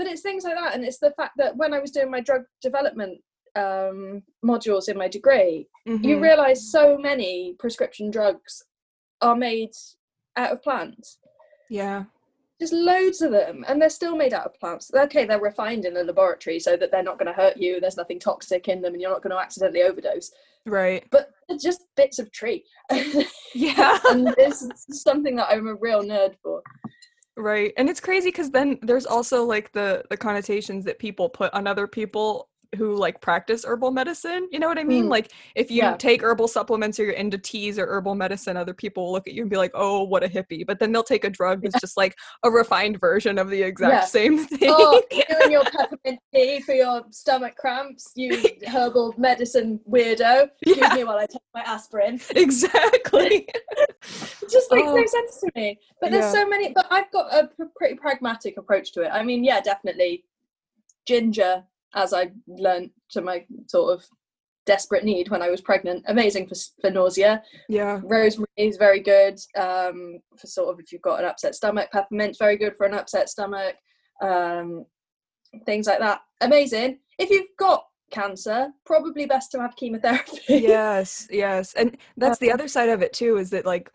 but 0.01 0.07
it's 0.07 0.23
things 0.23 0.45
like 0.45 0.55
that 0.55 0.75
and 0.75 0.83
it's 0.83 0.97
the 0.99 1.11
fact 1.11 1.33
that 1.37 1.55
when 1.59 1.75
i 1.75 1.79
was 1.79 1.91
doing 1.91 2.11
my 2.11 2.21
drug 2.23 2.43
development 2.63 3.21
um, 3.55 4.23
modules 4.43 4.89
in 4.89 4.97
my 4.97 5.09
degree 5.09 5.69
you 5.85 5.99
Mhm. 5.99 6.23
realize 6.23 6.71
so 6.71 6.97
many 6.97 7.55
prescription 7.59 8.11
drugs 8.11 8.65
are 9.21 9.37
made 9.37 9.73
out 10.37 10.53
of 10.53 10.63
plants. 10.63 11.19
Yeah. 11.69 12.05
Just 12.61 12.73
loads 12.73 13.21
of 13.21 13.33
them 13.33 13.65
and 13.69 13.83
they're 13.83 13.91
still 13.91 14.17
made 14.17 14.33
out 14.33 14.47
of 14.47 14.59
plants. 14.61 14.91
Okay 14.95 15.25
they're 15.27 15.41
refined 15.51 15.85
in 15.85 15.97
a 15.99 16.03
laboratory 16.05 16.59
so 16.61 16.77
that 16.77 16.91
they're 16.93 17.03
not 17.03 17.19
going 17.19 17.27
to 17.35 17.41
hurt 17.43 17.57
you 17.59 17.81
there's 17.81 17.97
nothing 17.99 18.21
toxic 18.21 18.69
in 18.69 18.81
them 18.81 18.93
and 18.95 19.03
you're 19.03 19.11
not 19.11 19.23
going 19.23 19.33
to 19.37 19.43
accidentally 19.47 19.83
overdose. 19.83 20.31
Right. 20.65 21.05
But 21.11 21.31
they're 21.49 21.59
just 21.59 21.83
bits 21.97 22.19
of 22.19 22.31
tree. 22.33 22.65
Yeah. 23.53 23.99
And 24.11 24.29
this 24.39 24.63
is 24.63 25.03
something 25.03 25.35
that 25.37 25.49
i'm 25.51 25.67
a 25.67 25.75
real 25.75 26.03
nerd 26.05 26.37
for 26.43 26.63
right 27.41 27.73
and 27.77 27.89
it's 27.89 28.01
crazy 28.01 28.29
because 28.29 28.51
then 28.51 28.79
there's 28.83 29.07
also 29.07 29.45
like 29.45 29.73
the 29.73 30.05
the 30.11 30.17
connotations 30.17 30.85
that 30.85 30.99
people 30.99 31.29
put 31.29 31.53
on 31.55 31.67
other 31.67 31.87
people 31.87 32.50
who 32.77 32.95
like 32.95 33.21
practice 33.21 33.65
herbal 33.65 33.91
medicine 33.91 34.49
you 34.53 34.59
know 34.59 34.69
what 34.69 34.79
i 34.79 34.85
mean 34.85 35.07
Mm. 35.07 35.09
like 35.11 35.33
if 35.57 35.71
you 35.71 35.79
Yeah. 35.79 35.97
take 35.97 36.23
herbal 36.23 36.47
supplements 36.47 37.01
or 37.01 37.05
you're 37.05 37.15
into 37.15 37.37
teas 37.39 37.79
or 37.79 37.87
herbal 37.87 38.15
medicine 38.15 38.57
other 38.57 38.75
people 38.75 39.07
will 39.07 39.13
look 39.13 39.27
at 39.27 39.35
you 39.35 39.43
and 39.43 39.51
be 39.51 39.57
like 39.57 39.73
oh 39.75 40.05
what 40.05 40.23
a 40.23 40.29
hippie 40.29 40.65
but 40.67 40.79
then 40.79 40.93
they'll 40.93 41.03
take 41.03 41.25
a 41.25 41.31
drug 41.31 41.63
that's 41.63 41.81
just 41.81 41.97
like 41.97 42.17
a 42.45 42.51
refined 42.51 43.01
version 43.01 43.39
of 43.39 43.51
the 43.51 43.61
exact 43.63 43.93
Yeah. 43.93 44.05
same 44.05 44.39
thing 44.47 44.71
oh, 44.73 45.03
and 45.43 45.51
your 45.51 45.65
peppermint 45.65 46.21
tea 46.33 46.61
for 46.61 46.75
your 46.75 47.03
stomach 47.11 47.57
cramps, 47.57 48.13
you 48.15 48.41
herbal 48.69 49.15
medicine 49.19 49.81
weirdo. 49.89 50.49
Yeah. 50.65 50.75
Excuse 50.75 50.93
me 50.95 51.05
while 51.05 51.19
I 51.19 51.27
take 51.27 51.43
my 51.55 51.63
aspirin. 51.63 52.21
exactly 52.37 53.49
It 54.03 54.51
just 54.51 54.71
makes 54.71 54.89
Oh. 54.89 54.95
no 54.97 55.07
sense 55.07 55.41
to 55.41 55.51
me. 55.57 55.79
But 56.01 56.11
there's 56.13 56.25
Yeah. 56.33 56.43
so 56.43 56.49
many. 56.49 56.73
But 56.73 56.87
I've 56.91 57.11
got 57.11 57.33
a 57.35 57.51
pretty 57.77 57.97
pragmatic 57.97 58.57
approach 58.59 58.93
to 58.93 59.03
it. 59.03 59.09
I 59.13 59.23
mean, 59.25 59.43
yeah, 59.45 59.61
definitely 59.61 60.25
ginger, 61.07 61.65
as 61.95 62.13
I 62.13 62.33
learned 62.47 62.91
to 63.11 63.21
my 63.21 63.45
sort 63.69 63.95
of 63.95 64.05
desperate 64.67 65.05
need 65.05 65.31
when 65.31 65.43
I 65.43 65.51
was 65.51 65.61
pregnant, 65.61 66.05
amazing 66.07 66.47
for 66.47 66.55
for 66.81 66.91
nausea. 66.91 67.43
yeah 67.69 68.01
Rosemary 68.05 68.49
is 68.57 68.77
very 68.77 69.01
good 69.01 69.39
um, 69.57 70.19
for 70.39 70.47
sort 70.47 70.73
of 70.73 70.81
if 70.81 70.93
you've 70.93 71.03
got 71.03 71.21
an 71.21 71.27
upset 71.27 71.55
stomach. 71.55 71.91
Peppermint's 71.93 72.39
very 72.39 72.57
good 72.57 72.77
for 72.77 72.87
an 72.87 72.95
upset 72.95 73.29
stomach. 73.29 73.77
Um, 74.23 74.85
things 75.67 75.87
like 75.87 75.99
that. 75.99 76.21
Amazing. 76.41 76.99
If 77.19 77.31
you've 77.31 77.49
got 77.59 77.85
cancer, 78.11 78.69
probably 78.87 79.27
best 79.27 79.51
to 79.53 79.61
have 79.61 79.77
chemotherapy. 79.77 80.39
yes 80.49 81.27
yes 81.31 81.75
and 81.75 81.97
that's 82.17 82.39
the 82.39 82.51
Um, 82.51 82.55
other 82.55 82.69
side 82.69 82.89
of 82.89 83.03
it 83.03 83.13
too 83.13 83.37
is 83.39 83.51
that 83.51 83.65
like 83.67 83.91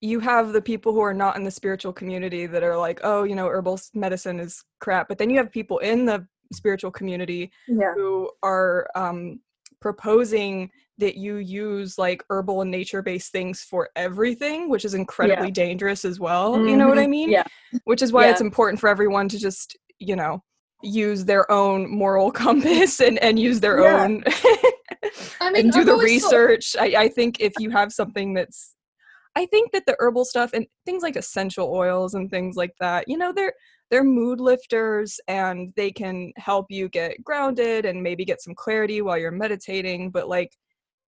you 0.00 0.20
have 0.20 0.52
the 0.52 0.62
people 0.62 0.92
who 0.92 1.00
are 1.00 1.14
not 1.14 1.36
in 1.36 1.44
the 1.44 1.50
spiritual 1.50 1.92
community 1.92 2.46
that 2.46 2.62
are 2.62 2.76
like, 2.76 3.00
oh, 3.02 3.24
you 3.24 3.34
know, 3.34 3.48
herbal 3.48 3.80
medicine 3.94 4.38
is 4.38 4.62
crap. 4.80 5.08
But 5.08 5.18
then 5.18 5.28
you 5.28 5.36
have 5.38 5.50
people 5.50 5.78
in 5.78 6.04
the 6.04 6.24
spiritual 6.52 6.90
community 6.90 7.50
Yeah. 7.66 7.92
who 7.94 8.30
are 8.42 8.88
um, 8.94 9.40
proposing 9.80 10.70
that 10.98 11.16
you 11.16 11.36
use 11.36 11.96
like 11.98 12.24
herbal 12.30 12.62
and 12.62 12.70
nature 12.70 13.02
based 13.02 13.30
things 13.32 13.62
for 13.62 13.88
everything, 13.94 14.68
which 14.68 14.84
is 14.84 14.94
incredibly 14.94 15.50
dangerous 15.50 16.04
as 16.04 16.18
well. 16.18 16.54
You 16.66 16.76
know 16.76 16.88
what 16.88 16.98
I 16.98 17.06
Mhm. 17.06 17.10
mean? 17.10 17.30
Yeah. 17.30 17.44
Which 17.84 18.02
is 18.02 18.12
why 18.12 18.28
it's 18.28 18.40
important 18.40 18.80
for 18.80 18.88
everyone 18.88 19.28
to 19.28 19.38
just, 19.38 19.76
you 19.98 20.16
know, 20.16 20.42
use 20.82 21.24
their 21.24 21.50
own 21.50 21.88
moral 21.88 22.30
compass 22.42 23.00
and, 23.00 23.18
and 23.18 23.38
use 23.38 23.60
their 23.60 23.80
Yeah. 23.80 24.04
own 24.04 24.24
I 25.40 25.50
mean, 25.52 25.64
and 25.64 25.72
do 25.72 25.84
the 25.84 25.96
research. 25.96 26.74
I, 26.78 26.94
I 26.96 27.08
think 27.08 27.40
if 27.40 27.58
you 27.58 27.70
have 27.70 27.92
something 27.92 28.34
that's 28.34 28.74
I 29.36 29.46
think 29.46 29.70
that 29.70 29.86
the 29.86 29.94
herbal 30.00 30.24
stuff 30.24 30.50
and 30.52 30.66
things 30.84 31.02
like 31.04 31.14
essential 31.14 31.72
oils 31.72 32.14
and 32.14 32.28
things 32.28 32.56
like 32.56 32.72
that, 32.80 33.06
you 33.06 33.16
know, 33.16 33.32
they're 33.32 33.52
they're 33.90 34.04
mood 34.04 34.40
lifters 34.40 35.18
and 35.28 35.72
they 35.76 35.90
can 35.90 36.32
help 36.36 36.66
you 36.70 36.88
get 36.88 37.22
grounded 37.24 37.84
and 37.86 38.02
maybe 38.02 38.24
get 38.24 38.42
some 38.42 38.54
clarity 38.54 39.00
while 39.02 39.16
you're 39.18 39.30
meditating. 39.30 40.10
But 40.10 40.28
like 40.28 40.52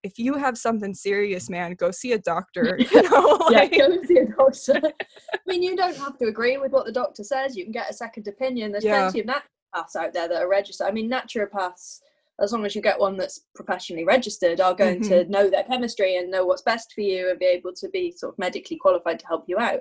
if 0.02 0.18
you 0.18 0.34
have 0.34 0.56
something 0.56 0.94
serious, 0.94 1.50
man, 1.50 1.74
go 1.74 1.90
see 1.90 2.12
a 2.12 2.18
doctor. 2.18 2.78
You 2.92 3.02
know, 3.10 3.38
yeah, 3.50 3.66
go 3.66 4.02
see 4.04 4.18
a 4.18 4.26
doctor. 4.26 4.80
I 4.82 5.38
mean, 5.46 5.62
you 5.62 5.76
don't 5.76 5.96
have 5.96 6.16
to 6.18 6.26
agree 6.26 6.56
with 6.56 6.72
what 6.72 6.86
the 6.86 6.92
doctor 6.92 7.22
says. 7.22 7.56
You 7.56 7.64
can 7.64 7.72
get 7.72 7.90
a 7.90 7.94
second 7.94 8.26
opinion. 8.28 8.72
There's 8.72 8.84
Yeah. 8.84 9.10
plenty 9.10 9.20
of 9.20 9.26
naturopaths 9.26 9.96
out 9.96 10.12
there 10.12 10.28
that 10.28 10.42
are 10.42 10.48
registered. 10.48 10.86
I 10.86 10.90
mean, 10.90 11.10
naturopaths, 11.10 12.00
as 12.40 12.52
long 12.52 12.64
as 12.64 12.74
you 12.74 12.80
get 12.82 12.98
one 12.98 13.16
that's 13.18 13.46
professionally 13.54 14.04
registered, 14.04 14.60
are 14.60 14.74
going 14.74 15.02
to 15.02 15.20
Mm-hmm. 15.24 15.30
know 15.30 15.50
their 15.50 15.64
chemistry 15.64 16.16
and 16.16 16.30
know 16.30 16.46
what's 16.46 16.62
best 16.62 16.92
for 16.94 17.02
you 17.02 17.28
and 17.30 17.38
be 17.38 17.46
able 17.46 17.72
to 17.74 17.88
be 17.90 18.10
sort 18.10 18.32
of 18.34 18.38
medically 18.38 18.78
qualified 18.78 19.18
to 19.20 19.26
help 19.26 19.44
you 19.46 19.58
out. 19.58 19.80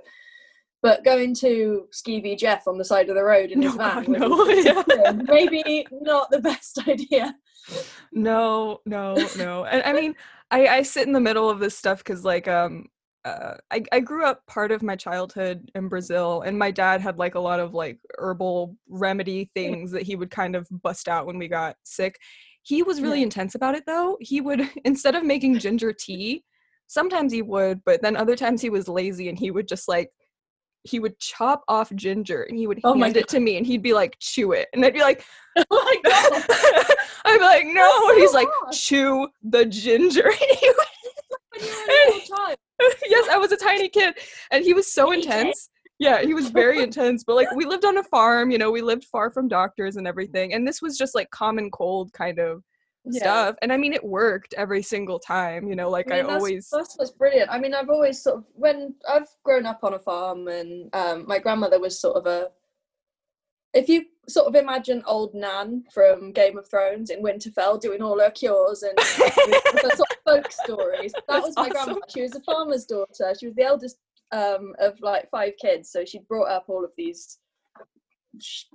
But 0.81 1.03
going 1.03 1.35
to 1.35 1.87
Skeevy 1.93 2.37
Jeff 2.37 2.67
on 2.67 2.77
the 2.77 2.85
side 2.85 3.09
of 3.09 3.15
the 3.15 3.23
road 3.23 3.51
in 3.51 3.61
his 3.61 3.75
van, 3.75 4.05
God, 4.05 4.07
no. 4.07 4.45
yeah. 4.49 5.11
maybe 5.11 5.85
not 5.91 6.31
the 6.31 6.39
best 6.39 6.79
idea. 6.87 7.35
no 8.11 8.79
no 8.85 9.15
no 9.37 9.65
and 9.65 9.83
i 9.83 9.93
mean 9.93 10.15
i 10.49 10.65
i 10.67 10.81
sit 10.81 11.05
in 11.05 11.13
the 11.13 11.19
middle 11.19 11.49
of 11.49 11.59
this 11.59 11.77
stuff 11.77 11.99
because 11.99 12.23
like 12.25 12.47
um 12.47 12.87
uh, 13.25 13.55
I, 13.69 13.83
I 13.91 13.99
grew 13.99 14.25
up 14.25 14.45
part 14.47 14.71
of 14.71 14.81
my 14.81 14.95
childhood 14.95 15.69
in 15.75 15.89
Brazil, 15.89 16.41
and 16.43 16.57
my 16.57 16.71
dad 16.71 17.01
had 17.01 17.17
like 17.19 17.35
a 17.35 17.39
lot 17.39 17.59
of 17.59 17.73
like 17.73 17.99
herbal 18.17 18.77
remedy 18.87 19.51
things 19.53 19.91
that 19.91 20.03
he 20.03 20.15
would 20.15 20.31
kind 20.31 20.55
of 20.55 20.65
bust 20.71 21.09
out 21.09 21.25
when 21.27 21.37
we 21.37 21.49
got 21.49 21.75
sick. 21.83 22.17
He 22.63 22.81
was 22.81 23.01
really 23.01 23.19
Yeah. 23.19 23.25
intense 23.25 23.55
about 23.55 23.75
it 23.75 23.83
though. 23.85 24.17
He 24.21 24.39
would, 24.39 24.69
instead 24.85 25.15
of 25.15 25.25
making 25.25 25.59
ginger 25.59 25.91
tea, 25.91 26.45
sometimes 26.87 27.33
he 27.33 27.41
would, 27.41 27.83
but 27.83 28.01
then 28.01 28.15
other 28.15 28.37
times 28.37 28.61
he 28.61 28.69
was 28.69 28.87
lazy 28.87 29.27
and 29.27 29.37
he 29.37 29.51
would 29.51 29.67
just 29.67 29.89
like, 29.89 30.09
he 30.83 30.99
would 30.99 31.17
chop 31.19 31.63
off 31.67 31.93
ginger 31.95 32.43
and 32.43 32.57
he 32.57 32.67
would 32.67 32.79
Oh 32.83 32.97
hand 32.97 33.17
it 33.17 33.27
to 33.29 33.39
me 33.39 33.57
and 33.57 33.65
he'd 33.65 33.81
be 33.83 33.93
like, 33.93 34.15
chew 34.19 34.53
it. 34.53 34.67
And 34.73 34.83
I'd 34.85 34.93
be 34.93 35.01
like, 35.01 35.23
oh 35.57 35.63
my 35.69 35.95
god! 36.09 36.43
I'd 37.25 37.37
be 37.37 37.43
like, 37.43 37.65
no. 37.67 38.09
And 38.09 38.19
he's 38.19 38.31
so 38.31 38.37
like, 38.37 38.47
chew 38.71 39.27
the 39.43 39.65
ginger. 39.65 40.23
And 40.31 40.57
he 40.59 40.67
would- 40.69 40.87
When 41.59 41.67
you 41.67 41.75
were 41.75 42.11
a 42.11 42.13
little 42.15 42.37
child. 42.37 42.57
yes, 43.07 43.27
I 43.29 43.37
was 43.37 43.51
a 43.51 43.57
tiny 43.57 43.89
kid. 43.89 44.13
And 44.51 44.63
he 44.63 44.73
was 44.73 44.91
so 44.91 45.11
intense. 45.11 45.69
Yeah, 45.97 46.21
he 46.21 46.33
was 46.33 46.49
very 46.49 46.81
intense. 46.81 47.25
But 47.25 47.35
like 47.35 47.51
we 47.53 47.65
lived 47.65 47.83
on 47.83 47.97
a 47.97 48.03
farm, 48.03 48.51
you 48.51 48.57
know, 48.57 48.71
we 48.71 48.81
lived 48.81 49.03
far 49.03 49.29
from 49.29 49.49
doctors 49.49 49.97
and 49.97 50.07
everything. 50.07 50.53
And 50.53 50.65
this 50.65 50.81
was 50.81 50.97
just 50.97 51.13
like 51.13 51.29
common 51.31 51.69
cold 51.71 52.13
kind 52.13 52.39
of 52.39 52.63
Yeah. 53.05 53.19
stuff. 53.19 53.55
And 53.61 53.71
I 53.71 53.77
mean 53.77 53.93
it 53.93 54.03
worked 54.03 54.53
every 54.55 54.81
single 54.81 55.19
time, 55.19 55.67
you 55.67 55.75
know, 55.75 55.89
like 55.89 56.11
I, 56.11 56.17
mean, 56.17 56.27
that's, 56.27 56.35
always 56.35 56.69
that's 56.69 56.95
what's 56.97 57.11
brilliant. 57.11 57.49
I 57.49 57.59
mean, 57.59 57.73
I've 57.73 57.89
always 57.89 58.21
sort 58.21 58.37
of 58.37 58.43
when 58.53 58.95
I've 59.09 59.27
grown 59.43 59.65
up 59.65 59.79
on 59.83 59.93
a 59.93 59.99
farm, 59.99 60.47
and 60.47 60.93
um, 60.93 61.25
my 61.27 61.39
grandmother 61.39 61.79
was 61.79 61.99
sort 61.99 62.17
of 62.17 62.25
a. 62.25 62.49
If 63.73 63.87
you 63.87 64.05
sort 64.27 64.47
of 64.47 64.55
imagine 64.55 65.03
old 65.05 65.33
Nan 65.35 65.83
from 65.93 66.31
Game 66.33 66.57
of 66.57 66.67
Thrones 66.67 67.11
in 67.11 67.23
Winterfell 67.23 67.79
doing 67.79 68.01
all 68.01 68.19
her 68.19 68.31
cures 68.31 68.83
and 68.83 68.99
sort 68.99 69.99
of 70.01 70.17
folk 70.25 70.51
stories, 70.51 71.11
that 71.13 71.23
That's 71.27 71.47
was 71.47 71.55
my 71.55 71.69
awesome. 71.69 71.71
grandma. 71.71 71.99
She 72.09 72.21
was 72.21 72.35
a 72.35 72.41
farmer's 72.41 72.85
daughter. 72.85 73.33
She 73.39 73.45
was 73.45 73.55
the 73.55 73.63
eldest 73.63 73.97
um, 74.31 74.73
of 74.79 74.99
like 75.01 75.29
five 75.29 75.53
kids, 75.61 75.91
so 75.91 76.03
she 76.03 76.19
brought 76.27 76.49
up 76.49 76.65
all 76.67 76.83
of 76.83 76.91
these 76.97 77.37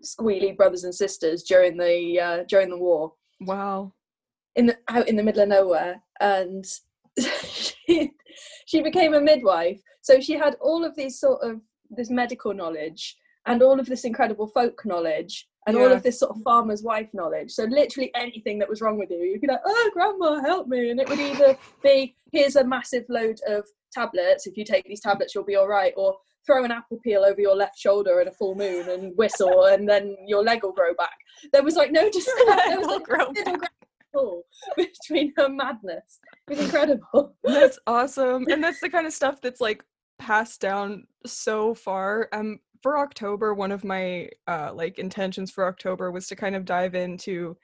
squealy 0.02 0.56
brothers 0.56 0.84
and 0.84 0.94
sisters 0.94 1.42
during 1.44 1.76
the 1.76 2.20
uh, 2.20 2.44
during 2.48 2.70
the 2.70 2.78
war 2.78 3.12
wow. 3.40 3.92
In 4.56 4.66
the 4.66 4.76
out 4.88 5.08
in 5.08 5.16
the 5.16 5.22
middle 5.22 5.42
of 5.42 5.48
nowhere 5.48 6.02
and 6.20 6.64
she, 7.18 8.12
she 8.66 8.82
became 8.82 9.14
a 9.14 9.20
midwife. 9.20 9.80
So 10.02 10.20
she 10.20 10.34
had 10.34 10.56
all 10.60 10.84
of 10.84 10.94
these 10.96 11.18
sort 11.18 11.42
of 11.42 11.60
this 11.90 12.10
medical 12.10 12.54
knowledge 12.54 13.16
and 13.46 13.62
all 13.62 13.78
of 13.78 13.86
this 13.86 14.04
incredible 14.04 14.46
folk 14.46 14.82
knowledge 14.84 15.46
and 15.66 15.76
all 15.78 15.90
of 15.90 16.02
this 16.02 16.20
sort 16.20 16.36
of 16.36 16.42
farmer's 16.42 16.82
wife 16.82 17.08
knowledge. 17.14 17.50
So 17.50 17.64
literally 17.64 18.10
anything 18.14 18.58
that 18.58 18.68
was 18.68 18.80
wrong 18.80 18.98
with 18.98 19.10
you 19.10 19.18
you'd 19.18 19.40
be 19.40 19.46
like 19.46 19.60
oh 19.64 19.90
grandma 19.92 20.40
help 20.40 20.66
me. 20.66 20.90
And 20.90 21.00
it 21.00 21.08
would 21.08 21.20
either 21.20 21.56
be 21.82 22.16
here's 22.32 22.56
a 22.56 22.64
massive 22.64 23.04
load 23.08 23.38
of 23.46 23.64
tablets. 23.92 24.46
If 24.46 24.56
you 24.56 24.64
take 24.64 24.84
these 24.84 25.00
tablets 25.00 25.34
you'll 25.34 25.44
be 25.44 25.56
all 25.56 25.68
right 25.68 25.92
or 25.96 26.16
throw 26.46 26.64
an 26.64 26.70
apple 26.70 26.98
peel 27.02 27.24
over 27.24 27.40
your 27.40 27.56
left 27.56 27.78
shoulder 27.78 28.20
at 28.20 28.28
a 28.28 28.32
full 28.32 28.54
moon 28.54 28.88
and 28.88 29.16
whistle 29.16 29.64
and 29.66 29.88
then 29.88 30.16
your 30.26 30.42
leg 30.42 30.62
will 30.62 30.72
grow 30.72 30.94
back. 30.94 31.16
There 31.52 31.62
was 31.62 31.76
like 31.76 31.92
no 31.92 32.10
just 32.12 32.30
there 32.46 32.78
was 32.78 32.86
like 32.86 33.04
grow 33.04 33.32
back. 33.32 33.70
All 34.14 34.42
between 34.76 35.32
her 35.36 35.48
madness. 35.48 36.20
It 36.48 36.56
was 36.56 36.64
incredible. 36.66 37.36
That's 37.42 37.78
awesome. 37.86 38.46
And 38.50 38.62
that's 38.62 38.80
the 38.80 38.90
kind 38.90 39.06
of 39.06 39.12
stuff 39.12 39.40
that's 39.40 39.60
like 39.60 39.84
passed 40.18 40.60
down 40.60 41.06
so 41.26 41.74
far. 41.74 42.28
Um 42.32 42.60
for 42.82 42.98
October, 42.98 43.54
one 43.54 43.72
of 43.72 43.84
my 43.84 44.28
uh 44.46 44.72
like 44.74 44.98
intentions 44.98 45.50
for 45.50 45.66
October 45.66 46.10
was 46.10 46.26
to 46.28 46.36
kind 46.36 46.56
of 46.56 46.64
dive 46.64 46.94
into 46.94 47.56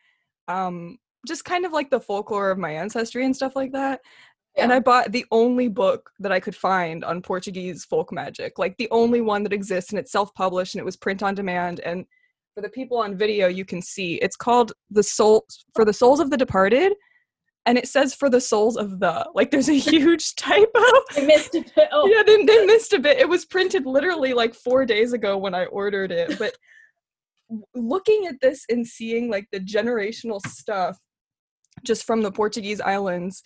um 0.48 0.98
just 1.26 1.44
kind 1.44 1.66
of 1.66 1.72
like 1.72 1.90
the 1.90 2.00
folklore 2.00 2.50
of 2.50 2.58
my 2.58 2.70
ancestry 2.70 3.24
and 3.24 3.36
stuff 3.36 3.54
like 3.54 3.72
that. 3.72 4.00
And 4.56 4.72
I 4.72 4.80
bought 4.80 5.12
the 5.12 5.26
only 5.30 5.68
book 5.68 6.10
that 6.18 6.32
I 6.32 6.40
could 6.40 6.56
find 6.56 7.04
on 7.04 7.22
Portuguese 7.22 7.84
folk 7.84 8.12
magic, 8.12 8.58
like 8.58 8.76
the 8.78 8.88
only 8.90 9.20
one 9.20 9.44
that 9.44 9.52
exists, 9.52 9.90
and 9.90 9.98
it's 9.98 10.10
self-published 10.10 10.74
and 10.74 10.80
it 10.80 10.84
was 10.84 10.96
print 10.96 11.22
on 11.22 11.34
demand. 11.34 11.80
And 11.80 12.04
for 12.60 12.66
the 12.66 12.72
people 12.72 12.98
on 12.98 13.16
video, 13.16 13.48
you 13.48 13.64
can 13.64 13.80
see 13.80 14.14
it's 14.16 14.36
called 14.36 14.72
"The 14.90 15.02
Soul 15.02 15.46
for 15.74 15.84
the 15.84 15.92
Souls 15.92 16.20
of 16.20 16.30
the 16.30 16.36
Departed," 16.36 16.92
and 17.64 17.78
it 17.78 17.88
says 17.88 18.14
"For 18.14 18.28
the 18.28 18.40
Souls 18.40 18.76
of 18.76 19.00
the." 19.00 19.28
Like, 19.34 19.50
there's 19.50 19.70
a 19.70 19.78
huge 19.92 20.34
typo. 20.34 20.68
I 20.74 21.24
missed 21.26 21.54
a 21.54 21.64
bit 21.74 21.92
off. 21.92 22.08
Yeah, 22.10 22.22
they, 22.26 22.44
they 22.44 22.66
missed 22.66 22.92
a 22.92 22.98
bit. 22.98 23.18
It 23.18 23.28
was 23.28 23.46
printed 23.46 23.86
literally 23.86 24.34
like 24.34 24.54
four 24.54 24.84
days 24.84 25.12
ago 25.12 25.38
when 25.38 25.54
I 25.54 25.64
ordered 25.66 26.12
it. 26.12 26.38
But 26.38 26.54
looking 27.74 28.26
at 28.26 28.40
this 28.40 28.64
and 28.68 28.86
seeing 28.86 29.30
like 29.30 29.46
the 29.50 29.60
generational 29.60 30.40
stuff 30.46 30.98
just 31.82 32.04
from 32.04 32.20
the 32.20 32.30
Portuguese 32.30 32.80
islands 32.80 33.42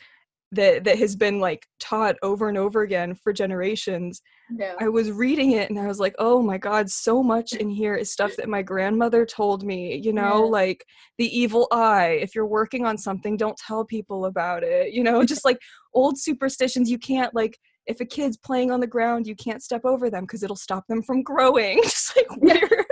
that 0.54 0.84
that 0.84 0.98
has 0.98 1.16
been 1.16 1.40
like 1.40 1.66
taught 1.80 2.16
over 2.22 2.48
and 2.48 2.58
over 2.58 2.82
again 2.82 3.14
for 3.14 3.32
generations. 3.32 4.20
Yeah. 4.50 4.74
I 4.80 4.88
was 4.88 5.10
reading 5.10 5.52
it 5.52 5.70
and 5.70 5.78
I 5.78 5.86
was 5.86 5.98
like, 6.00 6.14
"Oh 6.18 6.42
my 6.42 6.58
god, 6.58 6.90
so 6.90 7.22
much 7.22 7.52
in 7.54 7.68
here 7.70 7.94
is 7.94 8.12
stuff 8.12 8.36
that 8.36 8.48
my 8.48 8.62
grandmother 8.62 9.24
told 9.26 9.64
me, 9.64 9.96
you 10.02 10.12
know, 10.12 10.44
Yeah. 10.44 10.50
like 10.50 10.84
the 11.18 11.26
evil 11.38 11.66
eye, 11.72 12.18
if 12.22 12.34
you're 12.34 12.46
working 12.46 12.84
on 12.86 12.98
something, 12.98 13.36
don't 13.36 13.56
tell 13.56 13.84
people 13.84 14.26
about 14.26 14.62
it." 14.62 14.92
You 14.92 15.02
know, 15.04 15.24
just 15.24 15.44
like 15.44 15.58
old 15.94 16.18
superstitions 16.18 16.90
you 16.90 16.98
can't 16.98 17.34
like 17.34 17.58
if 17.86 18.00
a 18.00 18.04
kid's 18.06 18.36
playing 18.38 18.70
on 18.70 18.80
the 18.80 18.86
ground, 18.86 19.26
you 19.26 19.36
can't 19.36 19.62
step 19.62 19.84
over 19.84 20.08
them 20.10 20.24
because 20.24 20.42
it'll 20.42 20.56
stop 20.56 20.86
them 20.88 21.02
from 21.02 21.22
growing. 21.22 21.80
just 21.84 22.16
like 22.16 22.26
Yeah. 22.42 22.54
weird. 22.60 22.84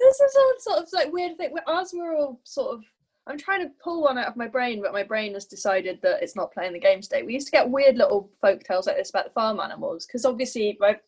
This 0.00 0.20
is 0.20 0.36
all 0.36 0.54
sort 0.58 0.78
of 0.82 0.88
like 0.92 1.12
weird 1.12 1.36
thing. 1.38 1.54
Ours 1.66 1.92
were 1.94 2.16
all 2.16 2.40
sort 2.44 2.74
of. 2.74 2.84
I'm 3.26 3.38
trying 3.38 3.62
to 3.62 3.70
pull 3.82 4.02
one 4.02 4.18
out 4.18 4.26
of 4.26 4.36
my 4.36 4.48
brain, 4.48 4.82
but 4.82 4.92
my 4.92 5.04
brain 5.04 5.34
has 5.34 5.44
decided 5.44 6.00
that 6.02 6.22
it's 6.22 6.34
not 6.34 6.52
playing 6.52 6.72
the 6.72 6.80
game 6.80 7.00
today. 7.00 7.22
We 7.22 7.34
used 7.34 7.46
to 7.46 7.52
get 7.52 7.70
weird 7.70 7.96
little 7.96 8.28
folk 8.40 8.64
tales 8.64 8.86
like 8.86 8.96
this 8.96 9.10
about 9.10 9.26
the 9.26 9.30
farm 9.32 9.60
animals, 9.60 10.06
because 10.06 10.24
obviously, 10.24 10.76
like, 10.80 11.02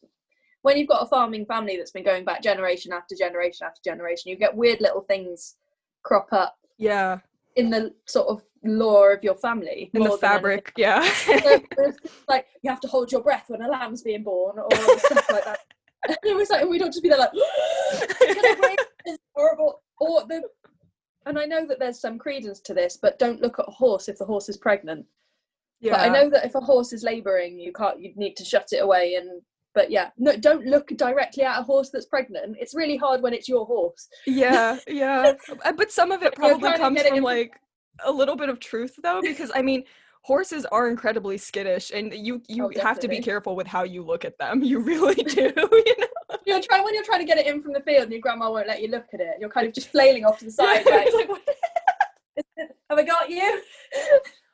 when 0.62 0.77
you've 0.77 0.88
got 0.88 1.03
a 1.03 1.07
farming 1.07 1.44
family 1.46 1.77
that's 1.77 1.90
been 1.90 2.05
going 2.05 2.24
back 2.24 2.40
generation 2.42 2.92
after 2.92 3.16
generation 3.16 3.66
after 3.66 3.81
generation, 3.85 4.31
you 4.31 4.37
get 4.37 4.57
weird 4.57 4.81
little 4.81 5.03
things 5.03 5.57
crop 6.05 6.29
up 6.33 6.57
Yeah. 6.79 7.18
in 7.57 7.70
the 7.70 7.92
sort 8.07 8.29
of 8.29 8.42
lore 8.64 9.12
of 9.12 9.24
your 9.24 9.35
family. 9.35 9.90
In 9.92 10.05
the 10.05 10.16
fabric, 10.16 10.72
yeah. 10.77 11.03
So 11.24 11.92
like 12.29 12.46
you 12.62 12.70
have 12.70 12.81
to 12.81 12.88
hold 12.88 13.11
your 13.12 13.22
breath 13.22 13.44
when 13.48 13.61
a 13.61 13.68
lamb's 13.68 14.03
being 14.03 14.22
born 14.22 14.59
or 14.59 14.70
stuff 14.98 15.31
like 15.31 15.44
that. 15.44 15.59
And 16.07 16.16
it 16.22 16.37
was 16.37 16.50
like, 16.50 16.61
and 16.61 16.68
we'd 16.70 16.83
all 16.83 16.88
just 16.88 17.03
be 17.03 17.09
there 17.09 17.16
like, 17.16 17.33
"Can 18.18 18.37
I 18.62 18.77
this 19.07 19.16
horrible? 19.35 19.81
Or 19.98 20.20
the, 20.29 20.42
and 21.26 21.38
I 21.38 21.44
know 21.46 21.66
that 21.66 21.78
there's 21.78 22.00
some 22.00 22.18
credence 22.18 22.60
to 22.60 22.74
this, 22.74 22.98
but 23.00 23.18
don't 23.18 23.40
look 23.40 23.58
at 23.58 23.66
a 23.68 23.70
horse 23.72 24.08
if 24.08 24.18
the 24.18 24.24
horse 24.24 24.48
is 24.48 24.56
pregnant. 24.56 25.06
yeah. 25.80 25.92
But 25.92 26.00
I 26.00 26.08
know 26.08 26.30
that 26.30 26.44
if 26.44 26.54
a 26.54 26.60
horse 26.60 26.92
is 26.92 27.02
labouring, 27.02 27.58
you 27.58 27.72
can't, 27.72 28.00
you 28.00 28.12
need 28.16 28.37
to 28.37 28.44
shut 28.44 28.68
it 28.72 28.78
away. 28.82 29.14
And 29.14 29.42
but 29.74 29.90
yeah, 29.90 30.10
no, 30.18 30.37
don't 30.37 30.66
look 30.66 30.88
directly 30.96 31.42
at 31.42 31.58
a 31.58 31.62
horse 31.62 31.90
that's 31.90 32.06
pregnant. 32.06 32.56
It's 32.60 32.74
really 32.74 32.96
hard 32.96 33.22
when 33.22 33.34
it's 33.34 33.48
your 33.48 33.66
horse. 33.66 34.06
yeah 34.26 34.78
yeah 34.88 35.32
Uh, 35.64 35.72
but 35.72 35.90
some 35.90 36.12
of 36.12 36.22
it 36.22 36.34
probably 36.37 36.70
comes 36.74 37.02
from 37.02 37.16
in- 37.16 37.22
like 37.24 37.52
a 38.04 38.10
little 38.12 38.37
bit 38.37 38.48
of 38.48 38.58
truth 38.58 38.94
though 39.04 39.20
because 39.22 39.52
i 39.54 39.62
mean 39.62 39.84
horses 40.24 40.64
are 40.72 40.88
incredibly 40.88 41.37
skittish 41.37 41.90
and 41.94 42.12
you 42.14 42.42
you 42.48 42.64
Oh, 42.64 42.80
have 42.80 42.98
to 43.00 43.08
be 43.08 43.20
careful 43.20 43.54
with 43.54 43.66
how 43.66 43.82
you 43.84 44.02
look 44.02 44.24
at 44.24 44.38
them 44.38 44.62
you 44.70 44.80
really 44.80 45.14
do 45.14 45.42
you 45.42 45.52
know 45.54 45.68
You're 46.46 46.62
trying 46.62 46.82
when 46.84 46.94
you're 46.94 47.04
trying 47.04 47.20
to 47.20 47.26
get 47.26 47.37
it 47.38 47.46
in 47.46 47.62
from 47.62 47.72
the 47.74 47.80
field, 47.80 48.04
and 48.04 48.12
your 48.12 48.20
grandma 48.20 48.50
won't 48.50 48.66
let 48.66 48.80
you 48.82 48.88
look 48.88 49.06
at 49.14 49.20
it. 49.20 49.34
You're 49.40 49.50
kind 49.50 49.66
of 49.66 49.72
just 49.74 49.88
flailing 49.88 50.24
off 50.24 50.38
to 50.40 50.46
the 50.46 50.50
side, 50.50 50.82
It's 50.87 51.14
like, 51.14 51.28
"Have 52.90 52.98
I 52.98 53.02
got 53.02 53.28
you?" 53.30 53.60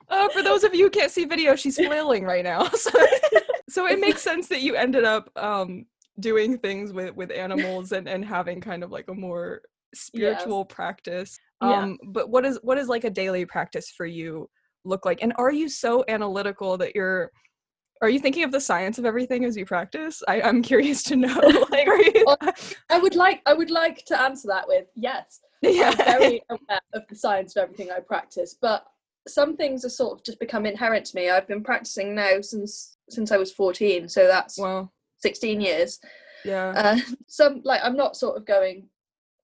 uh, 0.09 0.29
for 0.31 0.43
those 0.43 0.65
of 0.65 0.75
you 0.75 0.85
who 0.85 0.91
can't 0.91 1.11
see 1.13 1.25
video 1.25 1.55
she's 1.57 1.77
flailing 1.77 2.25
right 2.25 2.45
now 2.45 2.65
so, 2.69 2.91
so 3.69 3.87
it 3.87 4.01
makes 4.01 4.23
sense 4.23 4.49
that 4.49 4.61
you 4.61 4.75
ended 4.75 5.05
up 5.05 5.31
um 5.37 5.87
doing 6.19 6.59
things 6.59 6.93
with 6.93 7.15
with 7.15 7.31
animals 7.31 7.93
and 7.93 8.09
and 8.09 8.25
having 8.25 8.61
kind 8.61 8.83
of 8.83 8.91
like 8.91 9.09
a 9.09 9.15
more 9.15 9.63
spiritual 9.95 10.65
practice 10.65 11.39
Yeah. 11.63 11.83
um 11.83 11.99
but 12.09 12.29
what 12.29 12.45
is 12.45 12.59
what 12.63 12.77
is 12.79 12.89
like 12.89 13.05
a 13.05 13.11
daily 13.11 13.45
practice 13.47 13.91
for 13.97 14.07
you 14.07 14.49
look 14.85 15.05
like 15.05 15.19
and 15.23 15.33
are 15.37 15.53
you 15.53 15.69
so 15.69 16.05
analytical 16.09 16.77
that 16.79 16.95
you're 16.95 17.31
are 18.03 18.09
you 18.09 18.19
thinking 18.19 18.45
of 18.45 18.53
the 18.53 18.61
science 18.61 18.99
of 18.99 19.05
everything 19.05 19.45
as 19.45 19.57
you 19.57 19.67
practice 19.67 20.23
I, 20.27 20.41
i'm 20.43 20.63
curious 20.63 21.03
to 21.05 21.17
know 21.17 21.39
like 21.71 21.87
are 21.87 22.01
you 22.03 22.25
I 22.91 22.99
would 22.99 23.15
like 23.15 23.41
I 23.47 23.55
would 23.55 23.71
like 23.71 24.05
to 24.07 24.21
answer 24.21 24.49
that 24.49 24.67
with 24.67 24.87
yes. 24.95 25.41
yeah 25.63 25.95
I'm 25.99 26.19
very 26.19 26.43
aware 26.51 26.81
of 26.95 27.03
the 27.09 27.15
science 27.15 27.57
of 27.57 27.65
everything 27.65 27.91
I 27.91 28.01
practice, 28.01 28.57
but 28.61 28.85
some 29.29 29.57
things 29.57 29.85
are 29.85 29.91
sort 29.91 30.19
of 30.19 30.25
just 30.25 30.41
become 30.41 30.67
inherent 30.67 31.07
to 31.07 31.17
me. 31.17 31.31
I've 31.31 31.47
been 31.47 31.63
practicing 31.63 32.15
now 32.15 32.41
since 32.41 32.97
since 33.09 33.33
I 33.33 33.37
was 33.37 33.53
14, 33.53 34.09
so 34.09 34.27
that's 34.27 34.59
well 34.59 34.93
16 35.19 35.61
years. 35.61 35.99
yeah 36.45 36.69
Uh, 36.71 36.99
some 37.29 37.61
like 37.65 37.81
I'm 37.85 37.97
not 37.97 38.17
sort 38.17 38.37
of 38.37 38.47
going, 38.47 38.89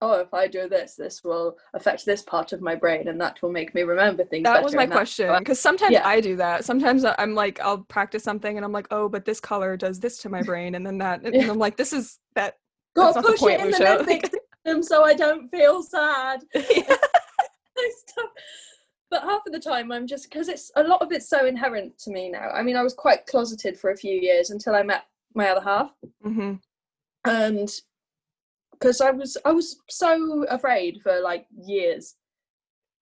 oh, 0.03 0.21
if 0.21 0.33
I 0.35 0.47
do 0.47 0.69
this, 0.69 0.95
this 0.95 1.25
will 1.25 1.57
affect 1.75 2.05
this 2.05 2.23
part 2.23 2.53
of 2.53 2.61
my 2.61 2.75
brain, 2.75 3.09
and 3.09 3.21
that 3.21 3.41
will 3.43 3.51
make 3.51 3.75
me 3.75 3.83
remember 3.83 4.25
things. 4.25 4.45
that 4.45 4.63
was 4.63 4.75
my 4.75 4.87
that- 4.87 4.93
question 4.93 5.35
because 5.39 5.59
sometimes 5.61 5.93
Yeah. 5.93 6.07
i 6.07 6.21
do 6.21 6.37
that 6.37 6.65
sometimes 6.65 7.05
i'm 7.19 7.35
like 7.35 7.61
i'll 7.61 7.79
practice 7.79 8.23
something 8.23 8.57
and 8.57 8.65
i'm 8.65 8.73
like 8.73 8.87
oh 8.91 9.09
but 9.09 9.25
this 9.25 9.41
color 9.41 9.77
does 9.77 9.99
this 10.01 10.19
to 10.19 10.29
my 10.29 10.43
brain 10.51 10.75
and 10.75 10.85
then 10.87 10.99
that 10.99 11.23
and 11.25 11.35
Yeah. 11.35 11.51
i'm 11.51 11.59
like 11.59 11.77
this 11.77 11.93
is 11.93 12.19
that 12.35 12.55
Got 12.95 13.15
to 13.15 13.23
the 13.23 13.29
push 13.29 13.41
point, 13.41 13.61
it 13.61 13.65
in 13.65 13.71
the 13.71 13.79
Lucia. 13.79 14.05
limbic 14.05 14.31
system 14.65 14.83
so 14.83 15.05
I 15.05 15.15
don't 15.15 15.49
feel 15.51 15.83
sad. 15.83 16.43
stuff. 16.55 18.31
But 19.11 19.23
half 19.23 19.43
of 19.47 19.53
the 19.53 19.61
time, 19.61 19.93
I'm 19.93 20.07
just 20.07 20.25
because 20.29 20.49
it's 20.49 20.71
a 20.77 20.83
lot 20.83 21.01
of 21.03 21.13
it's 21.13 21.29
so 21.29 21.47
inherent 21.47 21.97
to 22.01 22.11
me 22.11 22.29
now. 22.29 22.49
I 22.51 22.63
mean, 22.63 22.77
I 22.77 22.83
was 22.83 22.95
quite 22.95 23.27
closeted 23.27 23.79
for 23.79 23.91
a 23.91 23.97
few 23.97 24.15
years 24.19 24.51
until 24.51 24.75
I 24.75 24.83
met 24.83 25.05
my 25.35 25.49
other 25.51 25.61
half, 25.61 25.91
hmm 26.23 26.55
and 27.25 27.69
because 28.79 29.01
I 29.01 29.11
was 29.11 29.37
I 29.45 29.53
was 29.53 29.81
so 29.89 30.45
afraid 30.49 31.01
for 31.03 31.21
like 31.21 31.47
years 31.57 32.15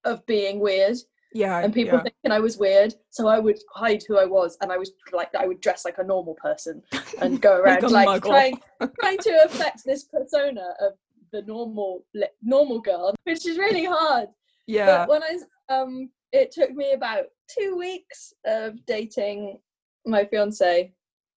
of 0.04 0.24
being 0.26 0.60
weird 0.60 0.98
yeah 1.34 1.58
and 1.58 1.74
people 1.74 1.98
yeah. 1.98 2.02
thinking 2.04 2.30
I 2.30 2.38
was 2.38 2.56
weird, 2.56 2.94
so 3.10 3.26
I 3.26 3.38
would 3.40 3.58
hide 3.74 4.02
who 4.06 4.18
I 4.18 4.24
was, 4.24 4.56
and 4.60 4.72
I 4.72 4.78
was 4.78 4.92
like 5.12 5.34
I 5.34 5.46
would 5.46 5.60
dress 5.60 5.84
like 5.84 5.98
a 5.98 6.04
normal 6.04 6.34
person 6.34 6.80
and 7.20 7.42
go 7.42 7.56
around 7.60 7.82
a 7.82 7.88
like, 7.88 8.22
trying 8.22 8.58
trying 9.00 9.18
to 9.18 9.42
affect 9.44 9.82
this 9.84 10.04
persona 10.04 10.74
of 10.80 10.92
the 11.32 11.42
normal 11.42 12.06
normal 12.42 12.80
girl, 12.80 13.14
which 13.24 13.46
is 13.46 13.58
really 13.58 13.84
hard. 13.84 14.28
yeah 14.66 15.04
But 15.04 15.08
when 15.08 15.22
I 15.22 15.74
um, 15.74 16.10
it 16.32 16.52
took 16.52 16.70
me 16.70 16.92
about 16.92 17.24
two 17.48 17.76
weeks 17.76 18.32
of 18.46 18.84
dating 18.86 19.58
my 20.06 20.24
fiance 20.24 20.92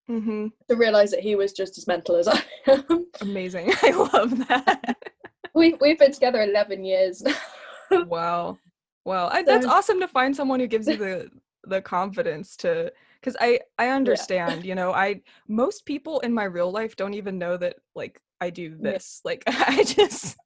hmm 0.08 0.46
to 0.68 0.76
realize 0.76 1.10
that 1.12 1.20
he 1.20 1.34
was 1.36 1.52
just 1.52 1.78
as 1.78 1.86
mental 1.86 2.16
as 2.16 2.28
I 2.28 2.42
am. 2.66 3.06
amazing. 3.20 3.72
I 3.82 3.90
love 4.12 4.36
that. 4.48 4.96
We 5.54 5.74
we've 5.80 5.98
been 5.98 6.12
together 6.12 6.42
eleven 6.42 6.84
years. 6.84 7.22
wow. 7.90 8.58
Wow. 9.04 9.28
I, 9.28 9.42
that's 9.42 9.64
So- 9.64 9.72
awesome 9.72 10.00
to 10.00 10.08
find 10.08 10.34
someone 10.34 10.60
who 10.60 10.66
gives 10.66 10.88
you 10.88 10.96
the 10.96 11.30
the 11.64 11.82
confidence 11.82 12.56
to 12.56 12.90
because 13.20 13.36
i 13.40 13.58
i 13.78 13.88
understand 13.88 14.64
you 14.64 14.74
know 14.74 14.92
i 14.92 15.20
most 15.48 15.84
people 15.84 16.20
in 16.20 16.32
my 16.32 16.44
real 16.44 16.70
life 16.70 16.94
don't 16.96 17.14
even 17.14 17.36
know 17.36 17.56
that 17.56 17.74
like 17.96 18.22
i 18.40 18.48
do 18.48 18.78
Yeah. 18.80 18.92
this. 18.92 19.20
Like 19.24 19.42
i 19.48 19.82
just 19.82 20.36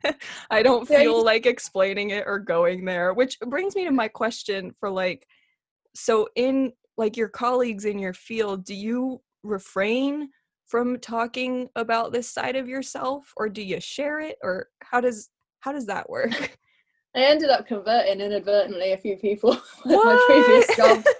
i 0.50 0.62
don't 0.62 0.88
feel 0.88 1.22
like 1.22 1.46
explaining 1.46 2.10
it 2.10 2.24
or 2.26 2.38
going 2.38 2.84
there 2.86 3.12
which 3.12 3.38
brings 3.40 3.76
me 3.76 3.84
to 3.84 3.92
my 3.92 4.08
question 4.08 4.74
for 4.80 4.90
like 4.90 5.28
so 5.94 6.28
in 6.34 6.72
like 6.96 7.16
your 7.16 7.28
colleagues 7.28 7.84
in 7.84 7.98
your 7.98 8.14
field 8.14 8.64
do 8.64 8.74
you 8.74 9.20
refrain 9.42 10.28
from 10.66 10.98
talking 10.98 11.68
about 11.76 12.12
this 12.12 12.30
side 12.30 12.56
of 12.56 12.68
yourself 12.68 13.32
or 13.36 13.48
do 13.48 13.62
you 13.62 13.80
share 13.80 14.20
it 14.20 14.36
or 14.42 14.68
how 14.82 15.00
does 15.00 15.30
how 15.60 15.72
does 15.72 15.86
that 15.86 16.08
work 16.08 16.58
I 17.14 17.24
ended 17.24 17.50
up 17.50 17.66
converting 17.66 18.20
inadvertently 18.20 18.92
a 18.92 18.96
few 18.96 19.16
people 19.16 19.52
at 19.52 19.60
my 19.84 20.24
previous 20.26 20.76
job. 20.76 21.04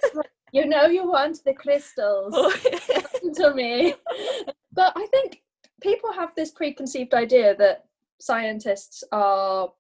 You 0.55 0.67
know, 0.67 0.85
you 0.85 1.09
want 1.09 1.43
the 1.47 1.55
crystals. 1.55 2.35
Oh, 2.37 2.55
what? 2.67 3.35
to 3.37 3.55
me. 3.55 3.95
But 4.71 4.93
I 4.95 5.07
think 5.07 5.43
people 5.81 6.13
have 6.13 6.35
this 6.37 6.51
preconceived 6.51 7.15
idea 7.15 7.57
that 7.57 7.87
scientists 8.21 9.03
are 9.13 9.73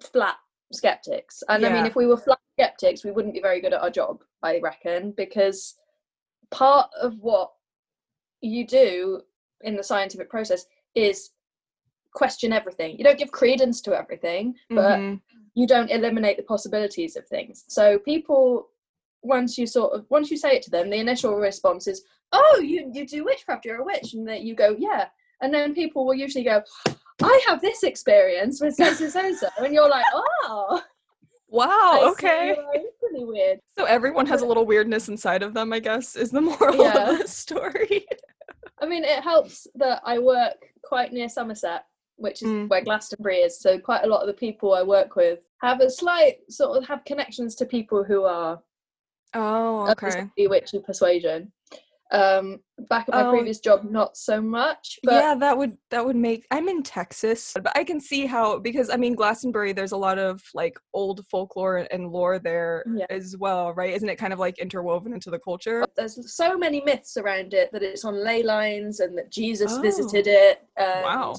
flat 0.00 0.38
skeptics. 0.72 1.44
And 1.48 1.64
I 1.64 1.72
mean, 1.72 1.86
if 1.86 1.94
we 1.94 2.06
were 2.06 2.16
flat 2.16 2.40
skeptics, 2.58 3.04
we 3.04 3.12
wouldn't 3.12 3.34
be 3.34 3.40
very 3.40 3.60
good 3.60 3.72
at 3.72 3.80
our 3.80 3.90
job, 3.90 4.24
I 4.42 4.58
reckon, 4.58 5.12
because 5.16 5.76
part 6.50 6.90
of 7.00 7.18
what 7.20 7.52
you 8.40 8.66
do 8.66 9.22
in 9.62 9.76
the 9.76 9.82
scientific 9.82 10.28
process 10.30 10.66
is 10.94 11.30
question 12.12 12.52
everything. 12.52 12.96
You 12.96 13.04
don't 13.04 13.18
give 13.18 13.30
credence 13.30 13.80
to 13.82 13.94
everything, 13.98 14.54
but 14.70 14.98
Mhm. 14.98 15.20
you 15.54 15.66
don't 15.66 15.90
eliminate 15.90 16.36
the 16.36 16.42
possibilities 16.42 17.16
of 17.16 17.26
things. 17.26 17.64
So 17.68 17.98
people, 17.98 18.70
once 19.22 19.58
you 19.58 19.66
sort 19.66 19.92
of 19.92 20.06
once 20.10 20.30
you 20.30 20.36
say 20.36 20.56
it 20.56 20.62
to 20.62 20.70
them, 20.70 20.90
the 20.90 20.96
initial 20.96 21.34
response 21.34 21.86
is, 21.86 22.04
"Oh, 22.32 22.58
you 22.60 22.90
you 22.92 23.06
do 23.06 23.24
witchcraft. 23.24 23.64
You're 23.64 23.80
a 23.80 23.84
witch," 23.84 24.14
and 24.14 24.26
that 24.28 24.42
you 24.42 24.54
go, 24.54 24.76
"Yeah," 24.78 25.08
and 25.40 25.52
then 25.52 25.74
people 25.74 26.06
will 26.06 26.14
usually 26.14 26.44
go, 26.44 26.62
"I 27.22 27.40
have 27.46 27.60
this 27.60 27.82
experience 27.82 28.60
with 28.60 28.74
so 28.76 28.92
so 28.92 29.08
so 29.08 29.32
so," 29.34 29.48
and 29.58 29.74
you're 29.74 29.88
like, 29.88 30.04
"Oh, 30.12 30.82
Wow, 31.48 32.00
okay. 32.12 32.54
you 32.56 32.62
are 32.62 32.82
pretty 33.00 33.24
weird." 33.24 33.60
So 33.78 33.84
everyone 33.84 34.26
has 34.26 34.42
a 34.42 34.46
little 34.46 34.66
weirdness 34.66 35.08
inside 35.08 35.42
of 35.42 35.54
them, 35.54 35.72
I 35.72 35.78
guess, 35.80 36.16
is 36.16 36.30
the 36.30 36.40
moral 36.58 36.76
Yeah. 36.76 37.10
of 37.12 37.18
the 37.20 37.28
story. 37.28 38.06
I 38.80 38.86
mean, 38.86 39.04
it 39.04 39.22
helps 39.22 39.66
that 39.76 40.02
I 40.04 40.18
work 40.18 40.56
quite 40.84 41.12
near 41.12 41.28
Somerset, 41.28 41.84
which 42.16 42.42
is 42.42 42.48
Mm. 42.48 42.68
where 42.68 42.82
Glastonbury 42.82 43.38
is. 43.38 43.58
So 43.60 43.78
quite 43.78 44.04
a 44.04 44.06
lot 44.06 44.20
of 44.20 44.26
the 44.26 44.34
people 44.34 44.74
I 44.74 44.82
work 44.82 45.16
with 45.16 45.46
have 45.62 45.80
a 45.80 45.88
slight 45.90 46.38
sort 46.50 46.76
of 46.76 46.86
have 46.86 47.04
connections 47.04 47.54
to 47.56 47.64
people 47.66 48.04
who 48.04 48.24
are 48.24 48.60
Oh, 49.34 49.88
okay. 49.90 50.28
bewitching 50.36 50.82
persuasion. 50.82 51.52
Um, 52.12 52.60
back 52.88 53.08
at 53.08 53.14
my 53.14 53.24
Oh. 53.24 53.30
previous 53.30 53.58
job, 53.58 53.82
not 53.90 54.16
so 54.16 54.40
much. 54.40 55.00
But 55.02 55.14
yeah, 55.14 55.34
that 55.34 55.58
would 55.58 55.76
that 55.90 56.04
would 56.04 56.14
make 56.14 56.46
I'm 56.52 56.68
in 56.68 56.82
Texas, 56.84 57.52
but 57.54 57.76
I 57.76 57.82
can 57.82 58.00
see 58.00 58.26
how 58.26 58.60
because 58.60 58.90
I 58.90 58.96
mean 58.96 59.16
Glastonbury 59.16 59.72
there's 59.72 59.90
a 59.92 59.96
lot 59.96 60.16
of 60.18 60.40
like 60.54 60.78
old 60.94 61.26
folklore 61.26 61.86
and 61.90 62.08
lore 62.08 62.38
there 62.38 62.84
Yeah. 62.94 63.06
as 63.10 63.36
well, 63.36 63.72
right? 63.74 63.92
Isn't 63.92 64.08
it 64.08 64.16
kind 64.16 64.32
of 64.32 64.38
like 64.38 64.58
interwoven 64.58 65.12
into 65.12 65.30
the 65.30 65.38
culture? 65.40 65.84
there's 65.96 66.32
so 66.34 66.56
many 66.56 66.80
myths 66.82 67.16
around 67.16 67.54
it 67.54 67.72
that 67.72 67.82
it's 67.82 68.04
on 68.04 68.22
ley 68.22 68.42
lines 68.44 69.00
and 69.00 69.16
that 69.18 69.32
Jesus 69.32 69.72
Oh. 69.76 69.80
visited 69.82 70.26
it. 70.28 70.62
And 70.76 71.02
Wow. 71.02 71.34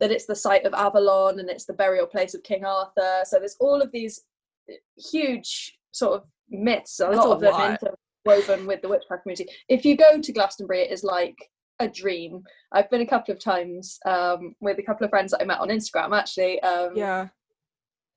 That 0.00 0.10
it's 0.12 0.26
the 0.26 0.36
site 0.36 0.64
of 0.64 0.74
Avalon 0.74 1.38
and 1.40 1.48
it's 1.50 1.64
the 1.64 1.72
burial 1.74 2.06
place 2.06 2.34
of 2.34 2.42
King 2.42 2.64
Arthur. 2.64 3.22
So 3.24 3.38
there's 3.38 3.56
all 3.60 3.80
of 3.82 3.90
these 3.92 4.24
uh, 4.70 4.74
huge 5.10 5.78
sort 5.92 6.14
of 6.22 6.26
myths. 6.48 6.98
A 7.00 7.04
That's 7.04 7.16
lot 7.18 7.26
a 7.26 7.30
of 7.30 7.40
them 7.40 7.94
interwoven 8.28 8.66
with 8.66 8.82
the 8.82 8.88
witchcraft 8.88 9.22
community. 9.22 9.48
If 9.68 9.84
you 9.84 9.96
go 9.96 10.20
to 10.20 10.32
Glastonbury, 10.32 10.80
it 10.82 10.92
is 10.92 11.04
like 11.04 11.36
a 11.80 11.88
dream. 11.88 12.42
I've 12.72 12.90
been 12.90 13.00
a 13.02 13.06
couple 13.06 13.32
of 13.32 13.40
times 13.42 13.98
um, 14.04 14.54
with 14.60 14.78
a 14.78 14.82
couple 14.82 15.04
of 15.04 15.10
friends 15.10 15.30
that 15.32 15.42
I 15.42 15.44
met 15.44 15.60
on 15.60 15.68
Instagram 15.68 16.16
actually. 16.16 16.60
Um, 16.62 16.96
Yeah, 16.96 17.28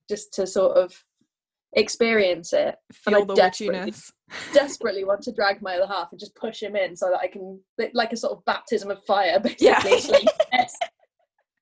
just 0.10 0.34
to 0.34 0.48
sort 0.48 0.78
of 0.78 0.94
experience 1.74 2.54
it. 2.54 2.76
And 3.06 3.16
I 3.16 3.20
feel 3.20 3.26
the 3.26 3.36
desperately- 3.36 3.92
witchiness. 3.92 4.12
desperately 4.54 5.04
want 5.04 5.22
to 5.24 5.32
drag 5.34 5.62
my 5.62 5.76
other 5.76 5.88
half 5.88 6.08
and 6.12 6.20
just 6.20 6.36
push 6.36 6.62
him 6.64 6.76
in 6.76 6.96
so 6.96 7.10
that 7.12 7.20
I 7.20 7.28
can, 7.28 7.60
like 7.94 8.14
a 8.14 8.18
sort 8.18 8.38
of 8.38 8.44
baptism 8.46 8.90
of 8.90 9.04
fire, 9.06 9.40
basically. 9.40 9.66
Yeah. 9.68 9.82
Like, 10.10 10.26
yes, 10.54 10.78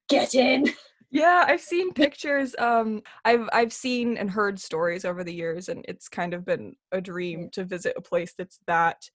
get 0.08 0.36
in. 0.36 0.66
Yeah, 1.12 1.43
I've 1.48 1.62
seen 1.62 1.91
pictures. 1.93 2.56
Um, 2.60 3.02
I've 3.26 3.50
I've 3.52 3.74
seen 3.74 4.17
and 4.17 4.30
heard 4.30 4.60
stories 4.60 5.06
over 5.06 5.24
the 5.24 5.34
years, 5.34 5.69
and 5.69 5.84
it's 5.88 6.08
kind 6.08 6.34
of 6.34 6.45
been 6.45 6.76
a 6.91 7.02
dream 7.02 7.50
to 7.54 7.63
visit 7.63 7.93
a 7.98 8.02
place 8.02 8.34
that's 8.38 8.60
that 8.67 9.10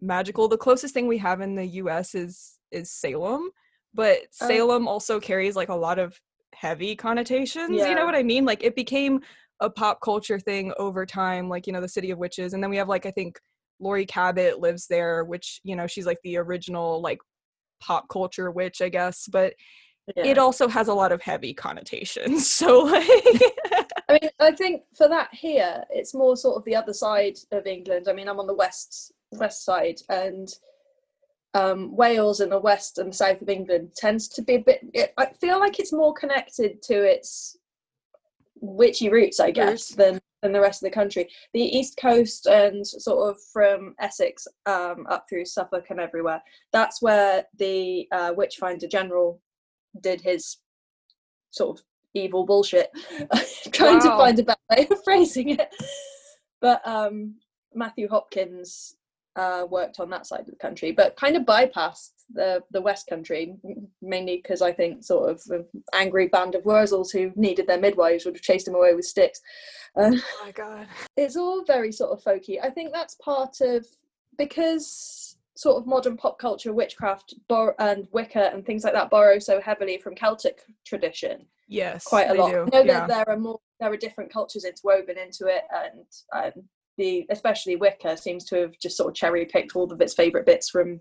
magical. 0.00 0.48
The 0.48 0.58
closest 0.58 0.92
thing 0.92 1.06
we 1.06 1.18
have 1.18 1.40
in 1.40 1.54
the 1.54 1.66
U.S. 1.66 2.14
is 2.14 2.58
is 2.70 2.90
Salem, 2.92 3.50
but 3.94 4.18
Oh. 4.40 4.46
Salem 4.46 4.86
also 4.86 5.18
carries 5.20 5.56
like 5.56 5.70
a 5.70 5.74
lot 5.74 5.98
of 5.98 6.20
heavy 6.54 6.94
connotations. 6.94 7.70
You 7.70 7.94
know 7.94 8.04
what 8.04 8.14
I 8.14 8.22
mean? 8.22 8.44
Like 8.44 8.62
it 8.62 8.74
became 8.76 9.20
a 9.60 9.70
pop 9.70 10.00
culture 10.02 10.38
thing 10.38 10.72
over 10.78 11.06
time. 11.06 11.48
Like 11.48 11.66
you 11.66 11.72
know, 11.72 11.80
the 11.80 11.88
City 11.88 12.10
of 12.10 12.18
Witches, 12.18 12.52
and 12.52 12.62
then 12.62 12.70
we 12.70 12.76
have 12.76 12.88
like 12.88 13.06
I 13.06 13.10
think 13.10 13.38
Laurie 13.80 14.06
Cabot 14.06 14.60
lives 14.60 14.86
there, 14.86 15.24
which 15.24 15.60
you 15.64 15.74
know 15.76 15.86
she's 15.86 16.06
like 16.06 16.18
the 16.24 16.36
original 16.36 17.00
like 17.00 17.20
pop 17.80 18.08
culture 18.10 18.50
witch, 18.50 18.82
I 18.82 18.88
guess, 18.88 19.26
but 19.30 19.54
it 20.16 20.38
also 20.38 20.68
has 20.68 20.88
a 20.88 20.94
lot 20.94 21.12
of 21.12 21.20
heavy 21.22 21.52
connotations 21.52 22.48
so 22.50 22.80
like 22.80 23.06
I 24.08 24.14
mean, 24.14 24.30
I 24.40 24.52
think 24.52 24.82
for 24.96 25.08
that 25.08 25.28
here, 25.32 25.84
it's 25.90 26.14
more 26.14 26.36
sort 26.36 26.56
of 26.56 26.64
the 26.64 26.76
other 26.76 26.94
side 26.94 27.36
of 27.52 27.66
England. 27.66 28.06
I 28.08 28.14
mean, 28.14 28.28
I'm 28.28 28.40
on 28.40 28.46
the 28.46 28.54
west 28.54 29.12
west 29.32 29.64
side, 29.64 30.00
and 30.08 30.48
um, 31.52 31.94
Wales 31.94 32.40
and 32.40 32.50
the 32.50 32.58
west 32.58 32.98
and 32.98 33.14
south 33.14 33.42
of 33.42 33.50
England 33.50 33.92
tends 33.96 34.26
to 34.28 34.42
be 34.42 34.54
a 34.54 34.60
bit. 34.60 34.80
It, 34.94 35.12
I 35.18 35.26
feel 35.26 35.60
like 35.60 35.78
it's 35.78 35.92
more 35.92 36.14
connected 36.14 36.80
to 36.84 36.94
its 36.94 37.58
witchy 38.60 39.10
roots, 39.10 39.40
I 39.40 39.50
guess, 39.50 39.88
than 39.88 40.20
than 40.40 40.52
the 40.52 40.60
rest 40.60 40.82
of 40.82 40.86
the 40.86 40.94
country. 40.94 41.28
The 41.52 41.60
east 41.60 41.98
coast 42.00 42.46
and 42.46 42.86
sort 42.86 43.28
of 43.28 43.36
from 43.52 43.94
Essex 44.00 44.46
um, 44.64 45.06
up 45.10 45.26
through 45.28 45.44
Suffolk 45.44 45.86
and 45.90 46.00
everywhere. 46.00 46.40
That's 46.72 47.02
where 47.02 47.44
the 47.58 48.08
uh, 48.10 48.32
Witchfinder 48.34 48.86
General 48.86 49.40
did 50.02 50.20
his 50.20 50.58
sort 51.50 51.78
of 51.78 51.84
evil 52.14 52.44
bullshit. 52.44 52.90
trying 53.72 53.98
wow. 53.98 54.00
to 54.00 54.08
find 54.08 54.38
a 54.38 54.42
better 54.42 54.60
way 54.70 54.86
of 54.90 55.02
phrasing 55.04 55.50
it. 55.50 55.68
But 56.60 56.86
um, 56.86 57.36
Matthew 57.74 58.08
Hopkins 58.08 58.96
uh, 59.36 59.66
worked 59.70 60.00
on 60.00 60.10
that 60.10 60.26
side 60.26 60.40
of 60.40 60.46
the 60.46 60.56
country, 60.56 60.90
but 60.92 61.16
kind 61.16 61.36
of 61.36 61.44
bypassed 61.44 62.10
the 62.34 62.62
the 62.72 62.80
West 62.80 63.06
Country, 63.06 63.56
mainly 64.02 64.36
because 64.36 64.60
I 64.60 64.72
think 64.72 65.04
sort 65.04 65.30
of 65.30 65.42
an 65.50 65.64
angry 65.94 66.28
band 66.28 66.54
of 66.54 66.64
Wurzels 66.64 67.12
who 67.12 67.32
needed 67.36 67.66
their 67.66 67.80
midwives 67.80 68.24
would 68.24 68.34
have 68.34 68.42
chased 68.42 68.68
him 68.68 68.74
away 68.74 68.94
with 68.94 69.04
sticks. 69.04 69.40
Uh, 69.96 70.10
oh 70.12 70.44
my 70.44 70.50
god! 70.54 70.88
It's 71.16 71.36
all 71.36 71.64
very 71.64 71.92
sort 71.92 72.10
of 72.10 72.22
folky. 72.22 72.58
I 72.62 72.70
think 72.70 72.92
that's 72.92 73.14
part 73.16 73.60
of 73.60 73.86
because 74.36 75.36
sort 75.58 75.76
of 75.76 75.88
modern 75.88 76.16
pop 76.16 76.38
culture, 76.38 76.72
witchcraft, 76.72 77.34
bor- 77.48 77.74
and 77.80 78.06
Wicca 78.12 78.52
and 78.54 78.64
things 78.64 78.84
like 78.84 78.92
that 78.92 79.10
borrow 79.10 79.40
so 79.40 79.60
heavily 79.60 79.98
from 79.98 80.14
Celtic 80.14 80.60
tradition. 80.86 81.44
Yes, 81.66 82.04
quite 82.04 82.30
a 82.30 82.34
lot. 82.34 82.52
Do. 82.52 82.60
I 82.62 82.64
know 82.66 82.84
yeah. 82.84 83.06
that 83.06 83.08
there 83.08 83.28
are 83.28 83.36
more, 83.36 83.58
there 83.80 83.92
are 83.92 83.96
different 83.96 84.32
cultures 84.32 84.64
interwoven 84.64 85.18
into 85.18 85.46
it, 85.48 85.62
and 85.74 86.04
and 86.32 86.62
the 86.96 87.26
especially 87.30 87.74
Wicca 87.74 88.16
seems 88.16 88.44
to 88.44 88.56
have 88.60 88.78
just 88.80 88.96
sort 88.96 89.08
of 89.08 89.16
cherry 89.16 89.46
picked 89.46 89.74
all 89.74 89.92
of 89.92 90.00
its 90.00 90.14
favorite 90.14 90.46
bits 90.46 90.70
from 90.70 91.00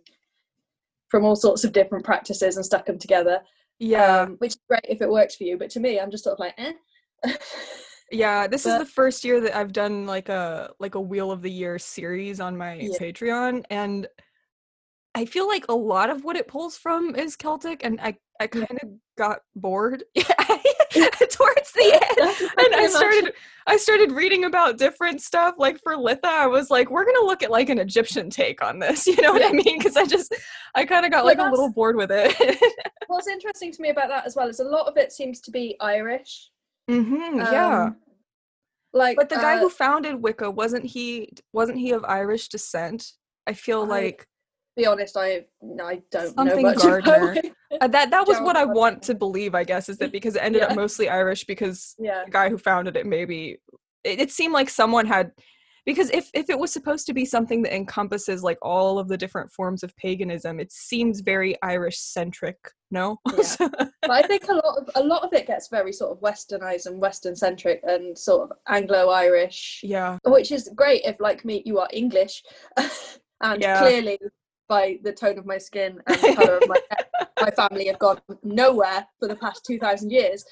from 1.09 1.23
all 1.23 1.35
sorts 1.35 1.63
of 1.63 1.71
different 1.71 2.03
practices 2.03 2.55
and 2.55 2.65
stuck 2.65 2.87
them 2.87 2.97
together. 2.97 3.41
Yeah, 3.77 4.21
um, 4.21 4.37
which 4.39 4.53
is 4.53 4.59
great 4.67 4.85
if 4.89 5.03
it 5.03 5.09
works 5.09 5.35
for 5.35 5.43
you, 5.43 5.59
but 5.59 5.69
to 5.69 5.79
me, 5.79 5.99
I'm 5.99 6.09
just 6.09 6.23
sort 6.23 6.33
of 6.33 6.39
like, 6.39 6.55
eh. 6.57 6.73
yeah, 8.11 8.47
this 8.47 8.63
but, 8.63 8.81
is 8.81 8.87
the 8.87 8.91
first 8.91 9.23
year 9.23 9.39
that 9.39 9.55
I've 9.55 9.71
done 9.71 10.07
like 10.07 10.29
a 10.29 10.71
like 10.79 10.95
a 10.95 11.01
Wheel 11.01 11.31
of 11.31 11.43
the 11.43 11.51
Year 11.51 11.77
series 11.77 12.39
on 12.39 12.57
my 12.57 12.73
yeah. 12.73 12.97
Patreon, 12.99 13.63
and 13.69 14.07
I 15.17 15.25
feel 15.25 15.47
like 15.47 15.65
a 15.67 15.73
lot 15.73 16.11
of 16.11 16.23
what 16.23 16.35
it 16.35 16.47
pulls 16.47 16.77
from 16.77 17.15
is 17.15 17.35
Celtic, 17.35 17.83
and 17.83 17.99
I 17.99 18.17
I 18.39 18.45
kind 18.45 18.79
of 18.83 18.89
got 19.17 19.39
bored 19.55 20.03
towards 20.15 21.71
the 21.71 21.91
end, 21.91 22.51
and 22.55 22.75
I 22.75 22.85
started 22.87 23.33
I 23.65 23.77
started 23.77 24.11
reading 24.11 24.45
about 24.45 24.77
different 24.77 25.23
stuff. 25.23 25.55
Like 25.57 25.81
for 25.81 25.95
Litha, 25.95 26.25
I 26.25 26.45
was 26.45 26.69
like, 26.69 26.91
we're 26.91 27.03
gonna 27.03 27.25
look 27.25 27.41
at 27.41 27.49
like 27.49 27.69
an 27.69 27.79
Egyptian 27.79 28.29
take 28.29 28.63
on 28.63 28.77
this. 28.77 29.07
You 29.17 29.19
know 29.23 29.33
what 29.33 29.43
I 29.43 29.51
mean? 29.53 29.79
Because 29.79 29.97
I 29.97 30.05
just 30.05 30.35
I 30.75 30.85
kind 30.85 31.03
of 31.03 31.11
got 31.11 31.25
like 31.25 31.39
a 31.39 31.49
little 31.49 31.71
bored 31.71 31.95
with 31.95 32.11
it. 32.11 32.59
what's 33.07 33.27
interesting 33.27 33.71
to 33.71 33.81
me 33.81 33.89
about 33.89 34.09
that 34.09 34.27
as 34.27 34.35
well 34.35 34.47
is 34.47 34.59
a 34.59 34.63
lot 34.63 34.85
of 34.85 34.97
it 34.97 35.11
seems 35.11 35.41
to 35.41 35.49
be 35.49 35.75
Irish. 35.79 36.51
Mm-hmm, 36.87 37.39
um, 37.39 37.39
yeah. 37.39 37.89
Like, 38.93 39.17
but 39.17 39.29
the 39.29 39.35
guy 39.37 39.55
uh, 39.55 39.61
who 39.61 39.69
founded 39.71 40.21
Wicca 40.21 40.51
wasn't 40.51 40.85
he 40.85 41.29
wasn't 41.53 41.79
he 41.79 41.93
of 41.93 42.05
Irish 42.05 42.49
descent? 42.49 43.13
I 43.47 43.53
feel 43.53 43.81
I, 43.81 43.85
like 43.85 44.27
be 44.77 44.85
honest, 44.85 45.17
I 45.17 45.45
I 45.83 46.01
don't 46.11 46.35
Something 46.35 46.61
know 46.61 46.69
much 46.69 46.77
Gardner. 46.81 47.35
uh, 47.81 47.87
that 47.87 48.11
that 48.11 48.27
was 48.27 48.39
what 48.39 48.55
I 48.55 48.63
want 48.63 49.01
to 49.03 49.15
believe. 49.15 49.55
I 49.55 49.63
guess 49.63 49.89
is 49.89 49.97
that 49.97 50.11
because 50.11 50.35
it 50.35 50.43
ended 50.43 50.61
yeah. 50.61 50.69
up 50.69 50.75
mostly 50.75 51.09
Irish 51.09 51.43
because 51.43 51.95
yeah. 51.99 52.23
the 52.25 52.31
guy 52.31 52.49
who 52.49 52.57
founded 52.57 52.95
it 52.95 53.05
maybe 53.05 53.57
it, 54.03 54.21
it 54.21 54.31
seemed 54.31 54.53
like 54.53 54.69
someone 54.69 55.05
had 55.05 55.31
because 55.85 56.09
if 56.11 56.29
if 56.33 56.49
it 56.49 56.59
was 56.59 56.71
supposed 56.71 57.07
to 57.07 57.13
be 57.13 57.25
something 57.25 57.63
that 57.63 57.75
encompasses 57.75 58.43
like 58.43 58.59
all 58.61 58.99
of 58.99 59.07
the 59.07 59.17
different 59.17 59.51
forms 59.51 59.83
of 59.83 59.95
paganism, 59.97 60.59
it 60.59 60.71
seems 60.71 61.21
very 61.21 61.55
Irish 61.63 61.97
centric. 61.97 62.57
No, 62.91 63.17
yeah. 63.35 63.67
I 64.09 64.21
think 64.21 64.47
a 64.47 64.53
lot 64.53 64.77
of 64.77 64.89
a 64.95 65.03
lot 65.03 65.23
of 65.23 65.33
it 65.33 65.47
gets 65.47 65.69
very 65.69 65.91
sort 65.91 66.11
of 66.11 66.21
westernized 66.21 66.85
and 66.85 67.01
western 67.01 67.35
centric 67.35 67.81
and 67.83 68.17
sort 68.17 68.51
of 68.51 68.57
Anglo 68.67 69.09
Irish. 69.09 69.81
Yeah, 69.83 70.19
which 70.25 70.51
is 70.51 70.69
great 70.75 71.01
if 71.03 71.19
like 71.19 71.43
me 71.43 71.63
you 71.65 71.79
are 71.79 71.89
English. 71.91 72.43
and 73.41 73.61
yeah. 73.61 73.79
clearly 73.79 74.19
by 74.67 74.99
the 75.03 75.13
tone 75.13 75.37
of 75.37 75.45
my 75.45 75.57
skin 75.57 76.01
and 76.07 76.17
the 76.17 76.35
color 76.35 76.57
of 76.57 76.67
my 76.67 76.79
hair. 76.89 77.27
My 77.41 77.51
family 77.51 77.87
have 77.87 77.99
gone 77.99 78.19
nowhere 78.43 79.07
for 79.19 79.27
the 79.27 79.35
past 79.35 79.65
2,000 79.65 80.11
years. 80.11 80.45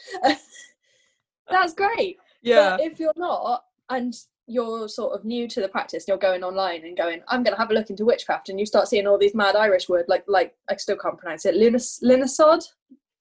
That's 1.50 1.74
great. 1.74 2.18
Yeah. 2.42 2.78
But 2.78 2.82
if 2.82 3.00
you're 3.00 3.14
not, 3.18 3.64
and 3.90 4.14
you're 4.48 4.88
sort 4.88 5.14
of 5.14 5.26
new 5.26 5.48
to 5.48 5.62
the 5.62 5.68
practice, 5.68 6.06
you're 6.08 6.18
going 6.18 6.44
online 6.44 6.86
and 6.86 6.96
going, 6.96 7.22
I'm 7.28 7.44
going 7.44 7.54
to 7.56 7.60
have 7.60 7.72
a 7.72 7.74
look 7.74 7.90
into 7.90 8.06
witchcraft, 8.06 8.50
and 8.50 8.60
you 8.60 8.66
start 8.66 8.88
seeing 8.88 9.08
all 9.08 9.18
these 9.18 9.36
mad 9.36 9.56
Irish 9.56 9.90
words, 9.90 10.08
like, 10.08 10.24
like 10.28 10.56
I 10.70 10.76
still 10.76 10.98
can't 10.98 11.18
pronounce 11.18 11.46
it, 11.46 11.56
Lunas, 11.56 12.00
Lunasod? 12.04 12.64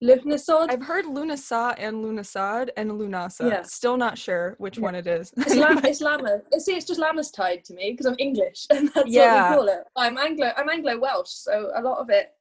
Lunasod? 0.03 0.69
I've 0.69 0.83
heard 0.83 1.05
Lunasa 1.05 1.75
and 1.77 2.03
Lunasad 2.03 2.69
and 2.75 2.91
Lunasa. 2.91 3.49
Yeah. 3.49 3.61
Still 3.63 3.97
not 3.97 4.17
sure 4.17 4.55
which 4.57 4.77
yeah. 4.77 4.83
one 4.83 4.95
it 4.95 5.07
is. 5.07 5.31
it's, 5.37 5.55
Lam- 5.55 5.77
it's 5.85 6.01
Lama. 6.01 6.41
See, 6.57 6.75
it's 6.75 6.85
just 6.85 6.99
Lammastide 6.99 7.63
to 7.63 7.73
me 7.73 7.91
because 7.91 8.05
I'm 8.05 8.15
English 8.19 8.67
and 8.69 8.91
that's 8.93 9.09
yeah. 9.09 9.51
what 9.55 9.61
we 9.61 9.67
call 9.67 9.77
it. 9.79 9.83
I'm 9.95 10.17
Anglo. 10.17 10.51
I'm 10.57 10.69
Anglo 10.69 10.99
Welsh, 10.99 11.29
so 11.29 11.71
a 11.75 11.81
lot 11.81 11.99
of 11.99 12.09
it 12.09 12.33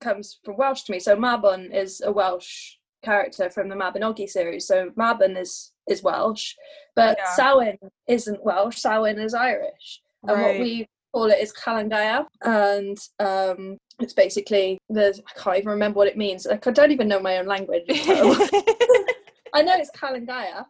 comes 0.00 0.38
from 0.44 0.56
Welsh 0.56 0.82
to 0.84 0.92
me. 0.92 1.00
So 1.00 1.16
Mabon 1.16 1.74
is 1.74 2.00
a 2.04 2.10
Welsh 2.10 2.76
character 3.02 3.50
from 3.50 3.68
the 3.68 3.74
Mabinogi 3.74 4.28
series. 4.28 4.66
So 4.66 4.90
Mabon 4.98 5.38
is 5.38 5.72
is 5.88 6.02
Welsh, 6.02 6.54
but 6.96 7.18
yeah. 7.18 7.34
Samhain 7.34 7.78
isn't 8.08 8.42
Welsh. 8.42 8.78
Samhain 8.78 9.18
is 9.18 9.34
Irish. 9.34 10.00
And 10.26 10.38
right. 10.38 10.58
what 10.58 10.60
we 10.60 10.88
call 11.14 11.30
it 11.30 11.38
is 11.38 11.52
Calan 11.52 11.88
Gaeaf, 11.88 12.26
and 12.42 12.98
um, 13.20 13.78
it's 14.00 14.12
basically 14.12 14.78
there's 14.88 15.20
I 15.20 15.40
can't 15.40 15.58
even 15.58 15.70
remember 15.70 15.98
what 15.98 16.08
it 16.08 16.16
means. 16.16 16.46
Like 16.46 16.66
I 16.66 16.72
don't 16.72 16.90
even 16.90 17.08
know 17.08 17.20
my 17.20 17.38
own 17.38 17.46
language. 17.46 17.84
I 17.88 19.62
know 19.62 19.76
it's 19.76 19.90
Calan 19.90 20.26
Gaeaf, 20.26 20.66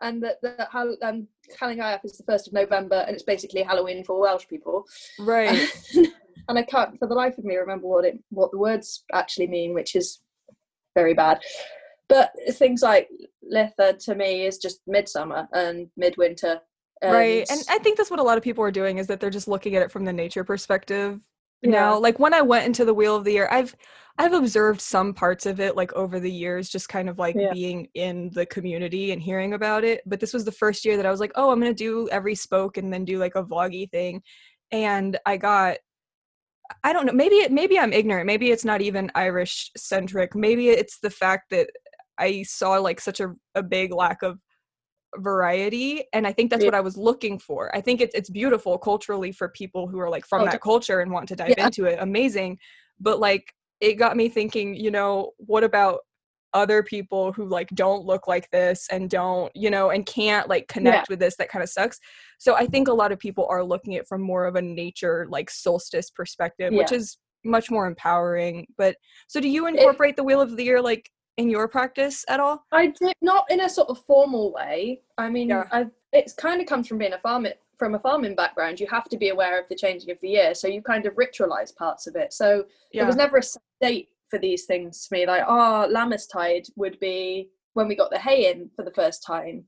and 0.00 0.22
that 0.22 0.36
that 0.42 0.68
um, 1.02 1.26
is 2.04 2.16
the 2.16 2.24
first 2.26 2.46
of 2.46 2.52
November, 2.52 3.04
and 3.06 3.14
it's 3.14 3.24
basically 3.24 3.62
Halloween 3.62 4.04
for 4.04 4.20
Welsh 4.20 4.46
people. 4.48 4.84
Right. 5.18 5.68
and 6.48 6.58
I 6.58 6.62
can't 6.62 6.98
for 6.98 7.08
the 7.08 7.14
life 7.14 7.36
of 7.36 7.44
me 7.44 7.56
remember 7.56 7.88
what 7.88 8.04
it 8.04 8.18
what 8.30 8.52
the 8.52 8.58
words 8.58 9.04
actually 9.12 9.48
mean, 9.48 9.74
which 9.74 9.96
is 9.96 10.20
very 10.94 11.14
bad. 11.14 11.40
But 12.08 12.32
things 12.52 12.82
like 12.82 13.10
Litha 13.52 13.98
to 14.04 14.14
me 14.14 14.46
is 14.46 14.56
just 14.58 14.80
midsummer 14.86 15.46
and 15.52 15.88
midwinter 15.96 16.60
and 17.02 17.12
right. 17.12 17.46
And 17.50 17.60
I 17.68 17.78
think 17.78 17.96
that's 17.96 18.10
what 18.10 18.20
a 18.20 18.24
lot 18.24 18.38
of 18.38 18.44
people 18.44 18.64
are 18.64 18.70
doing 18.70 18.98
is 18.98 19.06
that 19.06 19.20
they're 19.20 19.30
just 19.30 19.48
looking 19.48 19.76
at 19.76 19.82
it 19.82 19.90
from 19.90 20.04
the 20.04 20.12
nature 20.12 20.44
perspective 20.44 21.20
yeah. 21.62 21.70
now. 21.70 21.98
Like 21.98 22.18
when 22.18 22.34
I 22.34 22.42
went 22.42 22.66
into 22.66 22.84
the 22.84 22.94
wheel 22.94 23.16
of 23.16 23.24
the 23.24 23.32
year, 23.32 23.48
I've 23.50 23.74
I've 24.20 24.32
observed 24.32 24.80
some 24.80 25.14
parts 25.14 25.46
of 25.46 25.60
it 25.60 25.76
like 25.76 25.92
over 25.92 26.18
the 26.18 26.30
years, 26.30 26.68
just 26.68 26.88
kind 26.88 27.08
of 27.08 27.18
like 27.18 27.36
yeah. 27.38 27.52
being 27.52 27.88
in 27.94 28.30
the 28.34 28.46
community 28.46 29.12
and 29.12 29.22
hearing 29.22 29.54
about 29.54 29.84
it. 29.84 30.02
But 30.06 30.18
this 30.18 30.34
was 30.34 30.44
the 30.44 30.52
first 30.52 30.84
year 30.84 30.96
that 30.96 31.06
I 31.06 31.10
was 31.10 31.20
like, 31.20 31.32
oh, 31.36 31.50
I'm 31.50 31.60
gonna 31.60 31.72
do 31.72 32.08
every 32.10 32.34
spoke 32.34 32.76
and 32.76 32.92
then 32.92 33.04
do 33.04 33.18
like 33.18 33.36
a 33.36 33.44
vloggy 33.44 33.88
thing. 33.90 34.22
And 34.72 35.18
I 35.24 35.36
got 35.36 35.78
I 36.84 36.92
don't 36.92 37.06
know, 37.06 37.12
maybe 37.12 37.36
it 37.36 37.52
maybe 37.52 37.78
I'm 37.78 37.92
ignorant. 37.92 38.26
Maybe 38.26 38.50
it's 38.50 38.64
not 38.64 38.82
even 38.82 39.10
Irish 39.14 39.70
centric. 39.76 40.34
Maybe 40.34 40.68
it's 40.70 40.98
the 40.98 41.10
fact 41.10 41.50
that 41.50 41.70
I 42.18 42.42
saw 42.42 42.72
like 42.74 43.00
such 43.00 43.20
a, 43.20 43.34
a 43.54 43.62
big 43.62 43.92
lack 43.92 44.22
of 44.22 44.38
variety 45.16 46.04
and 46.12 46.26
i 46.26 46.32
think 46.32 46.50
that's 46.50 46.62
yeah. 46.62 46.68
what 46.68 46.74
i 46.74 46.80
was 46.80 46.96
looking 46.96 47.38
for 47.38 47.74
i 47.74 47.80
think 47.80 48.00
it's 48.00 48.14
it's 48.14 48.28
beautiful 48.28 48.76
culturally 48.76 49.32
for 49.32 49.48
people 49.48 49.88
who 49.88 49.98
are 49.98 50.10
like 50.10 50.26
from 50.26 50.42
oh, 50.42 50.44
that 50.44 50.60
culture 50.60 51.00
and 51.00 51.10
want 51.10 51.26
to 51.28 51.36
dive 51.36 51.54
yeah. 51.56 51.66
into 51.66 51.84
it 51.84 51.98
amazing 52.00 52.58
but 53.00 53.18
like 53.18 53.52
it 53.80 53.94
got 53.94 54.16
me 54.16 54.28
thinking 54.28 54.74
you 54.74 54.90
know 54.90 55.32
what 55.38 55.64
about 55.64 56.00
other 56.54 56.82
people 56.82 57.32
who 57.32 57.46
like 57.46 57.68
don't 57.70 58.04
look 58.04 58.26
like 58.26 58.50
this 58.50 58.86
and 58.90 59.10
don't 59.10 59.54
you 59.54 59.70
know 59.70 59.90
and 59.90 60.06
can't 60.06 60.48
like 60.48 60.66
connect 60.68 61.08
yeah. 61.08 61.12
with 61.12 61.18
this 61.18 61.36
that 61.36 61.48
kind 61.48 61.62
of 61.62 61.68
sucks 61.68 61.98
so 62.38 62.54
i 62.54 62.66
think 62.66 62.88
a 62.88 62.92
lot 62.92 63.12
of 63.12 63.18
people 63.18 63.46
are 63.50 63.62
looking 63.62 63.96
at 63.96 64.06
from 64.06 64.22
more 64.22 64.46
of 64.46 64.56
a 64.56 64.62
nature 64.62 65.26
like 65.30 65.50
solstice 65.50 66.10
perspective 66.10 66.72
which 66.72 66.92
is 66.92 67.18
much 67.44 67.70
more 67.70 67.86
empowering 67.86 68.66
but 68.76 68.96
so 69.26 69.40
do 69.40 69.48
you 69.48 69.66
incorporate 69.66 70.10
it, 70.10 70.16
the 70.16 70.24
wheel 70.24 70.40
of 70.40 70.56
the 70.56 70.64
year 70.64 70.80
like 70.80 71.10
in 71.38 71.48
your 71.48 71.66
practice 71.68 72.24
at 72.28 72.40
all? 72.40 72.66
I 72.72 72.88
do 72.88 73.12
not 73.22 73.50
in 73.50 73.60
a 73.60 73.68
sort 73.68 73.88
of 73.88 74.04
formal 74.04 74.52
way. 74.52 75.00
I 75.16 75.30
mean, 75.30 75.48
yeah. 75.48 75.64
I, 75.72 75.86
it's 76.12 76.34
kind 76.34 76.60
of 76.60 76.66
comes 76.66 76.86
from 76.86 76.98
being 76.98 77.14
a 77.14 77.18
farmer 77.18 77.52
from 77.78 77.94
a 77.94 77.98
farming 78.00 78.34
background. 78.34 78.80
You 78.80 78.88
have 78.88 79.08
to 79.08 79.16
be 79.16 79.28
aware 79.28 79.58
of 79.58 79.68
the 79.68 79.76
changing 79.76 80.10
of 80.10 80.18
the 80.20 80.28
year, 80.28 80.54
so 80.54 80.66
you 80.66 80.82
kind 80.82 81.06
of 81.06 81.14
ritualize 81.14 81.74
parts 81.74 82.08
of 82.08 82.16
it. 82.16 82.32
So 82.32 82.64
yeah. 82.92 83.00
there 83.00 83.06
was 83.06 83.16
never 83.16 83.38
a 83.38 83.42
date 83.80 84.08
for 84.28 84.38
these 84.38 84.64
things 84.64 85.06
to 85.06 85.14
me. 85.14 85.26
Like, 85.26 85.44
oh, 85.46 85.88
Lammastide 85.90 86.68
would 86.76 86.98
be 86.98 87.50
when 87.74 87.86
we 87.86 87.94
got 87.94 88.10
the 88.10 88.18
hay 88.18 88.50
in 88.50 88.68
for 88.74 88.84
the 88.84 88.90
first 88.90 89.22
time. 89.24 89.64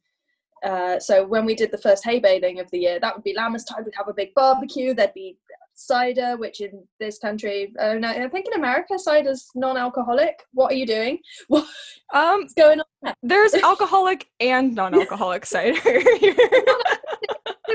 Uh, 0.65 0.99
so 0.99 1.25
when 1.25 1.47
we 1.47 1.55
did 1.55 1.71
the 1.71 1.79
first 1.79 2.05
hay 2.05 2.19
baling 2.19 2.59
of 2.59 2.71
the 2.71 2.79
year, 2.79 2.99
that 3.01 3.15
would 3.15 3.25
be 3.25 3.35
Lammas 3.35 3.65
Tide. 3.65 3.85
We'd 3.85 3.95
have 3.95 4.09
a 4.09 4.15
big 4.15 4.35
barbecue. 4.35 4.93
There'd 4.93 5.15
be 5.15 5.39
cider, 5.81 6.37
which 6.37 6.61
in 6.61 6.87
this 6.99 7.19
country, 7.19 7.73
uh, 7.79 7.95
no, 7.95 8.09
I 8.09 8.29
think 8.29 8.47
in 8.47 8.53
America, 8.55 8.99
cider's 8.99 9.49
non-alcoholic. 9.55 10.43
What 10.53 10.73
are 10.73 10.77
you 10.77 10.87
doing? 10.87 11.19
What's 11.49 11.69
Um, 12.13 12.47
going 12.57 12.81
on? 12.81 12.87
there? 13.03 13.15
there's 13.23 13.55
alcoholic 13.63 14.29
and 14.41 14.75
non-alcoholic 14.75 15.47
cider. 15.55 15.75
For 15.81 15.91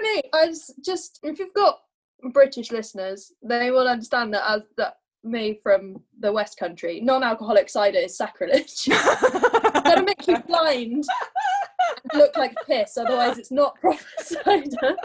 me, 0.01 0.21
I 0.33 0.47
was 0.47 0.73
just 0.83 1.19
if 1.23 1.39
you've 1.39 1.53
got 1.53 1.79
British 2.33 2.71
listeners, 2.71 3.31
they 3.43 3.71
will 3.71 3.87
understand 3.87 4.33
that 4.33 4.43
as 4.49 4.61
that 4.77 4.95
me 5.23 5.59
from 5.63 6.01
the 6.19 6.31
West 6.31 6.57
Country, 6.59 7.01
non-alcoholic 7.01 7.67
cider 7.69 7.97
is 7.99 8.15
sacrilege. 8.17 8.87
it's 8.87 9.81
gonna 9.81 10.03
make 10.03 10.27
you 10.27 10.37
blind 10.43 11.03
look 12.13 12.37
like 12.37 12.55
piss, 12.67 12.97
otherwise 12.97 13.37
it's 13.39 13.51
not 13.51 13.75
proper 13.79 13.97
cider. 14.19 14.95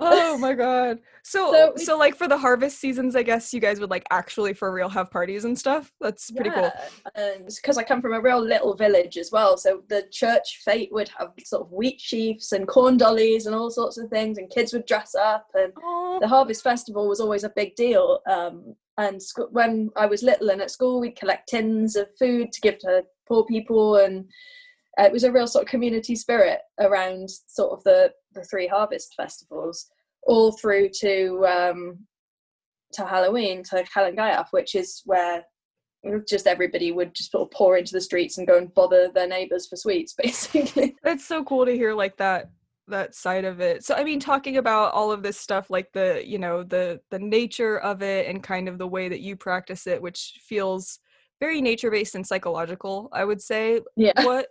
Oh 0.00 0.38
my 0.38 0.54
god. 0.54 0.98
So, 1.22 1.52
So 1.52 1.84
so 1.84 1.98
like 1.98 2.14
for 2.14 2.28
the 2.28 2.38
harvest 2.38 2.78
seasons, 2.78 3.16
I 3.16 3.22
guess 3.22 3.52
you 3.52 3.60
guys 3.60 3.80
would 3.80 3.90
like 3.90 4.06
actually 4.10 4.52
for 4.52 4.72
real 4.72 4.88
have 4.88 5.10
parties 5.10 5.44
and 5.44 5.58
stuff. 5.58 5.92
That's 6.00 6.30
pretty 6.30 6.50
cool. 6.50 6.70
And 7.14 7.48
because 7.54 7.78
I 7.78 7.82
come 7.82 8.00
from 8.00 8.14
a 8.14 8.20
real 8.20 8.40
little 8.40 8.74
village 8.74 9.16
as 9.16 9.30
well, 9.32 9.56
so 9.56 9.82
the 9.88 10.04
church 10.12 10.62
fete 10.64 10.92
would 10.92 11.10
have 11.18 11.32
sort 11.44 11.62
of 11.62 11.72
wheat 11.72 12.00
sheaves 12.00 12.52
and 12.52 12.68
corn 12.68 12.96
dollies 12.96 13.46
and 13.46 13.54
all 13.54 13.70
sorts 13.70 13.98
of 13.98 14.08
things, 14.08 14.38
and 14.38 14.50
kids 14.50 14.72
would 14.72 14.86
dress 14.86 15.14
up, 15.14 15.46
and 15.54 15.72
Aw. 15.82 16.20
the 16.20 16.28
harvest 16.28 16.62
festival 16.62 17.08
was 17.08 17.20
always 17.20 17.44
a 17.44 17.52
big 17.56 17.74
deal. 17.74 18.20
Um, 18.30 18.74
and 18.98 19.22
sc- 19.22 19.50
when 19.50 19.90
I 19.96 20.06
was 20.06 20.22
little 20.22 20.50
and 20.50 20.62
at 20.62 20.70
school, 20.70 21.00
we'd 21.00 21.18
collect 21.18 21.48
tins 21.48 21.96
of 21.96 22.08
food 22.18 22.52
to 22.52 22.60
give 22.60 22.78
to 22.80 23.04
poor 23.28 23.44
people, 23.44 23.96
and 23.96 24.26
uh, 24.98 25.04
it 25.04 25.12
was 25.12 25.24
a 25.24 25.32
real 25.32 25.46
sort 25.46 25.64
of 25.64 25.70
community 25.70 26.16
spirit 26.16 26.60
around 26.80 27.28
sort 27.46 27.72
of 27.72 27.84
the 27.84 28.12
the 28.36 28.44
three 28.44 28.68
harvest 28.68 29.14
festivals, 29.16 29.86
all 30.22 30.52
through 30.52 30.90
to 31.00 31.44
um, 31.46 31.98
to 32.92 33.04
Halloween, 33.04 33.62
to 33.64 33.84
Calan 33.92 34.16
Gaeaf, 34.16 34.46
which 34.52 34.74
is 34.74 35.02
where 35.04 35.44
just 36.28 36.46
everybody 36.46 36.92
would 36.92 37.14
just 37.14 37.32
sort 37.32 37.42
of 37.42 37.50
pour 37.50 37.76
into 37.76 37.92
the 37.92 38.00
streets 38.00 38.38
and 38.38 38.46
go 38.46 38.58
and 38.58 38.72
bother 38.74 39.10
their 39.12 39.26
neighbours 39.26 39.66
for 39.66 39.76
sweets, 39.76 40.14
basically. 40.22 40.96
That's 41.02 41.24
so 41.24 41.42
cool 41.44 41.66
to 41.66 41.72
hear 41.72 41.94
like 41.94 42.16
that 42.18 42.50
that 42.88 43.16
side 43.16 43.44
of 43.44 43.60
it. 43.60 43.84
So 43.84 43.94
I 43.96 44.04
mean 44.04 44.20
talking 44.20 44.58
about 44.58 44.92
all 44.92 45.10
of 45.10 45.22
this 45.22 45.38
stuff 45.38 45.70
like 45.70 45.90
the, 45.92 46.22
you 46.24 46.38
know, 46.38 46.62
the 46.62 47.00
the 47.10 47.18
nature 47.18 47.78
of 47.78 48.00
it 48.00 48.28
and 48.28 48.42
kind 48.42 48.68
of 48.68 48.78
the 48.78 48.86
way 48.86 49.08
that 49.08 49.20
you 49.20 49.34
practice 49.34 49.88
it 49.88 50.00
which 50.00 50.34
feels 50.40 51.00
very 51.40 51.60
nature 51.60 51.90
based 51.90 52.14
and 52.14 52.26
psychological, 52.26 53.08
I 53.12 53.24
would 53.24 53.42
say. 53.42 53.80
Yeah. 53.96 54.12
What 54.24 54.46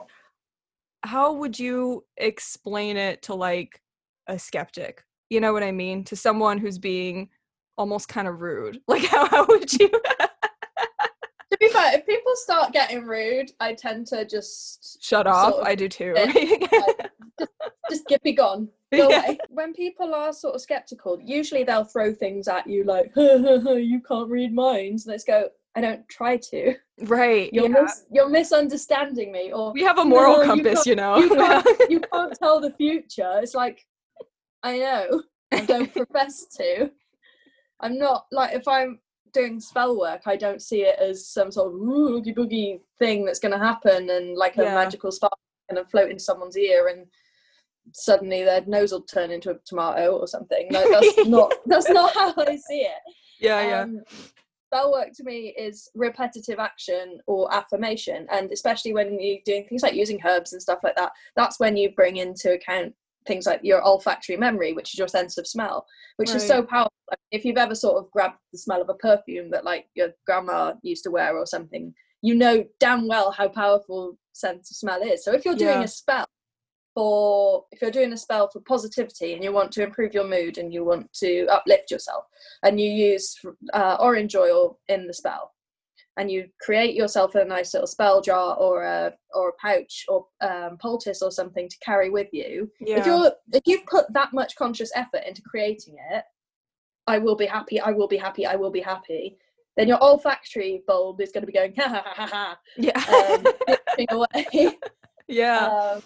how 1.06 1.34
would 1.34 1.58
you 1.60 2.04
explain 2.18 2.98
it 2.98 3.22
to 3.24 3.36
like 3.36 3.82
a 4.28 4.38
skeptic? 4.40 5.04
You 5.30 5.40
know 5.40 5.54
what 5.54 5.64
I 5.64 5.72
mean? 5.72 6.04
To 6.06 6.16
someone 6.16 6.58
who's 6.58 6.78
being 6.78 7.30
almost 7.78 8.08
kind 8.10 8.28
of 8.28 8.42
rude. 8.42 8.80
Like 8.88 9.06
how, 9.06 9.28
how 9.28 9.46
would 9.48 9.72
you 9.74 9.90
to 11.52 11.58
be 11.60 11.70
fair, 11.70 11.98
if 11.98 12.06
people 12.06 12.32
start 12.36 12.74
getting 12.74 13.06
rude, 13.06 13.52
I 13.60 13.74
tend 13.74 14.08
to 14.08 14.26
just 14.26 15.04
shut 15.04 15.28
off? 15.28 15.52
Sort 15.54 15.62
of 15.62 15.68
I 15.68 15.76
do 15.76 15.88
too. 15.88 16.14
Yeah. 16.16 17.46
just 17.90 18.08
get 18.08 18.22
be 18.24 18.34
gone. 18.34 18.70
Go 18.94 19.10
Yeah. 19.10 19.26
away. 19.26 19.40
When 19.50 19.74
people 19.74 20.14
are 20.14 20.34
sort 20.34 20.56
of 20.56 20.62
skeptical, 20.62 21.20
usually 21.22 21.64
they'll 21.64 21.84
throw 21.84 22.14
things 22.14 22.48
at 22.48 22.68
you 22.68 22.84
like, 22.84 23.12
"You 23.16 24.02
can't 24.08 24.30
read 24.30 24.54
minds." 24.54 25.06
Let's 25.06 25.24
go. 25.24 25.50
I 25.76 25.82
don't 25.82 26.08
try 26.08 26.38
to. 26.38 26.76
right. 27.02 27.50
You're 27.54 27.66
yeah. 27.70 27.82
mis- 27.82 28.06
you're 28.12 28.30
misunderstanding 28.30 29.32
me, 29.32 29.52
or 29.52 29.74
we 29.74 29.84
have 29.84 30.00
a 30.00 30.06
moral 30.06 30.38
No, 30.38 30.46
compass, 30.46 30.84
can't- 30.84 30.88
you 30.88 30.96
know. 30.96 31.18
you 31.18 31.30
can't, 31.30 31.68
you 31.90 32.00
can't 32.00 32.34
tell 32.40 32.62
the 32.62 32.72
future. 32.72 33.40
It's 33.42 33.54
like, 33.56 33.86
I 34.64 34.78
know, 34.78 35.24
I 35.52 35.62
don't 35.66 35.92
profess 35.94 36.46
to. 36.58 36.90
I'm 37.82 37.98
not 37.98 38.26
like 38.32 38.56
if 38.56 38.68
I'm 38.68 39.00
doing 39.34 39.60
spell 39.60 40.00
work, 40.00 40.22
I 40.26 40.38
don't 40.38 40.62
see 40.62 40.84
it 40.84 40.98
as 40.98 41.28
some 41.28 41.52
sort 41.52 41.68
of 41.68 41.74
"Ooh, 41.74 42.16
oogie 42.18 42.34
boogie 42.34 42.80
thing 43.00 43.26
that's 43.26 43.40
going 43.40 43.52
to 43.52 43.58
happen 43.60 44.10
and 44.10 44.38
like 44.38 44.58
a 44.58 44.64
Yeah. 44.64 44.76
magical 44.76 45.12
spark 45.12 45.34
going 45.70 45.84
to 45.84 45.90
float 45.90 46.10
in 46.10 46.18
someone's 46.20 46.58
ear 46.58 46.88
and 46.88 47.06
suddenly 47.92 48.44
their 48.44 48.64
nose 48.66 48.92
will 48.94 49.02
turn 49.02 49.30
into 49.32 49.52
a 49.52 49.56
tomato 49.66 50.16
or 50.18 50.26
something. 50.28 50.72
Like 50.72 50.88
that's 50.90 51.18
not 51.28 51.54
that's 51.66 51.90
not 51.90 52.14
how 52.14 52.34
I 52.38 52.56
see 52.56 52.80
it. 52.82 53.02
yeah, 53.42 53.68
yeah. 53.68 53.82
Um, 53.82 54.02
Spell 54.76 54.92
work 54.92 55.14
to 55.14 55.24
me 55.24 55.56
is 55.58 55.90
repetitive 55.96 56.60
action 56.60 57.20
or 57.28 57.54
affirmation, 57.54 58.28
and 58.30 58.52
especially 58.52 58.94
when 58.94 59.18
you're 59.22 59.38
doing 59.46 59.66
things 59.70 59.82
like 59.82 59.94
using 59.94 60.20
herbs 60.26 60.52
and 60.52 60.62
stuff 60.62 60.80
like 60.84 60.98
that, 60.98 61.14
that's 61.38 61.62
when 61.62 61.78
you 61.78 61.92
bring 61.92 62.18
into 62.18 62.54
account 62.54 62.94
things 63.26 63.46
like 63.46 63.62
your 63.64 63.82
olfactory 63.88 64.36
memory, 64.36 64.74
which 64.74 64.94
is 64.94 65.00
your 65.00 65.08
sense 65.08 65.38
of 65.38 65.48
smell, 65.48 65.86
which 66.18 66.36
is 66.36 66.46
so 66.46 66.62
powerful. 66.62 66.92
If 67.32 67.46
you've 67.46 67.58
ever 67.58 67.74
sort 67.74 68.04
of 68.04 68.12
grabbed 68.12 68.38
the 68.52 68.58
smell 68.58 68.82
of 68.82 68.90
a 68.90 68.96
perfume 68.96 69.50
that 69.52 69.64
like 69.64 69.86
your 69.96 70.10
grandma 70.26 70.74
used 70.84 71.06
to 71.06 71.12
wear 71.12 71.38
or 71.38 71.46
something, 71.46 71.94
you 72.22 72.36
know 72.36 72.66
damn 72.80 73.08
well 73.08 73.32
how 73.32 73.48
powerful 73.48 74.18
sense 74.34 74.72
of 74.72 74.76
smell 74.76 75.02
is. 75.02 75.24
So 75.24 75.32
if 75.34 75.46
you're 75.46 75.56
doing 75.56 75.80
Yeah. 75.80 75.86
a 75.86 75.88
spell 75.88 76.25
for 76.96 77.66
if 77.72 77.82
you're 77.82 77.92
doing 77.92 78.14
a 78.14 78.18
spell 78.18 78.50
for 78.50 78.62
positivity 78.62 79.34
and 79.34 79.44
you 79.44 79.52
want 79.52 79.72
to 79.74 79.84
improve 79.84 80.14
your 80.14 80.28
mood 80.28 80.58
and 80.58 80.74
you 80.74 80.84
want 80.84 81.12
to 81.14 81.46
uplift 81.48 81.92
yourself 81.92 82.24
and 82.64 82.80
you 82.80 82.90
use 82.90 83.38
uh, 83.74 83.98
orange 84.00 84.36
oil 84.36 84.80
in 84.88 85.06
the 85.06 85.14
spell 85.14 85.52
and 86.18 86.32
you 86.32 86.48
create 86.62 86.96
yourself 86.96 87.36
a 87.36 87.44
nice 87.44 87.74
little 87.74 87.88
spell 87.88 88.22
jar 88.22 88.56
or 88.56 88.84
a 88.84 89.14
or 89.34 89.50
a 89.50 89.54
pouch 89.62 90.06
or 90.08 90.26
um, 90.42 90.78
poultice 90.82 91.22
or 91.22 91.32
something 91.32 91.68
to 91.68 91.78
carry 91.84 92.10
with 92.10 92.30
you 92.32 92.72
yeah. 92.80 92.98
if 92.98 93.06
you're 93.06 93.32
if 93.54 93.64
you've 93.66 93.86
put 93.86 94.12
that 94.14 94.34
much 94.34 94.56
conscious 94.56 94.92
effort 94.96 95.22
into 95.28 95.42
creating 95.42 95.96
it 96.12 96.24
i 97.08 97.18
will 97.18 97.36
be 97.36 97.46
happy 97.46 97.80
i 97.82 97.92
will 97.92 98.08
be 98.08 98.18
happy 98.18 98.46
i 98.46 98.56
will 98.56 98.72
be 98.72 98.82
happy 98.82 99.38
then 99.76 99.90
your 99.90 100.02
olfactory 100.02 100.82
bulb 100.88 101.20
is 101.20 101.34
going 101.34 101.42
to 101.42 101.48
be 101.48 101.52
going 101.52 101.74
ha 101.78 101.90
ha 101.90 102.04
ha 102.06 102.26
ha 102.26 102.28
ha 102.28 102.58
yeah. 102.78 102.98
um, 104.08 104.08
away 104.10 104.78
yeah. 105.28 105.68
um, 105.68 106.04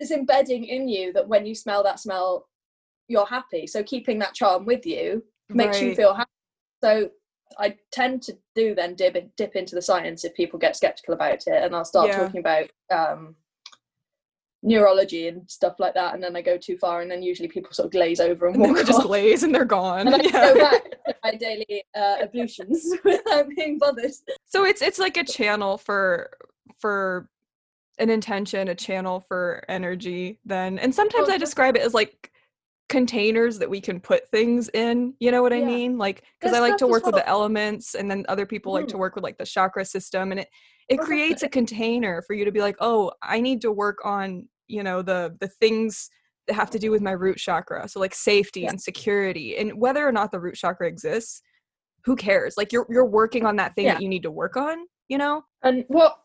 it's 0.00 0.10
embedding 0.10 0.64
in 0.64 0.88
you 0.88 1.12
that 1.12 1.28
when 1.28 1.46
you 1.46 1.54
smell 1.54 1.82
that 1.82 2.00
smell 2.00 2.48
you're 3.08 3.26
happy 3.26 3.66
so 3.66 3.82
keeping 3.82 4.18
that 4.18 4.34
charm 4.34 4.64
with 4.64 4.84
you 4.86 5.22
makes 5.50 5.80
you 5.80 5.94
feel 5.94 6.14
happy 6.14 6.30
so 6.82 7.08
i 7.58 7.74
tend 7.92 8.22
to 8.22 8.36
do 8.54 8.74
then 8.74 8.94
dip, 8.94 9.16
dip 9.36 9.56
into 9.56 9.74
the 9.74 9.82
science 9.82 10.24
if 10.24 10.32
people 10.34 10.58
get 10.58 10.76
skeptical 10.76 11.14
about 11.14 11.34
it 11.46 11.62
and 11.64 11.74
i'll 11.74 11.84
start 11.84 12.08
Yeah. 12.08 12.18
talking 12.18 12.40
about 12.40 12.70
um, 12.92 13.34
neurology 14.62 15.26
and 15.28 15.50
stuff 15.50 15.74
like 15.80 15.94
that 15.94 16.14
and 16.14 16.22
then 16.22 16.36
i 16.36 16.42
go 16.42 16.56
too 16.58 16.76
far 16.76 17.00
and 17.00 17.10
then 17.10 17.22
usually 17.22 17.48
people 17.48 17.72
sort 17.72 17.86
of 17.86 17.92
glaze 17.92 18.20
over 18.20 18.46
and 18.46 18.56
And 18.56 18.74
walk 18.74 18.86
just 18.86 19.02
glaze 19.02 19.42
and 19.42 19.54
they're 19.54 19.64
gone. 19.64 20.06
and 20.06 20.14
i 20.16 20.20
yeah. 20.22 20.30
go 20.30 20.54
back 20.54 20.84
to 20.84 21.14
my 21.24 21.34
daily 21.34 21.82
uh, 21.96 22.16
ablutions 22.22 22.86
without 23.04 23.48
being 23.56 23.78
bothered 23.78 24.12
So 24.46 24.64
it's 24.64 24.82
it's 24.82 24.98
like 24.98 25.16
a 25.16 25.24
channel 25.24 25.78
for 25.78 26.30
for 26.78 27.28
an 28.00 28.10
intention, 28.10 28.68
a 28.68 28.74
channel 28.74 29.20
for 29.20 29.62
energy 29.68 30.40
then. 30.44 30.78
And 30.78 30.94
sometimes 30.94 31.28
Oh, 31.28 31.32
I 31.32 31.38
describe 31.38 31.76
it 31.76 31.82
as 31.82 31.94
like 31.94 32.32
containers 32.88 33.58
that 33.60 33.70
we 33.70 33.80
can 33.80 34.00
put 34.00 34.28
things 34.30 34.68
in, 34.70 35.14
you 35.20 35.30
know 35.30 35.42
what 35.42 35.52
I 35.52 35.60
mean? 35.62 35.96
Like 35.98 36.24
cuz 36.40 36.52
I 36.52 36.58
like 36.60 36.76
to 36.78 36.86
work 36.88 37.06
with 37.06 37.14
the 37.14 37.28
elements 37.28 37.94
and 37.94 38.10
then 38.10 38.24
other 38.28 38.46
people 38.46 38.72
like 38.72 38.88
to 38.88 38.96
Mhm. 38.96 39.00
work 39.00 39.14
with 39.14 39.22
like 39.24 39.38
the 39.38 39.46
chakra 39.46 39.84
system 39.84 40.32
and 40.32 40.40
it 40.40 40.48
it 40.88 40.98
creates 40.98 41.44
a 41.44 41.48
container 41.48 42.20
for 42.22 42.34
you 42.34 42.44
to 42.44 42.50
be 42.50 42.60
like, 42.60 42.74
"Oh, 42.80 43.12
I 43.22 43.40
need 43.40 43.60
to 43.60 43.70
work 43.70 43.98
on, 44.04 44.48
you 44.66 44.82
know, 44.82 45.02
the 45.02 45.36
the 45.38 45.46
things 45.46 46.10
that 46.48 46.54
have 46.54 46.68
to 46.70 46.80
do 46.80 46.90
with 46.90 47.00
my 47.00 47.12
root 47.12 47.36
chakra." 47.38 47.86
So 47.88 48.00
like 48.00 48.12
safety 48.14 48.62
Yeah. 48.62 48.70
and 48.70 48.80
security 48.82 49.56
and 49.56 49.78
whether 49.80 50.04
or 50.06 50.10
not 50.10 50.32
the 50.32 50.40
root 50.40 50.56
chakra 50.56 50.88
exists, 50.88 51.42
who 52.04 52.16
cares? 52.16 52.56
Like 52.56 52.72
you're 52.72 52.86
you're 52.90 53.04
working 53.06 53.46
on 53.46 53.54
that 53.56 53.76
thing 53.76 53.84
Yeah. 53.86 53.94
that 53.94 54.02
you 54.02 54.08
need 54.08 54.24
to 54.24 54.32
work 54.32 54.56
on, 54.56 54.86
you 55.08 55.18
know? 55.18 55.44
And 55.62 55.84
what 55.88 56.18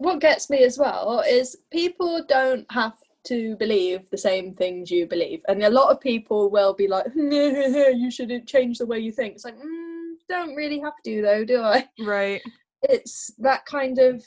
what 0.00 0.18
gets 0.20 0.48
me 0.48 0.64
as 0.64 0.78
well 0.78 1.22
is 1.28 1.58
people 1.70 2.24
don't 2.26 2.66
have 2.72 2.94
to 3.24 3.54
believe 3.56 4.08
the 4.10 4.16
same 4.16 4.54
things 4.54 4.90
you 4.90 5.06
believe, 5.06 5.42
and 5.46 5.62
a 5.62 5.68
lot 5.68 5.90
of 5.90 6.00
people 6.00 6.50
will 6.50 6.72
be 6.72 6.88
like, 6.88 7.06
"You 7.14 8.10
shouldn't 8.10 8.46
change 8.46 8.78
the 8.78 8.86
way 8.86 8.98
you 8.98 9.12
think." 9.12 9.34
It's 9.34 9.44
like, 9.44 9.58
mm, 9.58 10.14
don't 10.26 10.54
really 10.54 10.80
have 10.80 10.94
to 11.04 11.20
though, 11.20 11.44
do 11.44 11.60
I? 11.60 11.86
Right. 12.00 12.40
It's 12.82 13.32
that 13.38 13.66
kind 13.66 13.98
of 13.98 14.24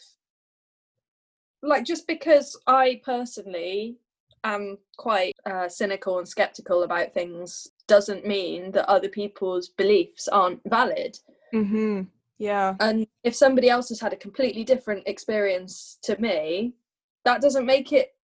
like 1.63 1.85
just 1.85 2.05
because 2.05 2.55
I 2.67 3.01
personally 3.03 3.97
am 4.43 4.77
quite 4.97 5.35
uh, 5.49 5.69
cynical 5.69 6.19
and 6.19 6.27
skeptical 6.27 6.83
about 6.83 7.13
things 7.15 7.69
doesn't 7.87 8.27
mean 8.27 8.71
that 8.73 8.87
other 8.89 9.09
people's 9.09 9.69
beliefs 9.69 10.27
aren't 10.27 10.61
valid. 10.65 11.17
Mhm. 11.51 12.07
Yeah. 12.39 12.75
and 12.79 13.07
if 13.23 13.35
somebody 13.35 13.69
else 13.69 13.89
has 13.89 13.99
had 13.99 14.13
a 14.13 14.17
completely 14.17 14.63
different 14.63 15.07
experience 15.07 15.97
to 16.03 16.19
me 16.19 16.73
that 17.25 17.41
doesn't 17.41 17.65
make 17.65 17.93
it 17.93 18.15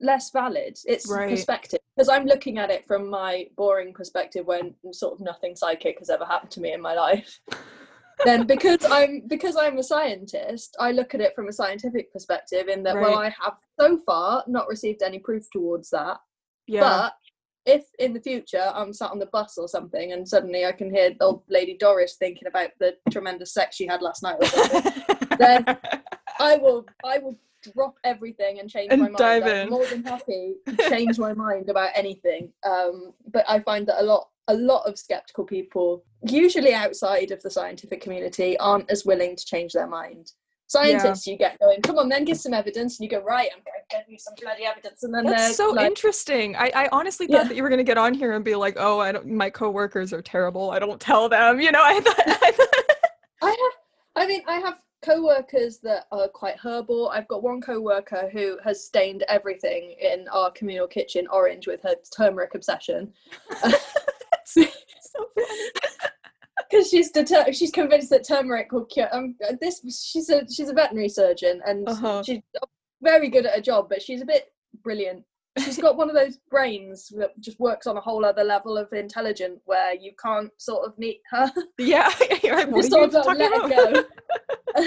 less 0.00 0.30
valid 0.30 0.78
it's 0.86 1.10
Right. 1.10 1.28
perspective 1.30 1.80
because 1.96 2.08
i'm 2.08 2.24
looking 2.24 2.58
at 2.58 2.70
it 2.70 2.86
from 2.86 3.10
my 3.10 3.48
boring 3.56 3.92
perspective 3.92 4.46
when 4.46 4.74
sort 4.92 5.14
of 5.14 5.20
nothing 5.20 5.56
psychic 5.56 5.98
has 5.98 6.08
ever 6.08 6.24
happened 6.24 6.52
to 6.52 6.60
me 6.60 6.72
in 6.72 6.80
my 6.80 6.94
life 6.94 7.40
then 8.24 8.46
because 8.46 8.78
i'm 8.90 9.22
because 9.26 9.56
i'm 9.56 9.78
a 9.78 9.82
scientist 9.82 10.76
i 10.78 10.92
look 10.92 11.14
at 11.14 11.20
it 11.20 11.34
from 11.34 11.48
a 11.48 11.52
scientific 11.52 12.12
perspective 12.12 12.68
in 12.68 12.82
that 12.84 12.94
well 12.94 13.16
i 13.18 13.24
have 13.42 13.54
so 13.78 13.98
far 13.98 14.44
not 14.46 14.68
received 14.68 15.02
any 15.02 15.18
proof 15.18 15.44
towards 15.52 15.90
that 15.90 16.18
Yeah. 16.68 16.80
but 16.80 17.12
if 17.66 17.84
in 17.98 18.12
the 18.12 18.20
future 18.20 18.72
I'm 18.74 18.92
sat 18.92 19.10
on 19.10 19.18
the 19.18 19.26
bus 19.26 19.58
or 19.58 19.68
something 19.68 20.12
and 20.12 20.26
suddenly 20.26 20.64
I 20.64 20.72
can 20.72 20.92
hear 20.92 21.12
old 21.20 21.42
lady 21.48 21.76
Doris 21.78 22.16
thinking 22.18 22.48
about 22.48 22.70
the 22.80 22.96
tremendous 23.10 23.52
sex 23.52 23.76
she 23.76 23.86
had 23.86 24.02
last 24.02 24.22
night 24.22 24.36
or 24.40 25.36
then 25.38 25.64
I 26.40 26.56
will 26.56 26.86
I 27.04 27.18
will 27.18 27.36
drop 27.74 27.96
everything 28.04 28.60
and 28.60 28.70
change 28.70 28.88
And 28.92 29.00
my 29.00 29.08
mind. 29.08 29.18
dive 29.18 29.42
I'm 29.44 29.48
in. 29.48 29.70
more 29.70 29.86
than 29.86 30.04
happy 30.04 30.54
to 30.66 30.76
change 30.88 31.18
my 31.18 31.32
mind 31.32 31.68
about 31.68 31.90
anything. 31.94 32.52
Um, 32.64 33.12
but 33.32 33.44
I 33.48 33.60
find 33.60 33.86
that 33.88 34.00
a 34.00 34.04
lot 34.04 34.28
a 34.50 34.54
lot 34.54 34.86
of 34.88 34.98
skeptical 34.98 35.44
people, 35.44 36.04
usually 36.26 36.72
outside 36.72 37.32
of 37.32 37.42
the 37.42 37.50
scientific 37.50 38.00
community, 38.00 38.56
aren't 38.58 38.90
as 38.90 39.04
willing 39.04 39.36
to 39.36 39.44
change 39.44 39.74
their 39.74 39.86
mind. 39.86 40.32
Scientists, 40.68 41.26
you 41.26 41.38
get 41.38 41.58
going, 41.58 41.80
come 41.80 41.96
on, 41.96 42.10
then 42.10 42.24
give 42.26 42.36
some 42.36 42.52
evidence, 42.52 42.98
and 42.98 43.04
you 43.04 43.10
go, 43.10 43.24
right, 43.24 43.48
I'm 43.50 43.62
going 43.64 43.80
to 43.90 43.96
give 43.96 44.04
you 44.06 44.18
some 44.18 44.34
bloody 44.40 44.64
evidence, 44.64 45.02
and 45.02 45.14
then 45.14 45.24
That's 45.24 45.56
so 45.56 45.70
like, 45.70 45.86
interesting. 45.86 46.54
I, 46.56 46.70
I 46.74 46.88
honestly 46.92 47.26
thought 47.26 47.42
Yeah. 47.42 47.48
that 47.48 47.56
you 47.56 47.62
were 47.62 47.70
gonna 47.70 47.82
get 47.84 47.96
on 47.96 48.12
here 48.12 48.32
and 48.32 48.44
be 48.44 48.54
like, 48.54 48.76
"Oh, 48.78 48.98
I 49.00 49.12
don't. 49.12 49.26
My 49.28 49.48
coworkers 49.48 50.12
are 50.12 50.20
terrible. 50.20 50.70
I 50.70 50.78
don't 50.78 51.00
tell 51.00 51.28
them." 51.28 51.58
You 51.60 51.72
know, 51.72 51.80
I 51.84 52.00
thought. 52.00 52.20
I 52.26 52.52
thought 52.52 52.68
I 53.42 53.48
have, 53.48 54.24
I 54.24 54.26
mean, 54.26 54.42
I 54.46 54.56
have 54.58 54.82
co-workers 55.02 55.78
that 55.78 56.06
are 56.12 56.28
quite 56.28 56.56
herbal. 56.58 57.08
I've 57.10 57.28
got 57.28 57.42
one 57.42 57.60
co-worker 57.60 58.28
who 58.32 58.58
has 58.64 58.84
stained 58.84 59.24
everything 59.28 59.94
in 60.00 60.26
our 60.28 60.50
communal 60.50 60.88
kitchen 60.88 61.26
orange 61.32 61.66
with 61.66 61.82
her 61.82 61.94
turmeric 62.14 62.54
obsession 62.54 63.12
so 64.44 64.64
funny. 65.34 65.70
Because 66.70 66.88
she's 66.90 67.10
deter- 67.10 67.52
she's 67.52 67.70
convinced 67.70 68.10
that 68.10 68.26
turmeric 68.26 68.72
will 68.72 68.84
cure. 68.84 69.08
Um, 69.14 69.36
this 69.60 69.80
she's 70.04 70.28
a 70.30 70.42
she's 70.50 70.68
a 70.68 70.74
veterinary 70.74 71.08
surgeon 71.08 71.60
and 71.66 71.88
Uh-huh. 71.88 72.22
she's 72.22 72.40
very 73.02 73.28
good 73.28 73.46
at 73.46 73.54
her 73.54 73.60
job, 73.60 73.88
but 73.88 74.02
she's 74.02 74.20
a 74.22 74.26
bit 74.26 74.52
brilliant. 74.82 75.24
She's 75.58 75.78
got 75.78 75.96
one 75.96 76.08
of 76.08 76.14
those 76.14 76.38
brains 76.50 77.08
that 77.18 77.30
just 77.40 77.58
works 77.58 77.86
on 77.88 77.96
a 77.96 78.00
whole 78.00 78.24
other 78.24 78.44
level 78.44 78.76
of 78.78 78.92
intelligent 78.92 79.60
where 79.64 79.92
you 79.94 80.12
can't 80.22 80.50
sort 80.58 80.86
of 80.86 80.96
meet 80.98 81.20
her. 81.30 81.50
Yeah, 81.78 82.10
you're 82.44 82.66
what 82.70 82.84
you 82.84 82.90
sort 82.90 83.14
of 83.14 83.26
let 83.36 83.64
about? 83.64 83.96
it 83.96 84.06
go. 84.76 84.84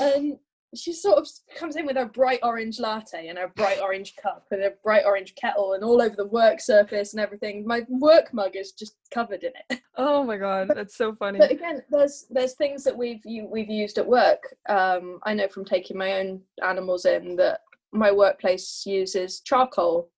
she 0.74 0.92
sort 0.92 1.18
of 1.18 1.28
comes 1.56 1.76
in 1.76 1.84
with 1.84 1.96
her 1.96 2.06
bright 2.06 2.38
orange 2.42 2.78
latte 2.78 3.26
and 3.26 3.38
her 3.38 3.48
bright 3.56 3.80
orange 3.80 4.14
cup 4.16 4.46
and 4.52 4.62
her 4.62 4.74
bright 4.84 5.04
orange 5.04 5.34
kettle 5.34 5.72
and 5.72 5.82
all 5.82 6.00
over 6.00 6.14
the 6.14 6.26
work 6.26 6.60
surface 6.60 7.12
and 7.12 7.20
everything. 7.20 7.66
My 7.66 7.82
work 7.88 8.32
mug 8.32 8.54
is 8.54 8.72
just 8.72 8.94
covered 9.12 9.42
in 9.42 9.52
it. 9.68 9.80
oh 9.96 10.22
my 10.22 10.36
god, 10.36 10.70
that's 10.74 10.96
so 10.96 11.14
funny. 11.14 11.38
But 11.38 11.50
again, 11.50 11.82
there's 11.90 12.26
there's 12.30 12.54
things 12.54 12.84
that 12.84 12.96
we've 12.96 13.24
you, 13.24 13.46
we've 13.46 13.70
used 13.70 13.98
at 13.98 14.06
work. 14.06 14.54
Um, 14.68 15.18
I 15.24 15.34
know 15.34 15.48
from 15.48 15.64
taking 15.64 15.98
my 15.98 16.20
own 16.20 16.40
animals 16.62 17.04
in 17.04 17.36
that 17.36 17.60
my 17.92 18.12
workplace 18.12 18.84
uses 18.86 19.40
charcoal 19.40 20.10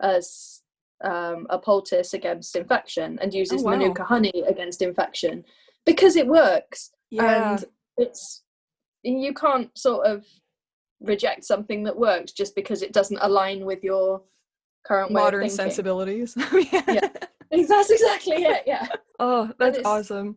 as 0.00 0.62
um, 1.02 1.46
a 1.50 1.58
poultice 1.58 2.14
against 2.14 2.54
infection 2.54 3.18
and 3.20 3.34
uses 3.34 3.62
wow. 3.62 3.72
manuka 3.72 4.04
honey 4.04 4.44
against 4.46 4.82
infection 4.82 5.44
because 5.84 6.16
it 6.16 6.26
works 6.26 6.90
yeah, 7.10 7.52
and 7.52 7.64
it's 7.96 8.42
you 9.02 9.32
can't 9.34 9.76
sort 9.76 10.06
of 10.06 10.24
reject 11.00 11.44
something 11.44 11.84
that 11.84 11.96
works 11.96 12.32
just 12.32 12.54
because 12.54 12.82
it 12.82 12.92
doesn't 12.92 13.18
align 13.20 13.64
with 13.64 13.84
your 13.84 14.22
current 14.86 15.12
way 15.12 15.22
modern 15.22 15.48
sensibilities. 15.50 16.36
Yeah. 17.50 17.66
That's 17.66 17.90
exactly 17.90 18.44
it. 18.44 18.64
Yeah, 18.66 18.86
Oh, 19.18 19.50
that's 19.58 19.78
awesome. 19.84 20.36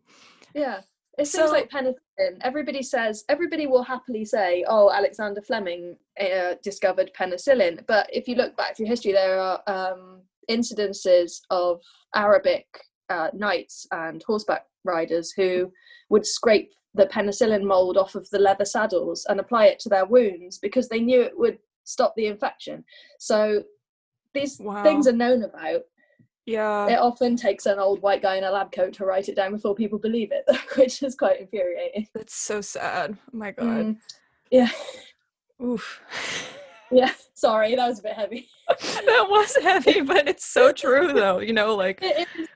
yeah. 0.55 0.79
It 1.17 1.25
seems 1.27 1.49
So- 1.49 1.51
like 1.51 1.69
penicillin. 1.69 2.37
Everybody 2.41 2.81
says 2.81 3.25
everybody 3.27 3.67
will 3.67 3.83
happily 3.83 4.23
say, 4.23 4.63
"Oh, 4.67 4.89
Alexander 4.91 5.41
Fleming 5.41 5.97
uh, 6.19 6.55
discovered 6.63 7.11
penicillin." 7.19 7.85
But 7.85 8.09
if 8.13 8.29
you 8.29 8.35
look 8.35 8.55
back 8.55 8.77
through 8.77 8.85
history, 8.85 9.11
there 9.11 9.37
are 9.39 9.61
um, 9.67 10.21
incidences 10.49 11.41
of 11.49 11.81
Arabic 12.15 12.65
uh, 13.09 13.27
knights 13.33 13.85
and 13.91 14.23
horseback 14.25 14.65
riders 14.85 15.33
who 15.35 15.71
would 16.09 16.25
scrape 16.25 16.71
the 16.93 17.05
penicillin 17.07 17.63
mold 17.63 17.97
off 17.97 18.15
of 18.15 18.29
the 18.31 18.39
leather 18.39 18.65
saddles 18.65 19.25
and 19.29 19.39
apply 19.39 19.65
it 19.67 19.79
to 19.79 19.89
their 19.89 20.05
wounds 20.05 20.57
because 20.57 20.89
they 20.89 20.99
knew 20.99 21.21
it 21.21 21.37
would 21.37 21.57
stop 21.83 22.13
the 22.15 22.27
infection. 22.27 22.83
So 23.19 23.63
these 24.33 24.59
Wow. 24.59 24.83
things 24.83 25.07
are 25.07 25.13
known 25.13 25.43
about. 25.43 25.81
Yeah. 26.45 26.87
It 26.87 26.99
often 26.99 27.35
takes 27.35 27.65
an 27.65 27.79
old 27.79 28.01
white 28.01 28.21
guy 28.21 28.35
in 28.35 28.43
a 28.43 28.51
lab 28.51 28.71
coat 28.71 28.93
to 28.93 29.05
write 29.05 29.29
it 29.29 29.35
down 29.35 29.51
before 29.53 29.75
people 29.75 29.99
believe 29.99 30.31
it, 30.31 30.43
which 30.77 31.01
is 31.03 31.15
quite 31.15 31.39
infuriating. 31.39 32.07
That's 32.13 32.35
so 32.35 32.61
sad. 32.61 33.17
Oh 33.33 33.37
my 33.37 33.51
god. 33.51 33.65
Mm, 33.67 33.97
yeah, 34.49 34.69
Oof. 35.63 36.01
yeah. 36.91 37.11
Sorry, 37.33 37.75
that 37.75 37.87
was 37.87 37.99
a 37.99 38.03
bit 38.03 38.13
heavy. 38.13 38.47
that 38.67 39.25
was 39.29 39.57
heavy, 39.63 40.01
but 40.01 40.27
it's 40.27 40.45
so 40.45 40.71
true 40.71 41.11
though. 41.11 41.39
You 41.39 41.53
know, 41.53 41.75
like 41.75 42.03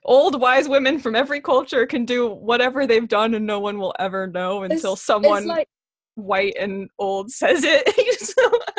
old 0.04 0.40
wise 0.40 0.70
women 0.70 1.00
from 1.00 1.16
every 1.16 1.42
culture 1.42 1.86
can 1.88 2.06
do 2.06 2.30
whatever 2.30 2.86
they've 2.86 3.08
done 3.08 3.34
and 3.34 3.46
no 3.46 3.60
one 3.60 3.80
will 3.80 3.96
ever 4.00 4.28
know 4.28 4.64
until 4.64 4.94
It's- 4.94 5.02
someone 5.02 5.40
it's 5.40 5.48
like 5.48 5.68
white 6.16 6.56
and 6.60 6.90
old 7.00 7.32
says 7.32 7.64
it. 7.64 7.84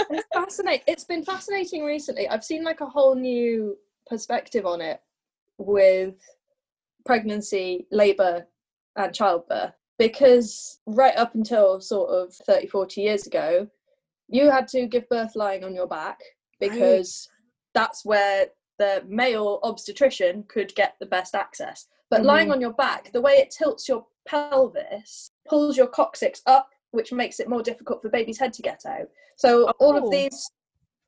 It's 0.08 0.24
fascinating. 0.32 0.84
It's 0.86 1.04
been 1.04 1.24
fascinating 1.24 1.84
recently. 1.84 2.28
I've 2.28 2.44
seen 2.44 2.62
like 2.62 2.80
a 2.80 2.86
whole 2.86 3.14
new 3.14 3.76
perspective 4.06 4.64
on 4.64 4.80
it 4.80 5.00
with 5.58 6.14
pregnancy, 7.04 7.86
labor, 7.90 8.46
and 8.96 9.12
childbirth. 9.14 9.72
Because 9.98 10.78
right 10.86 11.16
up 11.16 11.34
until 11.34 11.80
sort 11.80 12.10
of 12.10 12.34
30, 12.34 12.66
40 12.68 13.00
years 13.00 13.26
ago, 13.26 13.66
you 14.28 14.50
had 14.50 14.68
to 14.68 14.86
give 14.86 15.08
birth 15.08 15.36
lying 15.36 15.64
on 15.64 15.74
your 15.74 15.86
back 15.86 16.18
because 16.60 17.28
that's 17.74 18.04
where 18.04 18.46
the 18.78 19.02
male 19.06 19.60
obstetrician 19.62 20.44
could 20.48 20.74
get 20.74 20.96
the 21.00 21.06
best 21.06 21.34
access. 21.34 21.86
But 22.10 22.24
lying 22.24 22.48
Mhm. 22.48 22.52
on 22.52 22.60
your 22.60 22.72
back, 22.72 23.12
the 23.12 23.20
way 23.20 23.34
it 23.34 23.50
tilts 23.50 23.88
your 23.88 24.06
pelvis 24.26 25.30
pulls 25.48 25.76
your 25.76 25.86
coccyx 25.86 26.42
up, 26.46 26.70
which 26.90 27.12
makes 27.12 27.40
it 27.40 27.48
more 27.48 27.62
difficult 27.62 28.02
for 28.02 28.08
baby's 28.08 28.38
head 28.38 28.52
to 28.54 28.62
get 28.62 28.84
out. 28.86 29.08
So 29.36 29.70
all 29.78 29.94
Oh. 29.94 30.04
of 30.04 30.10
these 30.10 30.50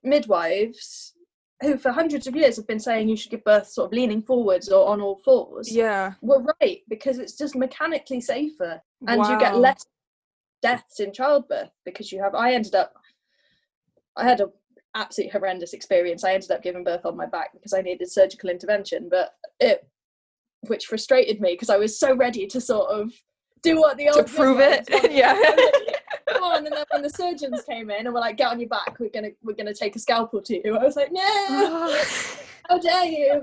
midwives 0.03 1.14
who 1.61 1.77
for 1.77 1.91
hundreds 1.91 2.27
of 2.27 2.37
years 2.37 2.57
have 2.57 2.66
been 2.66 2.79
saying 2.79 3.09
you 3.09 3.16
should 3.16 3.31
give 3.33 3.43
birth 3.45 3.66
sort 3.69 3.87
of 3.87 3.93
leaning 3.93 4.23
forwards 4.23 4.69
or 4.69 4.87
on 4.89 5.01
all 5.01 5.16
fours 5.16 5.75
yeah. 5.75 6.14
were 6.21 6.45
right 6.61 6.83
because 6.89 7.19
it's 7.19 7.37
just 7.37 7.57
mechanically 7.57 8.21
safer 8.21 8.81
and 9.07 9.27
you 9.27 9.39
get 9.39 9.57
less 9.57 9.85
deaths 10.63 11.01
in 11.01 11.13
childbirth 11.13 11.71
because 11.85 12.11
you 12.13 12.23
have 12.23 12.35
i 12.35 12.53
ended 12.53 12.75
up 12.75 12.95
i 14.17 14.25
had 14.25 14.41
a 14.41 14.47
absolutely 14.95 15.31
horrendous 15.31 15.73
experience 15.73 16.25
i 16.25 16.33
ended 16.33 16.51
up 16.51 16.63
giving 16.63 16.83
birth 16.85 17.05
on 17.05 17.17
my 17.17 17.27
back 17.27 17.53
because 17.53 17.73
i 17.73 17.81
needed 17.81 18.11
surgical 18.11 18.51
intervention 18.51 19.09
but 19.11 19.35
it 19.61 19.89
which 20.67 20.87
frustrated 20.87 21.41
me 21.41 21.53
because 21.53 21.71
i 21.71 21.77
was 21.77 21.99
so 21.99 22.17
ready 22.17 22.47
to 22.47 22.61
sort 22.61 22.91
of 22.91 23.13
do 23.63 23.77
what 23.81 23.97
the 23.97 24.05
to 24.05 24.19
old 24.19 24.27
prove 24.27 24.61
it. 24.61 24.89
yeah. 25.11 25.35
Come 26.29 26.45
on, 26.45 26.67
and 26.67 26.77
then 26.77 26.85
when 26.91 27.03
the 27.03 27.11
surgeons 27.11 27.63
came 27.69 27.91
in 27.91 28.07
and 28.07 28.15
were 28.15 28.21
like, 28.21 28.37
"Get 28.37 28.49
on 28.49 28.61
your 28.61 28.69
back, 28.69 28.99
we're 29.01 29.11
gonna 29.11 29.31
we're 29.43 29.55
gonna 29.55 29.75
take 29.75 29.97
a 29.97 29.99
scalpel 29.99 30.43
to 30.43 30.61
you," 30.63 30.77
I 30.77 30.85
was 30.85 30.95
like, 30.95 31.11
"No, 31.11 32.01
how 32.69 32.79
dare 32.79 33.05
you!" 33.07 33.43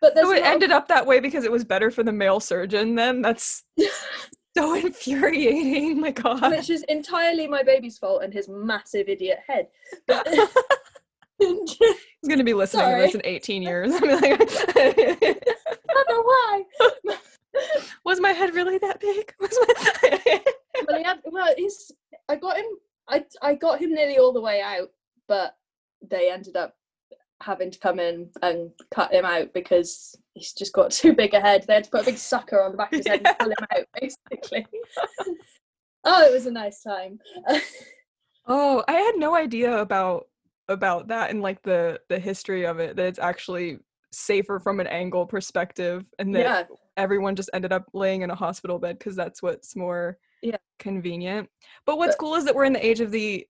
But 0.00 0.16
so 0.16 0.30
it 0.32 0.40
of- 0.40 0.44
ended 0.44 0.70
up 0.70 0.88
that 0.88 1.06
way 1.06 1.20
because 1.20 1.44
it 1.44 1.50
was 1.50 1.64
better 1.64 1.90
for 1.90 2.02
the 2.02 2.12
male 2.12 2.38
surgeon 2.40 2.94
then? 2.94 3.22
That's 3.22 3.64
so 4.58 4.74
infuriating. 4.86 6.00
My 6.00 6.10
god. 6.10 6.50
which 6.50 6.70
is 6.70 6.82
entirely 6.84 7.46
my 7.46 7.62
baby's 7.62 7.98
fault 7.98 8.22
and 8.22 8.32
his 8.32 8.48
massive 8.48 9.08
idiot 9.08 9.38
head. 9.46 9.68
But 10.06 10.26
He's 12.20 12.28
gonna 12.28 12.42
be 12.42 12.52
listening 12.54 12.84
to 12.96 12.96
this 13.02 13.14
in 13.14 13.20
18 13.24 13.62
years. 13.62 13.92
I'm 13.94 14.00
like, 14.08 14.40
I 14.76 15.34
don't 15.94 16.08
know 16.10 16.22
why. 16.22 16.64
was 18.04 18.18
my 18.20 18.32
head 18.32 18.54
really 18.56 18.76
that 18.78 18.98
big? 18.98 19.32
Was 19.38 19.56
my- 19.68 20.42
Well, 20.88 20.98
he 20.98 21.04
had, 21.04 21.20
well, 21.26 21.54
he's. 21.56 21.92
I 22.28 22.34
got 22.34 22.56
him. 22.56 22.64
I 23.08 23.24
I 23.40 23.54
got 23.54 23.80
him 23.80 23.94
nearly 23.94 24.18
all 24.18 24.32
the 24.32 24.40
way 24.40 24.60
out, 24.60 24.88
but 25.28 25.54
they 26.02 26.28
ended 26.30 26.56
up 26.56 26.74
having 27.40 27.70
to 27.70 27.78
come 27.78 28.00
in 28.00 28.30
and 28.42 28.70
cut 28.92 29.12
him 29.12 29.24
out 29.24 29.54
because 29.54 30.16
he's 30.38 30.52
just 30.52 30.72
got 30.72 30.90
too 30.90 31.12
big 31.12 31.34
a 31.34 31.40
head. 31.40 31.64
They 31.66 31.74
had 31.74 31.84
to 31.84 31.90
put 31.90 32.02
a 32.02 32.06
big 32.06 32.18
sucker 32.18 32.62
on 32.62 32.72
the 32.72 32.78
back 32.78 32.92
of 32.92 32.98
his 32.98 33.06
head 33.06 33.22
and 33.24 33.36
pull 33.38 33.48
him 33.48 33.66
out, 33.76 33.86
basically. 34.00 34.66
oh, 36.04 36.22
it 36.24 36.32
was 36.32 36.46
a 36.46 36.50
nice 36.50 36.82
time. 36.82 37.18
oh, 38.46 38.84
I 38.88 38.92
had 38.92 39.16
no 39.16 39.34
idea 39.34 39.78
about 39.78 40.26
about 40.68 41.08
that 41.08 41.30
and 41.30 41.40
like 41.40 41.62
the 41.62 42.00
the 42.08 42.18
history 42.18 42.66
of 42.66 42.78
it. 42.78 42.96
That 42.96 43.06
it's 43.06 43.18
actually 43.18 43.78
safer 44.12 44.58
from 44.58 44.80
an 44.80 44.86
angle 44.86 45.26
perspective, 45.26 46.04
and 46.18 46.34
that 46.34 46.40
yeah, 46.40 46.62
everyone 46.96 47.36
just 47.36 47.50
ended 47.52 47.72
up 47.72 47.84
laying 47.92 48.22
in 48.22 48.30
a 48.30 48.34
hospital 48.34 48.78
bed 48.78 48.98
because 48.98 49.16
that's 49.16 49.42
what's 49.42 49.76
more 49.76 50.18
Yeah. 50.42 50.56
convenient. 50.78 51.48
But 51.86 51.98
what's 51.98 52.14
But- 52.16 52.20
cool 52.20 52.34
is 52.36 52.44
that 52.44 52.54
we're 52.54 52.64
in 52.64 52.72
the 52.72 52.84
age 52.86 53.00
of 53.00 53.10
the 53.10 53.46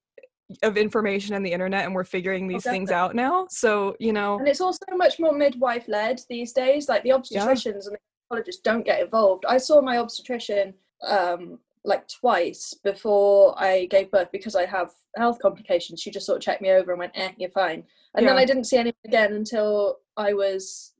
of 0.62 0.76
information 0.76 1.34
and 1.34 1.44
the 1.44 1.52
internet 1.52 1.84
and 1.84 1.94
we're 1.94 2.04
figuring 2.04 2.48
these 2.48 2.64
things 2.64 2.90
out 2.90 3.14
now. 3.14 3.46
So, 3.50 3.96
you 4.00 4.12
know, 4.12 4.38
and 4.38 4.48
it's 4.48 4.60
also 4.60 4.84
much 4.96 5.18
more 5.20 5.32
midwife 5.32 5.88
led 5.88 6.20
these 6.28 6.52
days. 6.52 6.88
Like 6.88 7.02
the 7.02 7.10
obstetricians 7.10 7.86
and 7.86 7.96
the 7.96 7.98
gynecologists 8.32 8.62
don't 8.62 8.84
get 8.84 9.00
involved. 9.00 9.44
I 9.46 9.58
saw 9.58 9.80
my 9.80 9.98
obstetrician 9.98 10.74
um, 11.06 11.58
like 11.84 12.08
twice 12.08 12.74
before 12.82 13.54
I 13.62 13.86
gave 13.86 14.10
birth 14.10 14.28
because 14.32 14.56
I 14.56 14.66
have 14.66 14.90
health 15.16 15.38
complications. 15.40 16.00
She 16.00 16.10
just 16.10 16.26
sort 16.26 16.36
of 16.36 16.42
checked 16.42 16.62
me 16.62 16.70
over 16.70 16.92
and 16.92 16.98
went, 16.98 17.12
"Eh, 17.14 17.32
you're 17.36 17.50
fine." 17.50 17.84
And 18.14 18.26
then 18.26 18.36
I 18.36 18.44
didn't 18.44 18.64
see 18.64 18.76
anyone 18.78 18.94
again 19.04 19.32
until 19.34 19.98
I 20.16 20.32
was 20.32 20.94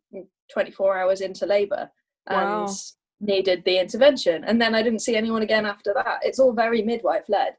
24 0.53 0.99
hours 0.99 1.21
into 1.21 1.47
labor 1.47 1.91
and 2.29 2.67
Wow. 2.67 2.75
needed 3.21 3.65
the 3.65 3.79
intervention. 3.79 4.45
And 4.45 4.61
then 4.61 4.75
I 4.75 4.83
didn't 4.83 5.01
see 5.01 5.17
anyone 5.17 5.43
again 5.43 5.67
after 5.67 5.93
that. 5.95 6.21
It's 6.23 6.39
all 6.39 6.53
very 6.53 6.83
midwife 6.83 7.29
led. 7.29 7.57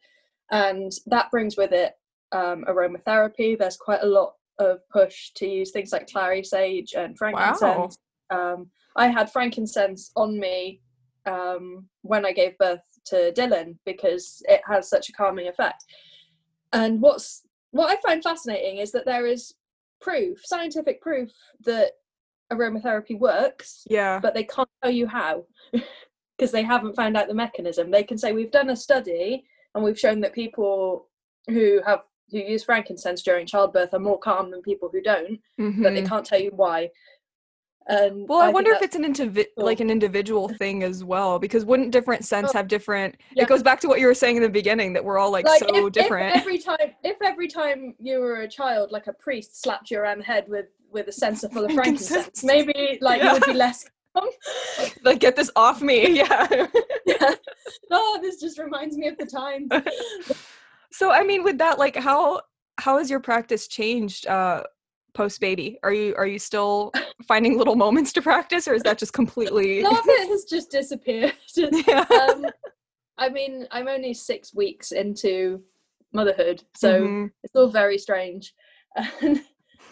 And 0.51 0.91
that 1.07 1.31
brings 1.31 1.57
with 1.57 1.71
it 1.71 1.93
um, 2.31 2.65
aromatherapy. 2.67 3.57
There's 3.57 3.77
quite 3.77 4.01
a 4.01 4.07
lot 4.07 4.33
of 4.59 4.79
push 4.89 5.31
to 5.35 5.47
use 5.47 5.71
things 5.71 5.91
like 5.91 6.11
clary 6.11 6.43
sage 6.43 6.93
and 6.95 7.17
frankincense. 7.17 7.97
Um, 8.29 8.69
I 8.95 9.07
had 9.07 9.31
frankincense 9.31 10.11
on 10.15 10.39
me 10.39 10.81
um, 11.25 11.87
when 12.01 12.25
I 12.25 12.33
gave 12.33 12.57
birth 12.57 12.81
to 13.05 13.31
Dylan 13.35 13.77
because 13.85 14.41
it 14.47 14.61
has 14.67 14.89
such 14.89 15.09
a 15.09 15.13
calming 15.13 15.47
effect. 15.47 15.83
And 16.73 17.01
what's 17.01 17.43
what 17.71 17.89
I 17.89 18.01
find 18.01 18.23
fascinating 18.23 18.77
is 18.77 18.91
that 18.91 19.05
there 19.05 19.25
is 19.25 19.53
proof, 20.01 20.39
scientific 20.43 21.01
proof, 21.01 21.29
that 21.65 21.91
aromatherapy 22.51 23.17
works, 23.17 23.83
Yeah. 23.89 24.19
but 24.19 24.33
they 24.33 24.43
can't 24.43 24.69
tell 24.81 24.91
you 24.91 25.07
how 25.07 25.45
because 26.37 26.51
they 26.51 26.63
haven't 26.63 26.95
found 26.95 27.15
out 27.15 27.27
the 27.27 27.33
mechanism. 27.33 27.91
They 27.91 28.03
can 28.03 28.17
say 28.17 28.31
we've 28.33 28.51
done 28.51 28.71
a 28.71 28.75
study 28.75 29.45
and 29.75 29.83
we've 29.83 29.99
shown 29.99 30.19
that 30.21 30.33
people 30.33 31.07
who 31.47 31.81
have 31.85 32.01
who 32.31 32.37
use 32.37 32.63
frankincense 32.63 33.23
during 33.23 33.45
childbirth 33.45 33.93
are 33.93 33.99
more 33.99 34.19
calm 34.19 34.51
than 34.51 34.61
people 34.61 34.89
who 34.91 35.01
don't, 35.01 35.39
but 35.57 35.93
they 35.93 36.01
mm-hmm. 36.01 36.05
can't 36.05 36.25
tell 36.25 36.39
you 36.39 36.51
why. 36.55 36.89
And 37.87 38.27
Well, 38.29 38.39
I, 38.39 38.45
think 38.45 38.53
wonder 38.53 38.71
if 38.71 38.83
it's 38.83 38.95
an 38.95 39.03
indivi- 39.03 39.47
cool. 39.57 39.65
like 39.65 39.79
an 39.79 39.89
individual 39.89 40.47
thing 40.59 40.83
as 40.83 41.03
well, 41.03 41.39
because 41.39 41.65
wouldn't 41.65 41.89
different 41.89 42.23
scents 42.23 42.51
Oh, 42.53 42.57
have 42.57 42.67
different? 42.67 43.15
yeah. 43.33 43.43
It 43.43 43.49
goes 43.49 43.63
back 43.63 43.79
to 43.81 43.87
what 43.87 43.99
you 43.99 44.05
were 44.05 44.13
saying 44.13 44.37
in 44.37 44.43
the 44.43 44.49
beginning 44.49 44.93
that 44.93 45.03
we're 45.03 45.17
all 45.17 45.31
like, 45.31 45.45
like 45.45 45.59
so 45.59 45.87
if, 45.87 45.91
different. 45.91 46.35
If 46.35 46.41
every 46.41 46.59
time, 46.59 46.77
if 47.03 47.17
every 47.23 47.47
time 47.47 47.95
you 47.99 48.19
were 48.19 48.41
a 48.41 48.47
child, 48.47 48.91
like 48.91 49.07
a 49.07 49.13
priest 49.13 49.61
slapped 49.61 49.89
you 49.89 49.99
around 49.99 50.13
um, 50.13 50.19
the 50.19 50.25
head 50.25 50.45
with 50.47 50.67
with 50.91 51.07
a 51.07 51.11
censer 51.11 51.49
full 51.49 51.65
of 51.65 51.71
Frankincense. 51.73 52.43
maybe 52.43 52.99
like 53.01 53.23
you 53.23 53.31
would 53.31 53.45
be 53.45 53.53
less. 53.53 53.89
Like, 55.03 55.19
get 55.19 55.35
this 55.35 55.51
off 55.55 55.81
me. 55.81 55.99
Yeah. 56.19 56.47
yeah. 57.05 57.35
Oh, 57.91 58.19
this 58.21 58.39
just 58.39 58.57
reminds 58.59 58.97
me 58.97 59.07
of 59.07 59.17
the 59.17 59.25
time. 59.25 59.69
so, 60.91 61.11
I 61.11 61.23
mean, 61.23 61.43
with 61.43 61.57
that, 61.59 61.79
like, 61.79 61.95
how 61.95 62.41
how 62.79 62.97
has 62.97 63.09
your 63.09 63.19
practice 63.19 63.67
changed 63.67 64.27
uh, 64.27 64.63
post 65.13 65.39
baby? 65.39 65.79
Are 65.83 65.93
you 65.93 66.15
are 66.15 66.27
you 66.27 66.39
still 66.39 66.91
finding 67.27 67.57
little 67.57 67.75
moments 67.75 68.11
to 68.13 68.21
practice, 68.21 68.67
or 68.67 68.73
is 68.73 68.83
that 68.83 68.97
just 68.97 69.13
completely? 69.13 69.83
Of 69.83 69.91
it 69.91 70.29
has 70.29 70.45
just 70.45 70.71
disappeared. 70.71 71.33
yeah. 71.55 72.05
um, 72.09 72.45
I 73.17 73.29
mean, 73.29 73.67
I'm 73.71 73.87
only 73.87 74.13
six 74.13 74.53
weeks 74.53 74.91
into 74.91 75.61
motherhood, 76.13 76.63
so 76.75 77.01
Mhm. 77.01 77.31
it's 77.43 77.55
all 77.55 77.67
very 77.67 77.97
strange. 77.97 78.53
And 79.21 79.43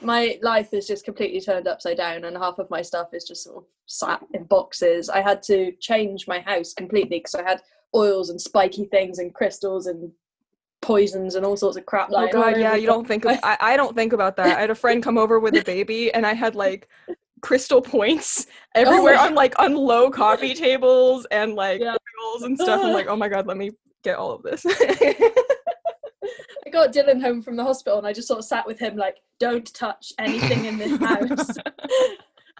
my 0.01 0.39
life 0.41 0.73
is 0.73 0.87
just 0.87 1.05
completely 1.05 1.41
turned 1.41 1.67
upside 1.67 1.97
down, 1.97 2.25
and 2.25 2.37
half 2.37 2.59
of 2.59 2.69
my 2.69 2.81
stuff 2.81 3.13
is 3.13 3.23
just 3.23 3.43
sort 3.43 3.57
of 3.57 3.63
sat 3.85 4.23
in 4.33 4.43
boxes. 4.43 5.09
I 5.09 5.21
had 5.21 5.41
to 5.43 5.71
change 5.79 6.27
my 6.27 6.39
house 6.39 6.73
completely 6.73 7.19
because 7.19 7.35
I 7.35 7.43
had 7.43 7.61
oils 7.95 8.29
and 8.29 8.39
spiky 8.39 8.85
things 8.85 9.19
and 9.19 9.33
crystals 9.33 9.87
and 9.87 10.11
poisons 10.81 11.35
and 11.35 11.45
all 11.45 11.57
sorts 11.57 11.77
of 11.77 11.85
crap. 11.85 12.09
Oh 12.11 12.27
god, 12.31 12.57
yeah, 12.57 12.75
you 12.75 12.87
don't 12.87 13.07
think 13.07 13.25
of. 13.25 13.37
I, 13.43 13.57
I 13.59 13.77
don't 13.77 13.95
think 13.95 14.13
about 14.13 14.35
that. 14.37 14.57
I 14.57 14.61
had 14.61 14.69
a 14.69 14.75
friend 14.75 15.01
come 15.01 15.17
over 15.17 15.39
with 15.39 15.55
a 15.55 15.63
baby 15.63 16.13
and 16.13 16.25
I 16.25 16.33
had 16.33 16.55
like 16.55 16.87
crystal 17.41 17.81
points 17.81 18.47
oh 18.75 18.81
everywhere 18.81 19.15
my 19.15 19.27
on 19.27 19.35
like 19.35 19.57
on 19.59 19.75
low 19.75 20.09
coffee 20.09 20.53
tables 20.53 21.25
and 21.31 21.53
like 21.55 21.81
Yeah. 21.81 21.95
and 22.43 22.57
stuff. 22.59 22.81
I'm 22.83 22.93
like, 22.93 23.07
oh 23.09 23.15
my 23.15 23.29
god, 23.29 23.47
let 23.47 23.57
me 23.57 23.71
get 24.03 24.17
all 24.17 24.31
of 24.31 24.43
this. 24.43 24.65
I 26.67 26.69
got 26.69 26.93
Dylan 26.93 27.21
home 27.21 27.41
from 27.41 27.55
the 27.55 27.63
hospital, 27.63 27.97
and 27.97 28.05
I 28.05 28.11
just 28.11 28.27
sort 28.27 28.39
of 28.39 28.45
sat 28.45 28.67
with 28.67 28.77
him 28.77 28.97
like, 28.97 29.17
"Don't 29.39 29.73
touch 29.73 30.11
anything 30.19 30.65
in 30.65 30.77
this 30.77 30.99
house." 30.99 31.57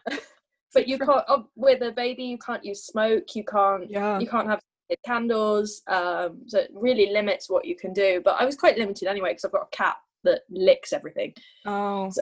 but 0.74 0.88
you 0.88 0.98
can't 0.98 1.24
oh, 1.28 1.48
with 1.56 1.82
a 1.82 1.92
baby 1.92 2.24
you 2.24 2.38
can't 2.38 2.64
use 2.64 2.84
smoke 2.84 3.36
you 3.36 3.44
can't 3.44 3.90
yeah. 3.90 4.20
you 4.20 4.28
can't 4.28 4.48
have 4.48 4.62
candles 5.06 5.82
um 5.88 6.40
so 6.46 6.60
it 6.60 6.70
really 6.74 7.12
limits 7.12 7.50
what 7.50 7.66
you 7.66 7.76
can 7.76 7.92
do 7.92 8.22
but 8.24 8.40
i 8.40 8.46
was 8.46 8.56
quite 8.56 8.78
limited 8.78 9.08
anyway 9.08 9.32
because 9.32 9.44
i've 9.44 9.52
got 9.52 9.68
a 9.74 9.76
cat 9.76 9.96
that 10.24 10.42
licks 10.50 10.94
everything 10.94 11.34
Oh. 11.66 12.10
So- 12.10 12.22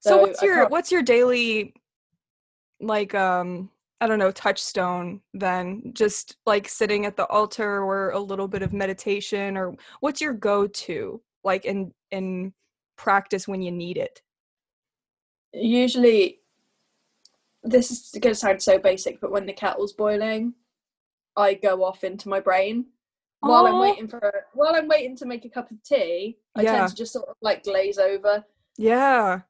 So, 0.00 0.16
what's 0.18 0.42
I 0.42 0.46
your 0.46 0.68
what's 0.68 0.90
your 0.90 1.02
daily 1.02 1.74
like 2.80 3.14
um 3.14 3.70
I 4.00 4.06
don't 4.06 4.18
know 4.18 4.30
touchstone 4.30 5.20
then 5.34 5.92
just 5.94 6.36
like 6.46 6.68
sitting 6.68 7.04
at 7.04 7.16
the 7.16 7.26
altar 7.26 7.84
or 7.84 8.10
a 8.10 8.18
little 8.18 8.48
bit 8.48 8.62
of 8.62 8.72
meditation 8.72 9.56
or 9.56 9.74
what's 10.00 10.20
your 10.20 10.32
go-to 10.32 11.20
like 11.44 11.64
in 11.66 11.92
in 12.10 12.52
practice 12.96 13.46
when 13.46 13.62
you 13.62 13.70
need 13.72 13.96
it? 13.96 14.22
usually 15.52 16.38
this 17.64 17.90
is 17.90 18.10
going 18.20 18.32
to 18.32 18.38
sound 18.38 18.62
so 18.62 18.78
basic 18.78 19.20
but 19.20 19.32
when 19.32 19.46
the 19.46 19.52
kettle's 19.52 19.92
boiling 19.92 20.54
i 21.36 21.52
go 21.54 21.82
off 21.84 22.04
into 22.04 22.28
my 22.28 22.38
brain 22.38 22.86
while 23.40 23.66
i'm 23.66 23.80
waiting 23.80 24.06
for 24.06 24.44
while 24.54 24.74
i'm 24.76 24.86
waiting 24.86 25.16
to 25.16 25.26
make 25.26 25.44
a 25.44 25.48
cup 25.48 25.68
of 25.72 25.82
tea 25.82 26.38
i 26.54 26.62
Yeah. 26.62 26.76
tend 26.76 26.88
to 26.88 26.94
just 26.94 27.12
sort 27.12 27.28
of 27.28 27.34
like 27.42 27.64
glaze 27.64 27.98
over 27.98 28.44
Yeah. 28.78 29.40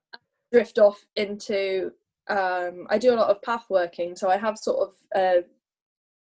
drift 0.51 0.79
off 0.79 1.05
into 1.17 1.93
um 2.31 2.87
i 2.91 2.97
do 2.99 3.13
a 3.13 3.17
lot 3.17 3.29
of 3.31 3.43
path 3.43 3.65
working 3.69 4.15
so 4.17 4.29
i 4.31 4.37
have 4.37 4.57
sort 4.59 4.89
of 4.89 4.95
a 5.17 5.45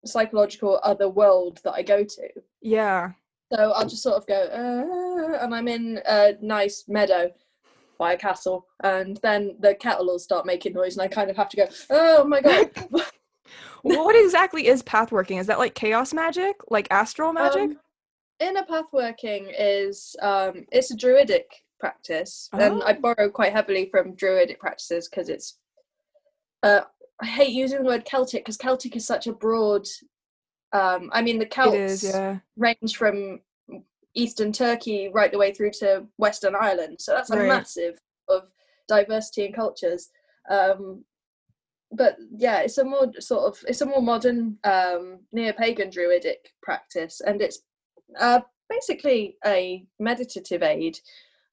psychological 0.05 0.79
other 0.83 1.09
world 1.09 1.59
that 1.63 1.73
i 1.73 1.81
go 1.81 2.03
to 2.03 2.27
Yeah. 2.61 3.11
so 3.53 3.71
i'll 3.71 3.87
just 3.87 4.03
sort 4.03 4.15
of 4.15 4.25
go 4.27 4.41
uh, 4.43 5.43
and 5.43 5.53
i'm 5.53 5.67
in 5.67 6.01
a 6.07 6.33
nice 6.41 6.85
meadow 6.87 7.31
by 7.97 8.13
a 8.13 8.17
castle 8.17 8.65
and 8.83 9.17
then 9.21 9.55
the 9.59 9.75
kettle 9.75 10.05
will 10.07 10.19
start 10.19 10.45
making 10.45 10.73
noise 10.73 10.95
and 10.97 11.03
i 11.03 11.07
kind 11.07 11.29
of 11.29 11.35
have 11.37 11.49
to 11.49 11.57
go 11.57 11.67
oh 11.89 12.23
my 12.23 12.41
god 12.41 12.69
what 13.81 14.15
exactly 14.15 14.67
is 14.67 14.83
path 14.83 15.11
working? 15.11 15.37
Is 15.37 15.47
that 15.47 15.57
like 15.57 15.73
chaos 15.73 16.13
magic? 16.13 16.57
Like 16.69 16.87
astral 16.91 17.31
magic? 17.31 17.61
Um, 17.71 17.79
inner 18.41 18.63
path 18.65 18.85
working 18.93 19.47
is 19.57 20.15
um 20.21 20.65
it's 20.71 20.91
a 20.91 20.95
druidic 20.97 21.45
practice 21.79 22.49
and 22.53 22.81
i 22.83 22.93
Oh. 22.93 23.01
borrow 23.01 23.29
quite 23.29 23.51
heavily 23.53 23.89
from 23.89 24.15
druidic 24.15 24.59
practices 24.59 25.07
because 25.09 25.29
it's 25.29 25.57
uh 26.63 26.81
i 27.21 27.25
hate 27.25 27.51
using 27.51 27.79
the 27.79 27.85
word 27.85 28.05
celtic 28.05 28.43
because 28.43 28.57
celtic 28.57 28.95
is 28.95 29.05
such 29.05 29.27
a 29.27 29.33
broad 29.33 29.87
um 30.73 31.09
i 31.13 31.21
mean 31.21 31.39
the 31.39 31.45
celts 31.45 31.75
is, 31.75 32.03
yeah. 32.03 32.37
range 32.57 32.95
from 32.97 33.39
eastern 34.15 34.51
turkey 34.51 35.09
right 35.13 35.31
the 35.31 35.37
way 35.37 35.53
through 35.53 35.71
to 35.71 36.05
western 36.17 36.55
ireland 36.55 36.97
so 36.99 37.13
that's 37.13 37.29
a 37.29 37.37
Right. 37.37 37.47
massive 37.47 37.99
of 38.27 38.51
diversity 38.87 39.45
in 39.45 39.53
cultures 39.53 40.09
um 40.49 41.03
but 41.91 42.17
yeah 42.37 42.59
it's 42.59 42.77
a 42.77 42.83
more 42.83 43.11
sort 43.19 43.43
of 43.43 43.59
it's 43.67 43.81
a 43.81 43.85
more 43.85 44.01
modern 44.01 44.57
um 44.63 45.19
neo-pagan 45.31 45.89
druidic 45.89 46.53
practice 46.61 47.21
and 47.25 47.41
it's 47.41 47.59
uh 48.19 48.41
basically 48.69 49.37
a 49.45 49.85
meditative 49.99 50.61
aid 50.61 50.99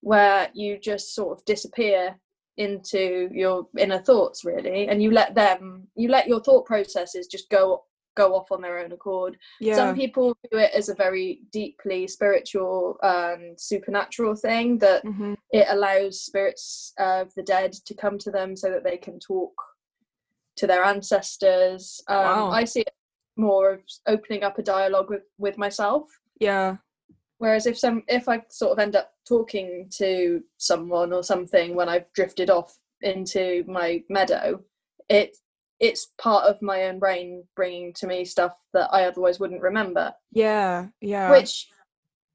where 0.00 0.50
you 0.54 0.78
just 0.78 1.14
sort 1.14 1.36
of 1.36 1.44
disappear 1.46 2.16
into 2.58 3.28
your 3.32 3.66
inner 3.78 3.98
thoughts 3.98 4.44
really 4.44 4.88
and 4.88 5.02
you 5.02 5.10
let 5.10 5.34
them 5.34 5.86
you 5.94 6.08
let 6.08 6.26
your 6.26 6.40
thought 6.40 6.64
processes 6.64 7.26
just 7.26 7.50
go 7.50 7.84
go 8.16 8.34
off 8.34 8.50
on 8.50 8.62
their 8.62 8.78
own 8.78 8.90
accord 8.92 9.36
Yeah. 9.60 9.76
some 9.76 9.94
people 9.94 10.34
do 10.50 10.58
it 10.58 10.70
as 10.74 10.88
a 10.88 10.94
very 10.94 11.42
deeply 11.52 12.08
spiritual 12.08 12.96
and 13.02 13.60
supernatural 13.60 14.34
thing 14.34 14.78
that 14.78 15.02
hmm 15.04 15.34
it 15.50 15.66
allows 15.70 16.20
spirits 16.22 16.92
of 16.98 17.32
the 17.36 17.42
dead 17.42 17.72
to 17.72 17.94
come 17.94 18.18
to 18.18 18.32
them 18.32 18.56
so 18.56 18.68
that 18.70 18.82
they 18.82 18.96
can 18.96 19.20
talk 19.20 19.52
to 20.56 20.66
their 20.66 20.82
ancestors 20.82 22.00
um, 22.08 22.16
Wow. 22.16 22.50
i 22.50 22.64
see 22.64 22.80
it 22.80 22.94
more 23.36 23.70
of 23.74 23.80
opening 24.08 24.42
up 24.42 24.58
a 24.58 24.62
dialogue 24.62 25.10
with 25.10 25.22
with 25.38 25.56
myself 25.58 26.08
Yeah. 26.40 26.76
Whereas 27.38 27.66
if 27.66 27.78
some 27.78 28.02
if 28.08 28.28
i 28.28 28.42
sort 28.48 28.72
of 28.72 28.78
end 28.78 28.96
up 28.96 29.12
talking 29.26 29.88
to 29.90 30.42
someone 30.58 31.12
or 31.12 31.22
something 31.22 31.74
when 31.74 31.88
i've 31.88 32.10
drifted 32.12 32.50
off 32.50 32.78
into 33.02 33.64
my 33.66 34.02
meadow 34.08 34.60
it 35.08 35.36
it's 35.78 36.08
part 36.18 36.44
of 36.44 36.60
my 36.62 36.84
own 36.84 36.98
brain 36.98 37.44
bringing 37.54 37.92
to 37.92 38.06
me 38.06 38.24
stuff 38.24 38.56
that 38.72 38.88
i 38.92 39.04
otherwise 39.04 39.38
wouldn't 39.38 39.60
remember 39.60 40.12
Yeah. 40.32 40.86
Yeah. 41.00 41.30
which 41.30 41.68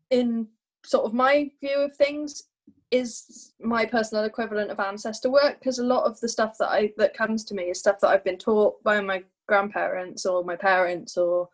in 0.10 0.47
sort 0.86 1.06
of 1.06 1.14
my 1.14 1.49
view 1.60 1.80
of 1.80 1.95
things 1.95 2.43
is 2.91 3.54
my 3.62 3.86
personal 3.86 4.26
equivalent 4.26 4.70
of 4.70 4.80
ancestor 4.80 5.30
work 5.32 5.60
because 5.60 5.80
a 5.80 5.86
lot 5.86 6.04
of 6.04 6.20
the 6.20 6.28
stuff 6.28 6.58
that 6.60 6.70
i 6.70 6.91
that 6.97 7.16
comes 7.16 7.43
to 7.45 7.56
me 7.56 7.64
is 7.64 7.80
stuff 7.80 7.99
that 8.02 8.10
i've 8.10 8.24
been 8.24 8.38
taught 8.38 8.82
by 8.84 8.99
my 8.99 9.24
grandparents 9.47 10.26
or 10.26 10.43
my 10.43 10.56
parents 10.56 11.18
or 11.18 11.49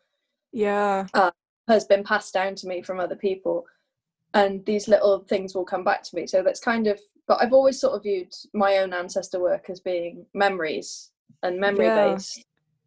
yeah. 0.53 1.05
Uh, 1.13 1.31
has 1.67 1.85
been 1.85 2.03
passed 2.03 2.33
down 2.33 2.55
to 2.55 2.67
me 2.67 2.81
from 2.81 2.99
other 2.99 3.15
people 3.15 3.65
and 4.33 4.65
these 4.65 4.87
little 4.87 5.19
things 5.19 5.53
will 5.55 5.65
come 5.65 5.83
back 5.83 6.03
to 6.03 6.15
me 6.15 6.27
so 6.27 6.41
that's 6.43 6.59
kind 6.59 6.87
of 6.87 6.99
but 7.27 7.41
i've 7.41 7.53
always 7.53 7.79
sort 7.79 7.93
of 7.95 8.03
viewed 8.03 8.33
my 8.53 8.77
own 8.77 8.93
ancestor 8.93 9.39
work 9.39 9.69
as 9.69 9.79
being 9.79 10.25
memories 10.33 11.11
and 11.43 11.59
memory 11.59 11.85
Yeah. 11.85 12.13
based 12.13 12.43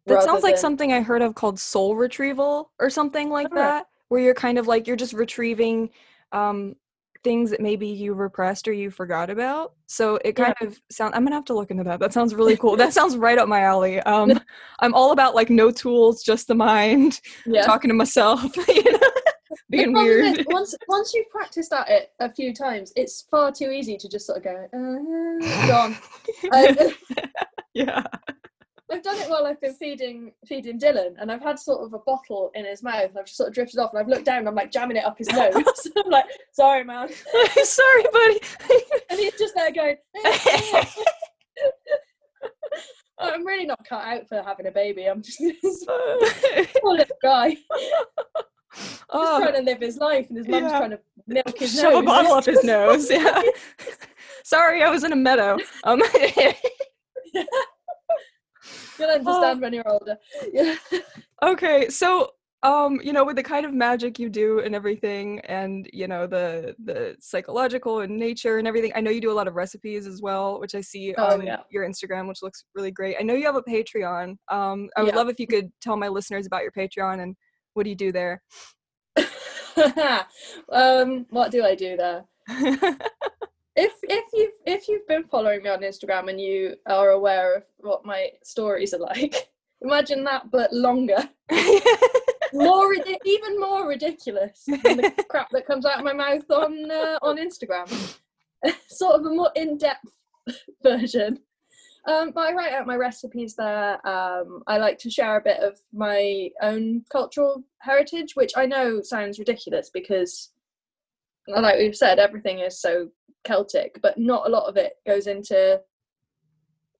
That 0.07 0.23
sounds 0.23 0.43
like 0.43 0.55
than- 0.55 0.61
something 0.61 0.91
I 0.93 1.01
heard 1.01 1.21
of 1.21 1.35
called 1.35 1.59
soul 1.59 1.95
retrieval 1.95 2.71
or 2.79 2.89
something 2.89 3.29
like 3.29 3.47
Oh. 3.51 3.55
that, 3.55 3.85
where 4.09 4.19
you're 4.19 4.33
kind 4.33 4.57
of 4.57 4.67
like 4.67 4.87
you're 4.87 4.95
just 4.95 5.13
retrieving 5.13 5.89
um 6.31 6.75
things 7.23 7.51
that 7.51 7.59
maybe 7.61 7.87
you 7.87 8.13
repressed 8.13 8.67
or 8.67 8.73
you 8.73 8.89
forgot 8.89 9.29
about. 9.29 9.73
So 9.87 10.19
it 10.25 10.33
kind 10.33 10.53
of 10.61 10.79
sound 10.89 11.13
I'm 11.15 11.23
gonna 11.23 11.35
have 11.35 11.45
to 11.45 11.53
look 11.53 11.71
into 11.71 11.83
that. 11.83 11.99
That 11.99 12.13
sounds 12.13 12.33
really 12.35 12.57
cool. 12.57 12.75
that 12.77 12.93
sounds 12.93 13.17
right 13.17 13.37
up 13.37 13.47
my 13.47 13.61
alley. 13.61 13.99
Um 14.01 14.39
I'm 14.79 14.93
all 14.93 15.11
about 15.11 15.35
like 15.35 15.49
no 15.49 15.71
tools, 15.71 16.23
just 16.23 16.47
the 16.47 16.55
mind, 16.55 17.19
Yeah. 17.45 17.63
talking 17.63 17.89
to 17.89 17.95
myself, 17.95 18.43
you 18.67 18.91
know, 18.91 18.99
being 19.69 19.93
weird. 19.93 20.39
is, 20.39 20.45
once 20.49 20.75
once 20.87 21.13
you've 21.13 21.29
practiced 21.29 21.73
at 21.73 21.89
it 21.89 22.11
a 22.19 22.31
few 22.31 22.53
times, 22.53 22.91
it's 22.95 23.23
far 23.29 23.51
too 23.51 23.69
easy 23.71 23.97
to 23.97 24.09
just 24.09 24.25
sort 24.25 24.37
of 24.39 24.43
go, 24.43 24.67
uh, 24.73 25.67
gone. 25.67 25.97
Um, 26.53 26.93
yeah. 27.73 28.03
I've 28.91 29.03
done 29.03 29.17
it 29.17 29.29
while 29.29 29.45
I've 29.45 29.61
been 29.61 29.73
feeding 29.73 30.33
feeding 30.45 30.77
Dylan, 30.79 31.13
and 31.19 31.31
I've 31.31 31.41
had 31.41 31.57
sort 31.57 31.81
of 31.85 31.93
a 31.93 31.99
bottle 31.99 32.51
in 32.55 32.65
his 32.65 32.83
mouth. 32.83 33.09
And 33.09 33.17
I've 33.19 33.25
just 33.25 33.37
sort 33.37 33.47
of 33.49 33.55
drifted 33.55 33.79
off, 33.79 33.91
and 33.93 33.99
I've 33.99 34.07
looked 34.07 34.25
down, 34.25 34.39
and 34.39 34.47
I'm 34.49 34.55
like 34.55 34.71
jamming 34.71 34.97
it 34.97 35.05
up 35.05 35.17
his 35.17 35.29
nose. 35.29 35.53
I'm 35.97 36.09
like, 36.11 36.25
sorry, 36.51 36.83
man, 36.83 37.09
Sorry, 37.63 38.03
buddy. 38.11 38.39
and 39.09 39.19
he's 39.19 39.37
just 39.37 39.55
there 39.55 39.71
going. 39.71 39.95
I'm 43.19 43.45
really 43.45 43.65
not 43.67 43.85
cut 43.87 44.03
out 44.03 44.27
for 44.27 44.41
having 44.41 44.65
a 44.67 44.71
baby. 44.71 45.05
I'm 45.05 45.21
just 45.21 45.39
this 45.39 45.85
poor 46.81 46.95
little 46.97 47.15
guy, 47.21 47.51
just 48.75 49.03
oh, 49.11 49.39
trying 49.41 49.53
to 49.53 49.61
live 49.61 49.79
his 49.79 49.97
life, 49.97 50.27
and 50.29 50.37
his 50.37 50.47
mum's 50.47 50.71
Yeah. 50.71 50.77
trying 50.77 50.89
to 50.91 50.99
milk 51.27 51.57
his 51.59 51.73
shove 51.79 51.93
nose. 51.93 52.01
a 52.01 52.05
bottle 52.05 52.33
up 52.33 52.45
his 52.45 52.63
nose. 52.63 53.09
Yeah. 53.11 53.41
Sorry, 54.43 54.81
I 54.83 54.89
was 54.89 55.03
in 55.03 55.13
a 55.13 55.15
meadow. 55.15 55.57
Um, 55.83 56.01
You'll 58.99 59.09
understand 59.09 59.61
when 59.61 59.73
you're 59.73 59.87
older. 59.89 60.17
Yeah. 60.53 60.75
okay, 61.43 61.89
so 61.89 62.31
um, 62.63 62.99
you 63.03 63.11
know, 63.11 63.23
with 63.23 63.37
the 63.37 63.43
kind 63.43 63.65
of 63.65 63.73
magic 63.73 64.19
you 64.19 64.29
do 64.29 64.59
and 64.59 64.75
everything, 64.75 65.39
and 65.41 65.89
you 65.91 66.07
know 66.07 66.27
the 66.27 66.75
the 66.83 67.15
psychological 67.19 68.01
and 68.01 68.15
nature 68.17 68.59
and 68.59 68.67
everything. 68.67 68.91
I 68.95 69.01
know 69.01 69.09
you 69.09 69.19
do 69.21 69.31
a 69.31 69.33
lot 69.33 69.47
of 69.47 69.55
recipes 69.55 70.05
as 70.05 70.21
well, 70.21 70.59
which 70.59 70.75
I 70.75 70.81
see 70.81 71.15
Oh, 71.17 71.31
on 71.33 71.45
yeah. 71.45 71.57
your 71.71 71.87
Instagram, 71.87 72.27
which 72.27 72.43
looks 72.43 72.65
really 72.75 72.91
great. 72.91 73.15
I 73.19 73.23
know 73.23 73.33
you 73.33 73.45
have 73.45 73.55
a 73.55 73.63
Patreon. 73.63 74.35
Um, 74.49 74.89
I 74.95 75.01
would 75.01 75.07
Yeah. 75.13 75.15
love 75.15 75.29
if 75.29 75.39
you 75.39 75.47
could 75.47 75.71
tell 75.81 75.97
my 75.97 76.07
listeners 76.07 76.45
about 76.45 76.61
your 76.61 76.71
Patreon 76.71 77.23
and 77.23 77.35
what 77.73 77.83
do 77.83 77.89
you 77.89 77.95
do 77.95 78.11
there. 78.11 78.43
um, 80.71 81.25
what 81.31 81.49
do 81.51 81.63
I 81.63 81.73
do 81.73 81.97
there? 81.97 82.25
if 83.75 83.93
if 84.03 84.25
you've 84.33 84.51
if 84.65 84.87
you've 84.87 85.07
been 85.07 85.23
following 85.25 85.63
me 85.63 85.69
on 85.69 85.81
Instagram 85.81 86.29
and 86.29 86.39
you 86.39 86.75
are 86.87 87.09
aware 87.11 87.55
of 87.55 87.63
what 87.79 88.05
my 88.05 88.29
stories 88.43 88.93
are 88.93 88.99
like, 88.99 89.49
imagine 89.81 90.23
that 90.25 90.51
but 90.51 90.71
longer, 90.73 91.29
more 92.53 92.93
even 93.25 93.59
more 93.59 93.87
ridiculous 93.87 94.63
than 94.65 94.97
the 94.97 95.25
crap 95.29 95.49
that 95.51 95.65
comes 95.65 95.85
out 95.85 95.99
of 95.99 96.05
my 96.05 96.13
mouth 96.13 96.49
on 96.51 96.91
uh, 96.91 97.19
on 97.21 97.37
Instagram. 97.37 98.17
sort 98.89 99.19
of 99.19 99.25
a 99.25 99.29
more 99.29 99.51
in 99.55 99.77
depth 99.77 100.05
version. 100.83 101.39
Um, 102.07 102.31
but 102.31 102.41
I 102.41 102.53
write 102.53 102.73
out 102.73 102.87
my 102.87 102.95
recipes 102.95 103.55
there. 103.55 104.05
Um, 104.07 104.63
I 104.65 104.77
like 104.77 104.97
to 104.99 105.09
share 105.09 105.37
a 105.37 105.41
bit 105.41 105.59
of 105.59 105.79
my 105.93 106.49
own 106.61 107.03
cultural 107.11 107.63
heritage, 107.79 108.35
which 108.35 108.53
I 108.57 108.65
know 108.65 109.01
sounds 109.03 109.37
ridiculous 109.37 109.91
because, 109.93 110.49
like 111.47 111.77
we've 111.77 111.95
said, 111.95 112.17
everything 112.17 112.59
is 112.59 112.81
so 112.81 113.09
Celtic, 113.43 113.99
but 114.01 114.17
not 114.17 114.47
a 114.47 114.49
lot 114.49 114.67
of 114.67 114.77
it 114.77 114.93
goes 115.05 115.27
into 115.27 115.81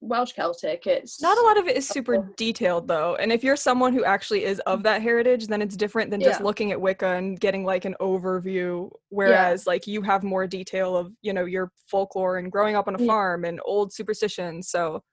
Welsh 0.01 0.33
Celtic. 0.33 0.87
It's 0.87 1.21
Not 1.21 1.37
a 1.37 1.41
lot 1.41 1.57
of 1.59 1.67
it 1.67 1.77
is 1.77 1.87
super 1.87 2.27
detailed 2.35 2.87
though. 2.87 3.15
And 3.15 3.31
if 3.31 3.43
you're 3.43 3.55
someone 3.55 3.93
who 3.93 4.03
actually 4.03 4.43
is 4.45 4.59
of 4.61 4.83
that 4.83 5.01
heritage, 5.01 5.47
then 5.47 5.61
it's 5.61 5.77
different 5.77 6.09
than 6.09 6.21
just 6.21 6.39
Yeah. 6.39 6.45
looking 6.45 6.71
at 6.71 6.81
Wicca 6.81 7.05
and 7.07 7.39
getting 7.39 7.63
like 7.63 7.85
an 7.85 7.95
overview. 8.01 8.89
Whereas 9.09 9.67
like 9.67 9.85
you 9.85 10.01
have 10.01 10.23
more 10.23 10.47
detail 10.47 10.97
of, 10.97 11.13
you 11.21 11.33
know, 11.33 11.45
your 11.45 11.71
folklore 11.87 12.37
and 12.37 12.51
growing 12.51 12.75
up 12.75 12.87
on 12.87 12.95
a 12.95 12.99
Yeah. 12.99 13.07
farm 13.07 13.45
and 13.45 13.61
old 13.63 13.93
superstitions. 13.93 14.69
So 14.69 15.03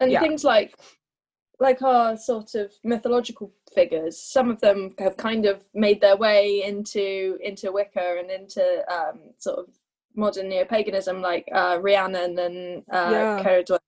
and 0.00 0.10
Yeah. 0.10 0.20
things 0.20 0.44
like 0.44 0.74
like 1.60 1.82
our 1.82 2.16
sort 2.16 2.56
of 2.56 2.72
mythological 2.82 3.52
figures 3.72 4.20
some 4.20 4.50
of 4.50 4.60
them 4.60 4.92
have 4.98 5.16
kind 5.16 5.46
of 5.46 5.64
made 5.72 6.00
their 6.00 6.16
way 6.16 6.64
into 6.64 7.38
into 7.40 7.70
wicca 7.70 8.16
and 8.18 8.28
into 8.28 8.84
um, 8.92 9.20
sort 9.38 9.60
of 9.60 9.68
modern 10.16 10.48
neo-paganism 10.48 11.20
like 11.20 11.46
uh, 11.52 11.78
rhiannon 11.80 12.38
and 12.38 12.82
uh, 12.92 13.10
Yeah. 13.12 13.42
Ceridwen 13.42 13.78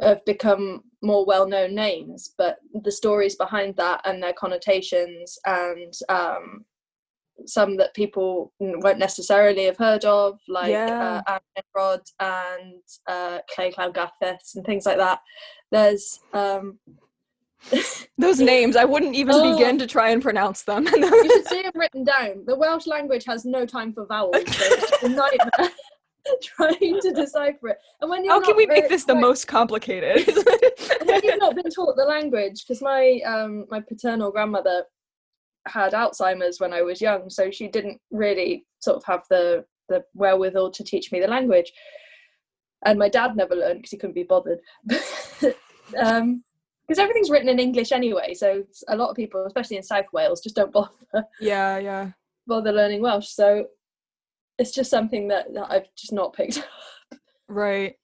have 0.00 0.24
become 0.24 0.82
more 1.02 1.24
well-known 1.26 1.74
names 1.74 2.34
but 2.38 2.58
the 2.82 2.92
stories 2.92 3.36
behind 3.36 3.76
that 3.76 4.00
and 4.04 4.22
their 4.22 4.32
connotations 4.32 5.38
and 5.44 5.92
um, 6.08 6.64
some 7.46 7.76
that 7.76 7.94
people 7.94 8.52
won't 8.60 8.98
necessarily 8.98 9.64
have 9.64 9.76
heard 9.76 10.04
of 10.04 10.38
like 10.48 10.70
Yeah. 10.70 11.22
uh, 11.26 11.38
Rod 11.74 12.00
and 12.20 12.82
uh, 13.06 13.38
Lleu 13.56 13.72
Llaw 13.76 13.92
Gyffes 13.92 14.54
and 14.54 14.64
things 14.64 14.86
like 14.86 14.98
that. 14.98 15.20
There's 15.70 16.20
um, 16.32 16.78
those 18.18 18.40
names, 18.40 18.76
I 18.76 18.84
wouldn't 18.84 19.14
even 19.14 19.34
Oh. 19.36 19.52
begin 19.52 19.78
to 19.78 19.86
try 19.86 20.10
and 20.10 20.20
pronounce 20.22 20.62
them. 20.62 20.86
you 20.86 21.30
should 21.30 21.46
see 21.48 21.62
them 21.62 21.72
written 21.74 22.04
down. 22.04 22.44
The 22.46 22.56
Welsh 22.56 22.86
language 22.86 23.24
has 23.26 23.44
no 23.44 23.64
time 23.66 23.92
for 23.92 24.06
vowels, 24.06 24.34
so 24.36 24.64
it's 24.68 25.02
a 25.02 25.08
nightmare 25.08 25.70
trying 26.42 27.00
to 27.00 27.12
decipher 27.12 27.68
it. 27.68 27.78
And 28.00 28.10
when 28.10 28.24
you're 28.24 28.34
How 28.34 28.40
can 28.40 28.56
we 28.56 28.66
make 28.66 28.88
this 28.88 29.04
the 29.04 29.14
most 29.14 29.46
complicated? 29.46 30.26
when 31.04 31.20
you've 31.22 31.38
not 31.38 31.54
been 31.54 31.70
taught 31.70 31.96
the 31.96 32.04
language, 32.04 32.64
because 32.66 32.82
my 32.82 33.20
um, 33.26 33.66
my 33.70 33.80
paternal 33.80 34.30
grandmother 34.30 34.84
had 35.66 35.92
Alzheimer's 35.92 36.58
when 36.60 36.72
I 36.72 36.82
was 36.82 37.00
young, 37.00 37.30
so 37.30 37.50
she 37.50 37.68
didn't 37.68 38.00
really 38.10 38.64
sort 38.80 38.96
of 38.96 39.04
have 39.04 39.22
the 39.30 39.64
the 39.88 40.04
wherewithal 40.14 40.70
to 40.72 40.84
teach 40.84 41.12
me 41.12 41.20
the 41.20 41.28
language. 41.28 41.72
And 42.84 42.98
my 42.98 43.08
dad 43.08 43.36
never 43.36 43.54
learned 43.54 43.78
because 43.78 43.92
he 43.92 43.96
couldn't 43.96 44.14
be 44.14 44.24
bothered. 44.24 44.58
um, 45.98 46.42
because 46.86 46.98
everything's 46.98 47.30
written 47.30 47.48
in 47.48 47.58
English 47.58 47.92
anyway, 47.92 48.34
so 48.34 48.64
a 48.88 48.96
lot 48.96 49.10
of 49.10 49.16
people, 49.16 49.44
especially 49.46 49.76
in 49.76 49.82
South 49.82 50.06
Wales, 50.12 50.40
just 50.40 50.56
don't 50.56 50.72
bother 50.78 50.90
yeah, 51.40 51.78
yeah. 51.78 52.10
bother 52.46 52.72
learning 52.72 53.02
Welsh. 53.02 53.28
So 53.28 53.66
it's 54.58 54.72
just 54.72 54.90
something 54.90 55.28
that, 55.28 55.52
that 55.54 55.70
I've 55.70 55.86
just 55.96 56.12
not 56.12 56.34
picked 56.34 56.58
up. 57.12 57.18
Right. 57.48 57.94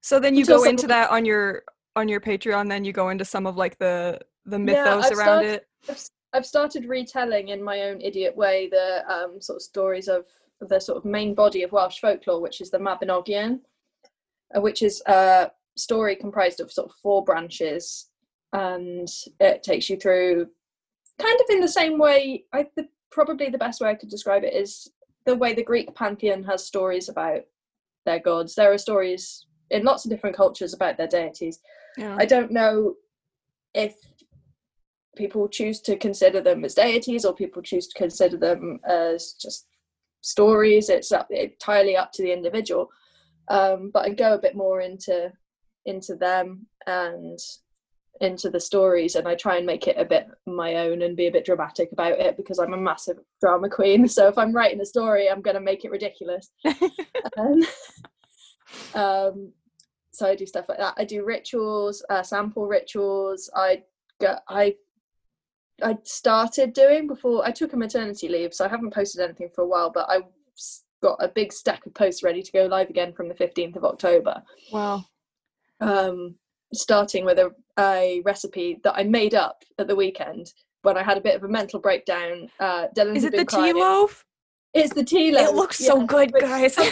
So 0.00 0.18
then 0.18 0.34
you 0.34 0.40
Until 0.42 0.58
go 0.58 0.64
into 0.64 0.86
that 0.86 1.10
on 1.10 1.24
your 1.24 1.62
on 1.96 2.08
your 2.08 2.20
Patreon, 2.20 2.68
then 2.68 2.84
you 2.84 2.92
go 2.92 3.08
into 3.10 3.24
some 3.24 3.46
of 3.46 3.56
like 3.56 3.78
the 3.78 4.18
the 4.46 4.58
Yeah, 4.58 4.64
mythos 4.64 5.06
I've 5.06 5.18
around 5.18 5.26
started- 5.26 5.50
it. 5.52 5.66
I've, 5.88 6.04
I've 6.32 6.46
started 6.46 6.84
retelling 6.86 7.48
in 7.48 7.62
my 7.62 7.82
own 7.82 8.00
idiot 8.00 8.36
way 8.36 8.68
the 8.70 9.02
um, 9.12 9.40
sort 9.40 9.56
of 9.56 9.62
stories 9.62 10.06
of 10.08 10.26
the 10.60 10.78
sort 10.78 10.98
of 10.98 11.04
main 11.04 11.34
body 11.34 11.62
of 11.62 11.72
Welsh 11.72 11.98
folklore, 12.00 12.40
which 12.40 12.60
is 12.60 12.70
the 12.70 12.78
Mabinogion, 12.78 13.60
uh, 14.54 14.60
which 14.60 14.82
is 14.82 15.02
a 15.06 15.50
story 15.76 16.14
comprised 16.14 16.60
of 16.60 16.70
sort 16.70 16.88
of 16.90 16.94
four 17.02 17.24
branches, 17.24 18.09
and 18.52 19.08
it 19.38 19.62
takes 19.62 19.88
you 19.88 19.96
through 19.96 20.46
kind 21.20 21.40
of 21.40 21.46
in 21.50 21.60
the 21.60 21.68
same 21.68 21.98
way. 21.98 22.44
I 22.52 22.66
the, 22.76 22.88
probably 23.10 23.50
the 23.50 23.58
best 23.58 23.80
way 23.80 23.90
I 23.90 23.94
could 23.94 24.08
describe 24.08 24.44
it 24.44 24.54
is 24.54 24.90
the 25.26 25.36
way 25.36 25.52
the 25.52 25.62
Greek 25.62 25.94
pantheon 25.94 26.42
has 26.44 26.66
stories 26.66 27.08
about 27.08 27.42
their 28.06 28.18
gods. 28.18 28.54
There 28.54 28.72
are 28.72 28.78
stories 28.78 29.46
in 29.70 29.84
lots 29.84 30.04
of 30.04 30.10
different 30.10 30.36
cultures 30.36 30.74
about 30.74 30.96
their 30.96 31.06
deities. 31.06 31.60
Yeah. 31.96 32.16
I 32.18 32.24
don't 32.24 32.50
know 32.50 32.94
if 33.74 33.94
people 35.16 35.48
choose 35.48 35.80
to 35.82 35.96
consider 35.96 36.40
them 36.40 36.64
as 36.64 36.74
deities 36.74 37.24
or 37.24 37.34
people 37.34 37.62
choose 37.62 37.86
to 37.88 37.98
consider 37.98 38.36
them 38.36 38.80
as 38.88 39.34
just 39.40 39.66
stories. 40.22 40.88
It's 40.88 41.12
up, 41.12 41.30
entirely 41.30 41.96
up 41.96 42.12
to 42.12 42.22
the 42.22 42.32
individual. 42.32 42.90
Um, 43.48 43.90
but 43.92 44.06
I 44.06 44.10
go 44.10 44.34
a 44.34 44.38
bit 44.38 44.54
more 44.54 44.80
into 44.80 45.32
into 45.86 46.14
them 46.14 46.66
and 46.86 47.38
into 48.20 48.50
the 48.50 48.60
stories, 48.60 49.14
and 49.14 49.26
I 49.26 49.34
try 49.34 49.56
and 49.56 49.66
make 49.66 49.86
it 49.86 49.96
a 49.98 50.04
bit 50.04 50.26
my 50.46 50.76
own 50.76 51.02
and 51.02 51.16
be 51.16 51.26
a 51.26 51.32
bit 51.32 51.44
dramatic 51.44 51.90
about 51.92 52.18
it 52.18 52.36
because 52.36 52.58
I'm 52.58 52.74
a 52.74 52.78
massive 52.78 53.18
drama 53.40 53.68
queen. 53.68 54.08
So 54.20 54.28
if 54.28 54.36
I'm 54.36 54.52
writing 54.52 54.80
a 54.80 54.86
story, 54.86 55.30
I'm 55.30 55.40
going 55.40 55.54
to 55.54 55.60
make 55.60 55.84
it 55.84 55.90
ridiculous. 55.90 56.50
um, 57.38 57.62
um, 58.94 59.52
so 60.12 60.26
I 60.26 60.34
do 60.34 60.44
stuff 60.44 60.66
like 60.68 60.78
that. 60.78 60.94
I 60.98 61.04
do 61.04 61.24
rituals, 61.24 62.04
uh, 62.10 62.22
sample 62.22 62.66
rituals. 62.66 63.48
I 63.54 63.82
go, 64.20 64.36
I 64.48 64.74
I 65.82 65.96
started 66.04 66.74
doing 66.74 67.06
before 67.06 67.46
I 67.46 67.52
took 67.52 67.72
a 67.72 67.76
maternity 67.76 68.28
leave, 68.28 68.52
so 68.52 68.64
I 68.66 68.68
haven't 68.68 68.92
posted 68.92 69.22
anything 69.22 69.48
for 69.54 69.62
a 69.62 69.66
while. 69.66 69.90
But 69.90 70.10
I 70.10 70.20
got 71.02 71.16
a 71.20 71.28
big 71.28 71.52
stack 71.52 71.86
of 71.86 71.94
posts 71.94 72.22
ready 72.22 72.42
to 72.42 72.52
go 72.52 72.66
live 72.66 72.90
again 72.90 73.14
from 73.14 73.28
the 73.28 73.34
fifteenth 73.34 73.76
of 73.76 73.84
October. 73.84 74.42
Wow. 74.72 75.04
Um, 75.80 76.34
starting 76.72 77.24
with 77.24 77.38
a, 77.38 77.50
a 77.78 78.22
recipe 78.24 78.80
that 78.84 78.94
I 78.96 79.04
made 79.04 79.34
up 79.34 79.64
at 79.78 79.88
the 79.88 79.96
weekend 79.96 80.52
when 80.82 80.96
I 80.96 81.02
had 81.02 81.18
a 81.18 81.20
bit 81.20 81.36
of 81.36 81.44
a 81.44 81.48
mental 81.48 81.80
breakdown. 81.80 82.50
Uh, 82.58 82.86
Dylan 82.96 83.16
Is 83.16 83.24
it 83.24 83.32
the 83.32 83.44
tea 83.44 83.72
loaf? 83.72 84.24
It's 84.72 84.94
the 84.94 85.04
tea 85.04 85.32
loaf. 85.32 85.48
It 85.48 85.54
looks 85.54 85.78
so 85.78 86.06
good, 86.06 86.32
guys. 86.32 86.74
I 86.78 86.84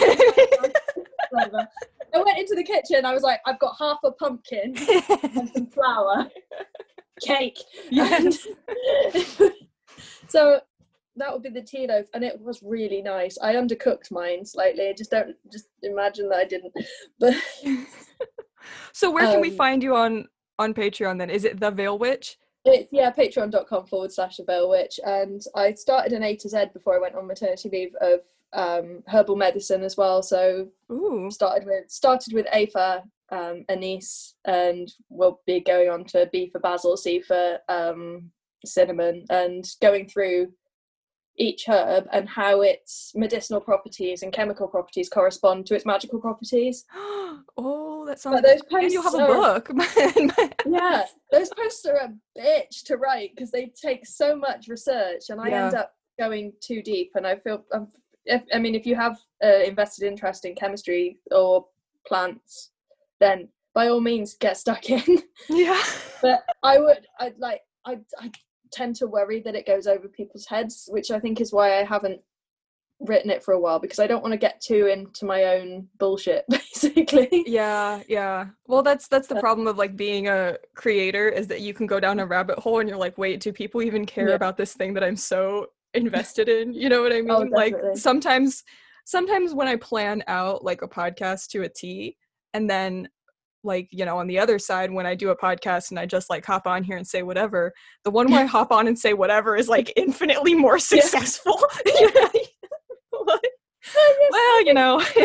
went 2.13 2.39
into 2.39 2.55
the 2.55 2.63
kitchen. 2.63 3.05
I 3.05 3.13
was 3.13 3.23
like, 3.23 3.39
I've 3.45 3.59
got 3.59 3.75
half 3.79 3.99
a 4.03 4.11
pumpkin 4.11 4.75
and 4.77 5.49
some 5.49 5.67
flour, 5.67 6.29
cake. 7.21 7.57
yes. 7.89 8.45
so 10.27 10.59
that 11.15 11.31
would 11.31 11.43
be 11.43 11.49
the 11.49 11.61
tea 11.61 11.87
loaf, 11.87 12.07
and 12.13 12.23
it 12.23 12.39
was 12.41 12.61
really 12.63 13.01
nice. 13.01 13.37
I 13.41 13.55
undercooked 13.55 14.11
mine 14.11 14.45
slightly. 14.45 14.93
Just 14.97 15.11
don't 15.11 15.35
just 15.51 15.67
imagine 15.83 16.29
that 16.29 16.39
I 16.39 16.45
didn't. 16.45 16.73
But 17.19 17.35
so 18.91 19.11
where 19.11 19.25
can 19.25 19.41
we 19.41 19.49
Um, 19.49 19.55
find 19.55 19.83
you 19.83 19.95
on 19.95 20.27
on 20.57 20.73
Patreon 20.73 21.17
then? 21.17 21.29
Is 21.29 21.45
it 21.45 21.59
the 21.59 21.71
Vale 21.71 21.97
Witch? 21.97 22.37
it's 22.65 22.91
yeah, 22.91 23.11
patreon.com 23.11 23.87
forward 23.87 24.11
slash 24.11 24.37
the 24.37 24.43
Vale 24.43 24.69
Witch, 24.69 24.99
and 25.05 25.41
I 25.55 25.73
started 25.73 26.13
an 26.13 26.23
A 26.23 26.35
to 26.37 26.49
Z 26.49 26.65
before 26.73 26.95
I 26.95 26.99
went 26.99 27.15
on 27.15 27.27
maternity 27.27 27.69
leave 27.69 27.95
of 28.01 28.21
um, 28.53 29.03
herbal 29.07 29.35
medicine 29.35 29.83
as 29.83 29.95
well. 29.97 30.21
So 30.21 30.67
Ooh. 30.91 31.29
started 31.31 31.65
with 31.65 31.89
started 31.89 32.33
with 32.33 32.47
A 32.53 32.65
for 32.67 33.03
um, 33.31 33.65
anise, 33.69 34.35
and 34.45 34.91
we'll 35.09 35.39
be 35.45 35.61
going 35.61 35.89
on 35.89 36.03
to 36.05 36.29
B 36.31 36.49
for 36.49 36.59
basil, 36.59 36.97
C 36.97 37.21
for 37.21 37.59
um, 37.69 38.29
cinnamon, 38.65 39.25
and 39.29 39.65
going 39.81 40.07
through 40.07 40.51
each 41.37 41.65
herb 41.69 42.05
and 42.11 42.27
how 42.27 42.59
its 42.61 43.13
medicinal 43.15 43.61
properties 43.61 44.23
and 44.23 44.33
chemical 44.33 44.67
properties 44.67 45.07
correspond 45.07 45.65
to 45.65 45.75
its 45.75 45.85
magical 45.85 46.19
properties. 46.19 46.85
oh, 46.93 47.88
that 48.09 48.19
sounds. 48.19 48.41
But 48.41 48.43
those 48.43 48.61
and 48.71 48.91
you 48.91 49.01
have 49.01 49.13
posts 49.13 49.29
a 49.29 49.31
are- 49.31 49.59
book. 49.59 50.55
yeah, 50.65 51.05
those 51.31 51.49
posts 51.49 51.85
are 51.85 51.95
a 51.95 52.13
bitch 52.37 52.83
to 52.85 52.97
write 52.97 53.31
because 53.35 53.51
they 53.51 53.71
take 53.79 54.05
so 54.05 54.35
much 54.35 54.67
research, 54.67 55.29
and 55.29 55.39
I 55.39 55.49
end 55.49 55.75
up 55.75 55.93
going 56.19 56.53
too 56.59 56.81
deep. 56.81 57.11
And 57.15 57.25
I 57.25 57.37
feel, 57.37 57.63
I'm, 57.73 57.87
if, 58.25 58.43
I 58.53 58.59
mean, 58.59 58.75
if 58.75 58.85
you 58.85 58.95
have 58.95 59.17
uh, 59.43 59.63
invested 59.63 60.05
interest 60.07 60.45
in 60.45 60.55
chemistry 60.55 61.19
or 61.31 61.65
plants, 62.05 62.71
then 63.19 63.47
by 63.73 63.87
all 63.87 64.01
means 64.01 64.33
get 64.33 64.57
stuck 64.57 64.89
in. 64.89 65.23
yeah. 65.49 65.81
but 66.21 66.43
I 66.63 66.79
would, 66.79 67.05
I'd 67.19 67.37
like, 67.37 67.61
I, 67.85 67.99
I 68.19 68.31
tend 68.71 68.95
to 68.97 69.07
worry 69.07 69.39
that 69.41 69.55
it 69.55 69.65
goes 69.65 69.87
over 69.87 70.07
people's 70.07 70.45
heads, 70.45 70.89
which 70.91 71.11
I 71.11 71.19
think 71.19 71.39
is 71.39 71.53
why 71.53 71.79
I 71.79 71.83
haven't 71.83 72.21
written 72.99 73.31
it 73.31 73.43
for 73.43 73.53
a 73.53 73.59
while 73.59 73.79
because 73.79 73.99
I 73.99 74.07
don't 74.07 74.21
want 74.21 74.33
to 74.33 74.37
get 74.37 74.61
too 74.61 74.87
into 74.87 75.25
my 75.25 75.43
own 75.45 75.87
bullshit, 75.97 76.45
basically. 76.49 77.43
Yeah, 77.47 78.01
yeah. 78.07 78.47
Well, 78.67 78.83
that's 78.83 79.07
that's 79.07 79.27
the 79.27 79.39
problem 79.39 79.67
of 79.67 79.77
like 79.77 79.95
being 79.95 80.27
a 80.27 80.57
creator 80.75 81.29
is 81.29 81.47
that 81.47 81.61
you 81.61 81.73
can 81.73 81.87
go 81.87 81.99
down 81.99 82.19
a 82.19 82.25
rabbit 82.25 82.59
hole 82.59 82.79
and 82.79 82.89
you're 82.89 82.97
like, 82.97 83.17
wait, 83.17 83.39
do 83.39 83.53
people 83.53 83.81
even 83.81 84.05
care 84.05 84.29
Yeah. 84.29 84.35
about 84.35 84.57
this 84.57 84.73
thing 84.73 84.93
that 84.95 85.03
I'm 85.03 85.15
so 85.15 85.67
invested 85.93 86.49
in? 86.49 86.73
You 86.73 86.89
know 86.89 87.01
what 87.01 87.13
I 87.13 87.19
oh, 87.19 87.43
mean? 87.43 87.51
Oh, 87.53 87.55
like 87.55 87.75
sometimes 87.95 88.63
sometimes 89.05 89.53
when 89.53 89.67
I 89.67 89.75
plan 89.75 90.23
out 90.27 90.63
like 90.63 90.81
a 90.81 90.87
podcast 90.87 91.47
to 91.49 91.63
a 91.63 91.69
T 91.69 92.17
and 92.53 92.69
then 92.69 93.09
like, 93.63 93.87
you 93.91 94.05
know, 94.05 94.17
on 94.17 94.27
the 94.27 94.39
other 94.39 94.57
side 94.59 94.91
when 94.91 95.05
I 95.05 95.15
do 95.15 95.31
a 95.31 95.37
podcast 95.37 95.89
and 95.89 95.99
I 95.99 96.05
just 96.05 96.29
like 96.29 96.45
hop 96.45 96.65
on 96.65 96.83
here 96.83 96.97
and 96.97 97.07
say 97.07 97.23
whatever, 97.23 97.73
the 98.03 98.11
one 98.11 98.31
where 98.31 98.41
I 98.41 98.45
hop 98.57 98.71
on 98.71 98.87
and 98.87 98.97
say 98.97 99.13
whatever 99.13 99.55
is 99.55 99.67
like 99.67 99.91
infinitely 99.95 100.53
more 100.53 100.79
successful. 100.79 101.59
Like, 101.85 102.48
well, 104.31 104.65
you 104.65 104.73
know. 104.73 104.97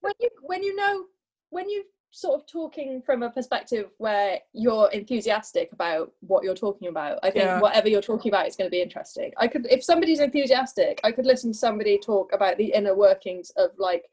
when 0.00 0.14
you 0.20 0.28
when 0.42 0.62
you 0.62 0.74
know 0.76 1.04
when 1.50 1.68
you 1.68 1.84
sort 2.10 2.40
of 2.40 2.46
talking 2.46 3.02
from 3.04 3.22
a 3.22 3.30
perspective 3.30 3.90
where 3.98 4.38
you're 4.54 4.90
enthusiastic 4.92 5.70
about 5.72 6.10
what 6.20 6.42
you're 6.42 6.54
talking 6.54 6.88
about 6.88 7.18
i 7.22 7.30
think 7.30 7.44
Yeah. 7.44 7.60
whatever 7.60 7.86
you're 7.88 8.00
talking 8.00 8.30
about 8.30 8.46
is 8.48 8.56
going 8.56 8.66
to 8.66 8.70
be 8.70 8.80
interesting 8.80 9.30
i 9.36 9.46
could 9.46 9.66
if 9.70 9.84
somebody's 9.84 10.18
enthusiastic 10.20 11.00
i 11.04 11.12
could 11.12 11.26
listen 11.26 11.52
to 11.52 11.58
somebody 11.58 11.98
talk 11.98 12.32
about 12.32 12.56
the 12.56 12.72
inner 12.72 12.94
workings 12.94 13.50
of 13.56 13.70
like 13.78 14.04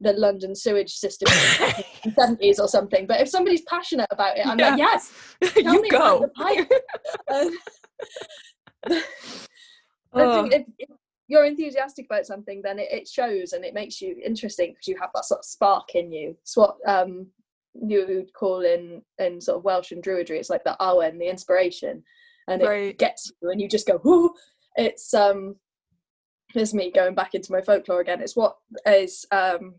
the 0.00 0.14
london 0.14 0.54
sewage 0.54 0.94
system 0.94 1.28
in 1.30 1.70
the 2.04 2.10
70s 2.18 2.58
or 2.58 2.66
something 2.66 3.06
but 3.06 3.20
if 3.20 3.28
somebody's 3.28 3.62
passionate 3.62 4.08
about 4.10 4.38
it 4.38 4.46
i'm 4.46 4.58
Yeah. 4.58 4.70
like 4.70 4.78
yes 4.78 5.12
you 5.56 5.86
go. 5.90 6.20
the 6.20 6.28
pipe 6.28 6.70
Um, 10.14 10.32
think 10.32 10.54
if, 10.54 10.66
if 10.78 10.88
you're 11.28 11.44
enthusiastic 11.44 12.06
about 12.06 12.26
something, 12.26 12.62
then 12.62 12.78
it, 12.78 12.88
it 12.90 13.08
shows 13.08 13.52
and 13.52 13.64
it 13.64 13.74
makes 13.74 14.00
you 14.00 14.16
interesting 14.24 14.72
because 14.72 14.88
you 14.88 14.96
have 15.00 15.10
that 15.14 15.26
sort 15.26 15.40
of 15.40 15.44
spark 15.44 15.94
in 15.94 16.10
you. 16.10 16.34
It's 16.40 16.56
what 16.56 16.76
um, 16.86 17.26
you 17.74 18.06
would 18.08 18.32
call 18.32 18.62
in 18.62 19.02
in 19.18 19.40
sort 19.40 19.58
of 19.58 19.64
Welsh 19.64 19.92
and 19.92 20.02
Druidry. 20.02 20.38
It's 20.38 20.50
like 20.50 20.64
the 20.64 20.76
awen, 20.80 21.18
the 21.18 21.28
inspiration, 21.28 22.02
and 22.48 22.62
it 22.62 22.98
gets 22.98 23.30
you, 23.42 23.50
and 23.50 23.60
you 23.60 23.68
just 23.68 23.86
go, 23.86 24.00
"Whoo!" 24.02 24.32
It's 24.76 25.12
um, 25.12 25.56
there's 26.54 26.74
me 26.74 26.90
going 26.90 27.14
back 27.14 27.34
into 27.34 27.52
my 27.52 27.60
folklore 27.60 28.00
again. 28.00 28.22
It's 28.22 28.36
what 28.36 28.56
is 28.86 29.26
um, 29.30 29.74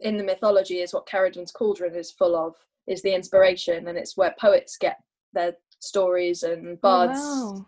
in 0.00 0.18
the 0.18 0.24
mythology 0.24 0.80
is 0.80 0.92
what 0.92 1.06
Ceridwen's 1.06 1.52
cauldron 1.52 1.94
is 1.94 2.12
full 2.12 2.36
of. 2.36 2.54
Is 2.86 3.02
the 3.02 3.14
inspiration, 3.14 3.88
and 3.88 3.98
it's 3.98 4.16
where 4.16 4.34
poets 4.38 4.76
get 4.76 4.98
their 5.32 5.54
stories 5.80 6.42
and 6.42 6.80
bards 6.80 7.18
Oh, 7.22 7.52
wow. 7.52 7.66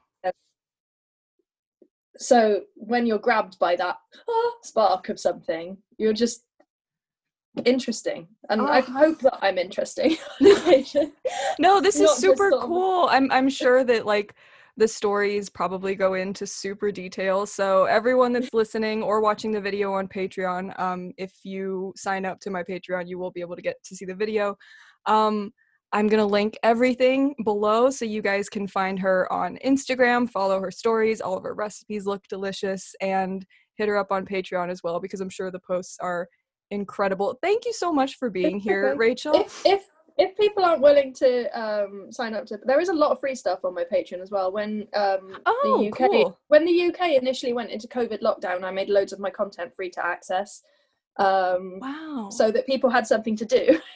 So 2.18 2.62
when 2.74 3.06
you're 3.06 3.18
grabbed 3.18 3.58
by 3.58 3.76
that 3.76 3.96
ah, 4.28 4.50
spark 4.62 5.08
of 5.08 5.18
something 5.20 5.76
you're 5.98 6.12
just 6.12 6.44
interesting 7.64 8.28
and 8.50 8.60
i 8.62 8.78
Oh. 8.80 8.82
hope 8.82 9.18
that 9.20 9.38
i'm 9.42 9.58
interesting 9.58 10.16
No, 11.58 11.80
this 11.80 11.98
is 11.98 12.10
super 12.16 12.52
of- 12.52 12.60
cool. 12.62 13.08
I'm 13.10 13.30
I'm 13.32 13.48
sure 13.48 13.82
that 13.84 14.06
like 14.06 14.34
the 14.76 14.86
stories 14.86 15.48
probably 15.48 15.96
go 15.96 16.14
into 16.14 16.46
super 16.46 16.92
detail. 16.92 17.46
So 17.46 17.84
everyone 17.86 18.32
that's 18.32 18.54
listening 18.54 19.02
or 19.02 19.20
watching 19.20 19.50
the 19.50 19.60
video 19.60 19.92
on 19.92 20.06
Patreon, 20.06 20.78
um, 20.78 21.10
if 21.18 21.32
you 21.42 21.92
sign 21.96 22.24
up 22.24 22.38
to 22.40 22.50
my 22.50 22.62
Patreon, 22.62 23.08
you 23.08 23.18
will 23.18 23.32
be 23.32 23.40
able 23.40 23.56
to 23.56 23.62
get 23.62 23.74
to 23.86 23.96
see 23.96 24.04
the 24.04 24.14
video. 24.14 24.56
Um, 25.06 25.52
I'm 25.92 26.06
gonna 26.08 26.26
link 26.26 26.58
everything 26.62 27.34
below 27.44 27.90
so 27.90 28.04
you 28.04 28.20
guys 28.22 28.48
can 28.48 28.66
find 28.66 28.98
her 29.00 29.30
on 29.32 29.58
Instagram, 29.64 30.28
follow 30.28 30.60
her 30.60 30.70
stories. 30.70 31.20
All 31.20 31.36
of 31.36 31.42
her 31.44 31.54
recipes 31.54 32.06
look 32.06 32.26
delicious, 32.28 32.94
and 33.00 33.46
hit 33.76 33.88
her 33.88 33.96
up 33.96 34.12
on 34.12 34.26
Patreon 34.26 34.68
as 34.70 34.82
well 34.82 35.00
because 35.00 35.20
I'm 35.20 35.30
sure 35.30 35.50
the 35.50 35.60
posts 35.60 35.96
are 36.00 36.28
incredible. 36.70 37.38
Thank 37.42 37.64
you 37.64 37.72
so 37.72 37.92
much 37.92 38.16
for 38.16 38.28
being 38.28 38.58
here. 38.58 38.94
Rachel. 38.96 39.34
if 39.34 39.62
if 39.64 39.82
if 40.18 40.36
people 40.36 40.64
aren't 40.64 40.82
willing 40.82 41.14
to 41.14 41.46
um 41.58 42.10
sign 42.10 42.34
up 42.34 42.44
to 42.46 42.58
there 42.64 42.80
is 42.80 42.88
a 42.88 42.92
lot 42.92 43.12
of 43.12 43.20
free 43.20 43.36
stuff 43.36 43.60
on 43.64 43.72
my 43.72 43.84
patreon 43.84 44.20
as 44.20 44.32
well 44.32 44.50
when 44.50 44.86
um 44.94 45.32
Oh, 45.46 45.78
the 45.80 45.88
uk 45.90 45.96
cool. 46.10 46.36
when 46.48 46.64
the 46.64 46.86
uk 46.88 47.00
initially 47.08 47.52
went 47.52 47.70
into 47.70 47.86
covid 47.86 48.20
lockdown 48.20 48.64
i 48.64 48.70
made 48.72 48.88
loads 48.88 49.12
of 49.12 49.20
my 49.20 49.30
content 49.30 49.72
free 49.76 49.90
to 49.90 50.04
access 50.04 50.62
um 51.18 51.78
Wow. 51.80 52.30
so 52.32 52.50
that 52.50 52.66
people 52.66 52.90
had 52.90 53.06
something 53.06 53.36
to 53.36 53.44
do. 53.44 53.78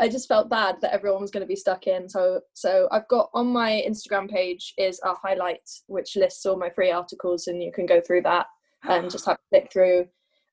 I 0.00 0.08
just 0.08 0.28
felt 0.28 0.48
bad 0.48 0.76
that 0.80 0.92
everyone 0.92 1.20
was 1.20 1.30
going 1.30 1.42
to 1.42 1.46
be 1.46 1.56
stuck 1.56 1.86
in. 1.86 2.08
So 2.08 2.40
so 2.54 2.88
I've 2.92 3.08
got 3.08 3.30
on 3.34 3.48
my 3.48 3.82
Instagram 3.88 4.30
page 4.30 4.74
is 4.78 5.00
a 5.04 5.14
highlight 5.14 5.68
which 5.86 6.16
lists 6.16 6.46
all 6.46 6.56
my 6.56 6.70
free 6.70 6.90
articles, 6.90 7.46
and 7.48 7.62
you 7.62 7.72
can 7.72 7.86
go 7.86 8.00
through 8.00 8.22
that 8.22 8.46
and 8.84 9.10
just 9.10 9.26
have 9.26 9.36
to 9.36 9.42
click 9.50 9.72
through. 9.72 10.06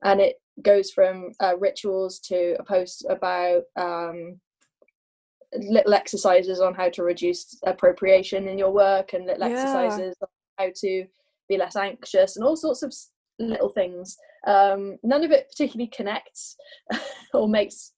And 0.04 0.20
it 0.20 0.36
goes 0.62 0.92
from 0.92 1.32
uh, 1.42 1.58
rituals 1.58 2.20
to 2.20 2.56
a 2.60 2.64
post 2.64 3.06
about 3.10 3.64
um, 3.76 4.40
little 5.54 5.94
exercises 5.94 6.60
on 6.60 6.74
how 6.74 6.90
to 6.90 7.04
reduce 7.04 7.58
appropriation 7.66 8.48
in 8.48 8.58
your 8.58 8.72
work, 8.72 9.14
and 9.14 9.26
little 9.26 9.48
Yeah. 9.48 9.54
exercises 9.54 10.16
on 10.22 10.28
how 10.58 10.72
to 10.76 11.06
be 11.48 11.58
less 11.58 11.76
anxious, 11.76 12.36
and 12.36 12.46
all 12.46 12.56
sorts 12.56 12.82
of 12.84 12.94
little 13.40 13.70
things. 13.70 14.18
Um, 14.48 14.98
none 15.04 15.24
of 15.24 15.32
it 15.32 15.50
particularly 15.50 15.92
connects 15.96 16.56
or 17.34 17.48
makes 17.50 17.94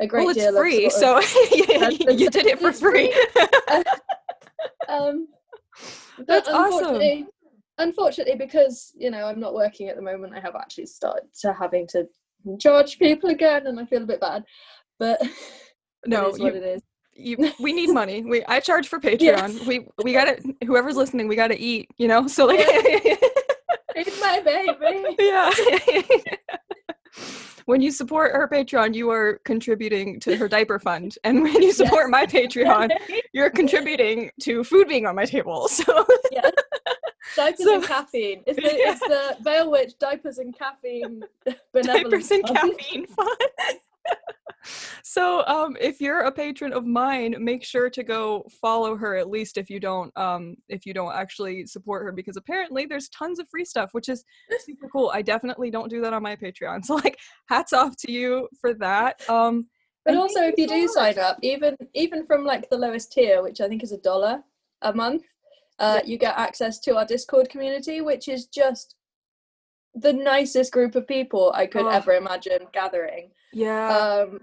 a 0.00 0.06
great 0.06 0.26
well, 0.26 0.30
it's 0.30 0.38
deal 0.38 0.56
free, 0.56 0.86
of. 0.86 0.92
sort 0.92 1.24
so 1.24 1.38
you 2.10 2.30
did 2.30 2.46
it 2.46 2.58
for 2.58 2.72
free. 2.72 3.12
um, 4.88 5.28
but 6.18 6.26
That's 6.26 6.48
awesome. 6.48 6.72
unfortunately, 6.72 7.26
unfortunately, 7.78 8.36
because 8.36 8.92
you 8.96 9.10
know 9.10 9.24
I'm 9.24 9.40
not 9.40 9.54
working 9.54 9.88
at 9.88 9.96
the 9.96 10.02
moment, 10.02 10.34
I 10.34 10.40
have 10.40 10.54
actually 10.56 10.86
started 10.86 11.28
to 11.40 11.52
having 11.52 11.86
to 11.88 12.06
charge 12.58 12.98
people 12.98 13.30
again, 13.30 13.66
and 13.66 13.78
I 13.78 13.84
feel 13.86 14.02
a 14.02 14.06
bit 14.06 14.20
bad. 14.20 14.44
But 14.98 15.20
no, 16.06 16.26
it 16.26 16.34
is 16.34 16.38
what 16.40 16.54
you, 16.54 16.60
it 16.60 16.66
is. 16.66 16.82
you, 17.14 17.52
we 17.60 17.72
need 17.72 17.90
money. 17.90 18.22
We 18.24 18.44
I 18.46 18.60
charge 18.60 18.88
for 18.88 18.98
Patreon. 18.98 19.66
We 19.66 19.88
we 20.02 20.12
gotta 20.12 20.40
whoever's 20.66 20.96
listening, 20.96 21.28
we 21.28 21.36
gotta 21.36 21.60
eat. 21.60 21.88
You 21.98 22.08
know, 22.08 22.26
so 22.26 22.46
like 22.46 22.58
It's 23.94 24.20
my 24.20 24.40
baby. 24.40 25.16
yeah. 25.18 25.50
When 27.68 27.82
you 27.82 27.90
support 27.92 28.32
her 28.32 28.48
Patreon, 28.48 28.94
you 28.94 29.10
are 29.10 29.42
contributing 29.44 30.18
to 30.20 30.34
her 30.38 30.48
diaper 30.48 30.78
fund, 30.78 31.18
and 31.22 31.42
when 31.42 31.60
you 31.62 31.70
support 31.70 32.08
my 32.08 32.24
Patreon, 32.24 32.90
you're 33.34 33.50
contributing 33.50 34.30
to 34.40 34.64
food 34.64 34.88
being 34.88 35.04
on 35.04 35.14
my 35.14 35.26
table. 35.26 35.68
So 35.68 36.06
yeah. 36.32 36.48
Diapers 37.36 37.64
So- 37.66 37.74
and 37.74 37.84
caffeine. 37.84 38.42
It's 38.46 38.56
the, 38.56 38.74
it's 38.74 39.00
the 39.14 39.36
Vale 39.42 39.70
Witch 39.70 39.98
diapers 39.98 40.38
and 40.38 40.56
caffeine 40.58 41.22
benevolence 41.74 42.28
diapers 42.28 42.30
and 42.30 42.48
fund. 42.48 42.78
caffeine 42.78 43.06
fun. 43.06 43.36
so 45.02 45.46
um 45.46 45.76
if 45.80 46.00
you're 46.00 46.20
a 46.20 46.32
patron 46.32 46.72
of 46.72 46.84
mine 46.84 47.34
make 47.38 47.64
sure 47.64 47.88
to 47.88 48.02
go 48.02 48.44
follow 48.60 48.96
her 48.96 49.16
at 49.16 49.30
least 49.30 49.56
if 49.56 49.70
you 49.70 49.80
don't 49.80 50.14
um 50.16 50.56
if 50.68 50.84
you 50.84 50.92
don't 50.92 51.14
actually 51.14 51.64
support 51.64 52.02
her 52.02 52.12
because 52.12 52.36
apparently 52.36 52.84
there's 52.84 53.08
tons 53.10 53.38
of 53.38 53.48
free 53.48 53.64
stuff 53.64 53.90
which 53.92 54.08
is 54.08 54.24
super 54.60 54.88
cool 54.92 55.10
i 55.14 55.22
definitely 55.22 55.70
don't 55.70 55.88
do 55.88 56.00
that 56.00 56.12
on 56.12 56.22
my 56.22 56.36
patreon 56.36 56.84
so 56.84 56.96
like 56.96 57.18
hats 57.48 57.72
off 57.72 57.96
to 57.96 58.12
you 58.12 58.48
for 58.60 58.74
that 58.74 59.20
um 59.30 59.66
But 60.04 60.16
also, 60.16 60.40
if 60.42 60.54
you 60.56 60.66
do 60.66 60.82
much. 60.82 60.90
sign 60.90 61.18
up, 61.18 61.36
even 61.42 61.76
even 61.94 62.24
from 62.24 62.44
like 62.44 62.70
the 62.70 62.78
lowest 62.78 63.12
tier, 63.12 63.42
which 63.42 63.60
I 63.60 63.68
think 63.68 63.82
is 63.82 63.92
a 63.92 63.98
dollar 63.98 64.42
a 64.80 64.92
month, 64.92 65.24
uh, 65.78 66.00
you 66.04 66.16
get 66.16 66.38
access 66.38 66.78
to 66.80 66.96
our 66.96 67.04
Discord 67.04 67.50
community, 67.50 68.00
which 68.00 68.26
is 68.28 68.46
just 68.46 68.94
the 70.00 70.12
nicest 70.12 70.72
group 70.72 70.94
of 70.94 71.06
people 71.06 71.52
I 71.54 71.66
could 71.66 71.84
Oh. 71.86 71.88
ever 71.90 72.12
imagine 72.14 72.66
gathering. 72.72 73.30
Yeah. 73.52 73.96
Um, 73.96 74.40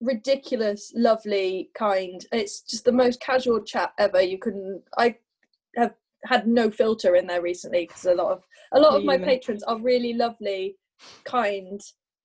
ridiculous, 0.00 0.92
lovely, 0.94 1.70
kind. 1.74 2.24
It's 2.32 2.60
just 2.60 2.84
the 2.84 2.92
most 2.92 3.20
casual 3.20 3.62
chat 3.62 3.92
ever. 3.98 4.20
You 4.20 4.38
can. 4.38 4.82
I 4.98 5.16
have 5.76 5.94
had 6.24 6.46
no 6.46 6.70
filter 6.70 7.16
in 7.16 7.26
there 7.26 7.42
recently 7.42 7.86
because 7.86 8.04
a 8.04 8.14
lot 8.14 8.32
of 8.32 8.42
a 8.72 8.80
lot 8.80 8.94
of 8.96 9.04
my 9.04 9.18
patrons 9.18 9.62
are 9.64 9.78
really 9.78 10.14
lovely, 10.14 10.76
kind 11.24 11.80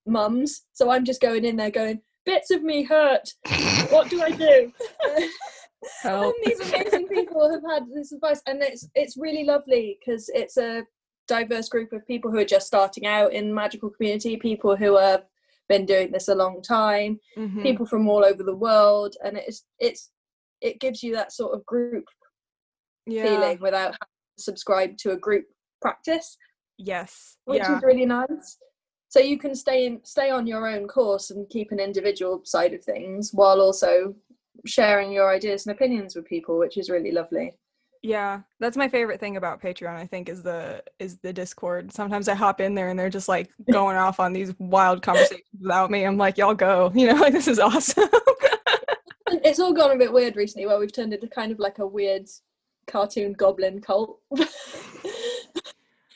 mums. 0.06 0.64
So 0.74 0.90
I'm 0.92 1.06
just 1.06 1.22
going 1.22 1.46
in 1.46 1.56
there 1.56 1.72
going, 1.72 2.02
bits 2.26 2.52
of 2.52 2.64
me 2.64 2.84
hurt. 2.84 3.30
What 3.90 4.10
do 4.10 4.22
I 4.22 4.32
do? 4.32 4.72
And 6.04 6.34
these 6.44 6.60
amazing 6.60 7.08
people 7.08 7.50
have 7.52 7.62
had 7.70 7.84
this 7.94 8.12
advice 8.12 8.42
and 8.48 8.62
it's 8.64 8.90
it's 8.96 9.16
really 9.16 9.44
lovely 9.44 10.00
because 10.00 10.28
it's 10.34 10.58
a 10.58 10.84
diverse 11.28 11.70
group 11.70 11.92
of 11.94 12.06
people 12.08 12.32
who 12.32 12.38
are 12.38 12.46
just 12.46 12.68
starting 12.68 13.06
out 13.06 13.34
in 13.34 13.54
magical 13.54 13.90
community 13.90 14.38
people 14.38 14.76
who 14.76 14.98
have 14.98 15.26
been 15.70 15.86
doing 15.86 16.12
this 16.12 16.28
a 16.30 16.36
long 16.36 16.62
time 16.62 17.20
Mhm. 17.38 17.62
people 17.62 17.86
from 17.86 18.08
all 18.08 18.24
over 18.24 18.44
the 18.44 18.56
world 18.56 19.16
and 19.24 19.38
it's 19.38 19.66
it's 19.80 20.12
it 20.62 20.80
gives 20.80 21.04
you 21.04 21.14
that 21.14 21.32
sort 21.32 21.54
of 21.54 21.66
group 21.66 22.06
yeah. 23.06 23.24
feeling 23.24 23.60
without 23.60 23.92
having 23.92 24.18
to 24.38 24.44
subscribe 24.44 24.98
to 24.98 25.12
a 25.12 25.18
group 25.18 25.46
practice 25.82 26.38
Yes. 26.78 27.38
which 27.46 27.60
yeah. 27.60 27.78
is 27.78 27.84
really 27.84 28.06
nice 28.06 28.58
so 29.10 29.20
you 29.20 29.38
can 29.38 29.56
stay 29.56 29.86
in 29.86 30.02
stay 30.04 30.30
on 30.30 30.48
your 30.48 30.68
own 30.68 30.88
course 30.88 31.32
and 31.32 31.50
keep 31.50 31.72
an 31.72 31.80
individual 31.80 32.42
side 32.46 32.74
of 32.74 32.84
things 32.84 33.32
while 33.34 33.60
also 33.62 34.16
sharing 34.66 35.12
your 35.12 35.30
ideas 35.30 35.66
and 35.66 35.76
opinions 35.76 36.16
with 36.16 36.26
people 36.26 36.58
which 36.58 36.78
is 36.78 36.90
really 36.90 37.12
lovely 37.12 37.54
Yeah, 38.04 38.42
that's 38.60 38.78
my 38.78 38.88
favorite 38.88 39.20
thing 39.20 39.38
about 39.38 39.62
Patreon. 39.62 39.96
I 39.96 40.06
think 40.06 40.30
is 40.30 40.44
the 40.44 40.84
is 41.00 41.18
the 41.18 41.34
Discord. 41.34 41.92
Sometimes 41.92 42.28
I 42.28 42.36
hop 42.36 42.62
in 42.62 42.76
there 42.76 42.90
and 42.90 42.98
they're 42.98 43.10
just 43.10 43.28
like 43.28 43.50
going 43.72 43.98
off 43.98 44.20
on 44.20 44.34
these 44.34 44.54
wild 44.60 45.02
conversations 45.02 45.42
without 45.60 45.92
me. 45.92 46.06
I'm 46.06 46.18
like, 46.18 46.38
y'all 46.38 46.54
go. 46.54 46.92
You 46.98 47.08
know, 47.08 47.16
like 47.16 47.34
this 47.34 47.48
is 47.48 47.60
awesome. 47.60 48.10
It's 49.30 49.60
all 49.60 49.74
gone 49.74 49.92
a 49.92 49.98
bit 49.98 50.12
weird 50.12 50.36
recently 50.36 50.66
where 50.66 50.80
we've 50.80 50.92
turned 50.92 51.14
into 51.14 51.28
kind 51.28 51.52
of 51.52 51.60
like 51.60 51.80
a 51.80 51.86
weird 51.86 52.28
cartoon 52.88 53.34
goblin 53.34 53.82
cult 53.82 54.20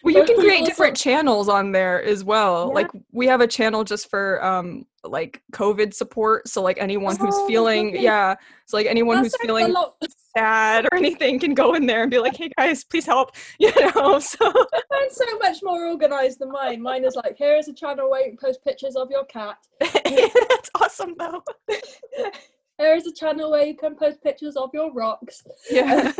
well, 0.03 0.15
you 0.15 0.23
can 0.25 0.37
create 0.37 0.65
different 0.65 0.97
channels 0.97 1.49
on 1.49 1.71
there 1.71 2.01
as 2.03 2.23
well. 2.23 2.67
Yeah. 2.67 2.73
Like 2.73 2.87
we 3.11 3.27
have 3.27 3.41
a 3.41 3.47
channel 3.47 3.83
just 3.83 4.09
for 4.09 4.43
um 4.43 4.85
like 5.03 5.41
COVID 5.53 5.93
support. 5.93 6.47
So 6.47 6.61
like 6.61 6.77
anyone 6.79 7.15
who's 7.17 7.33
Oh, 7.35 7.47
feeling 7.47 7.89
okay. 7.89 8.03
yeah. 8.03 8.35
So 8.65 8.77
like 8.77 8.87
anyone 8.87 9.17
That 9.17 9.23
who's 9.23 9.35
feeling 9.41 9.75
sad 10.37 10.85
or 10.91 10.95
anything 10.97 11.39
can 11.39 11.53
go 11.53 11.73
in 11.73 11.85
there 11.85 12.03
and 12.03 12.11
be 12.11 12.19
like, 12.19 12.37
hey 12.37 12.51
guys, 12.57 12.83
please 12.83 13.05
help. 13.05 13.31
You 13.59 13.71
know. 13.95 14.19
So 14.19 14.53
Mine's 14.91 15.15
so 15.15 15.37
much 15.39 15.57
more 15.63 15.87
organized 15.87 16.39
than 16.39 16.51
mine. 16.51 16.81
Mine 16.81 17.03
is 17.03 17.15
like, 17.15 17.37
here 17.37 17.55
is 17.55 17.67
a 17.67 17.73
channel 17.73 18.09
where 18.09 18.21
you 18.23 18.29
can 18.29 18.37
post 18.37 18.63
pictures 18.63 18.95
of 18.95 19.09
your 19.11 19.25
cat. 19.25 19.57
that's 19.79 20.69
awesome 20.75 21.15
though. 21.17 21.43
Here 21.67 22.95
is 22.95 23.05
a 23.07 23.13
channel 23.13 23.51
where 23.51 23.65
you 23.65 23.75
can 23.75 23.95
post 23.95 24.23
pictures 24.23 24.55
of 24.55 24.69
your 24.73 24.91
rocks. 24.93 25.43
Yeah. 25.69 26.11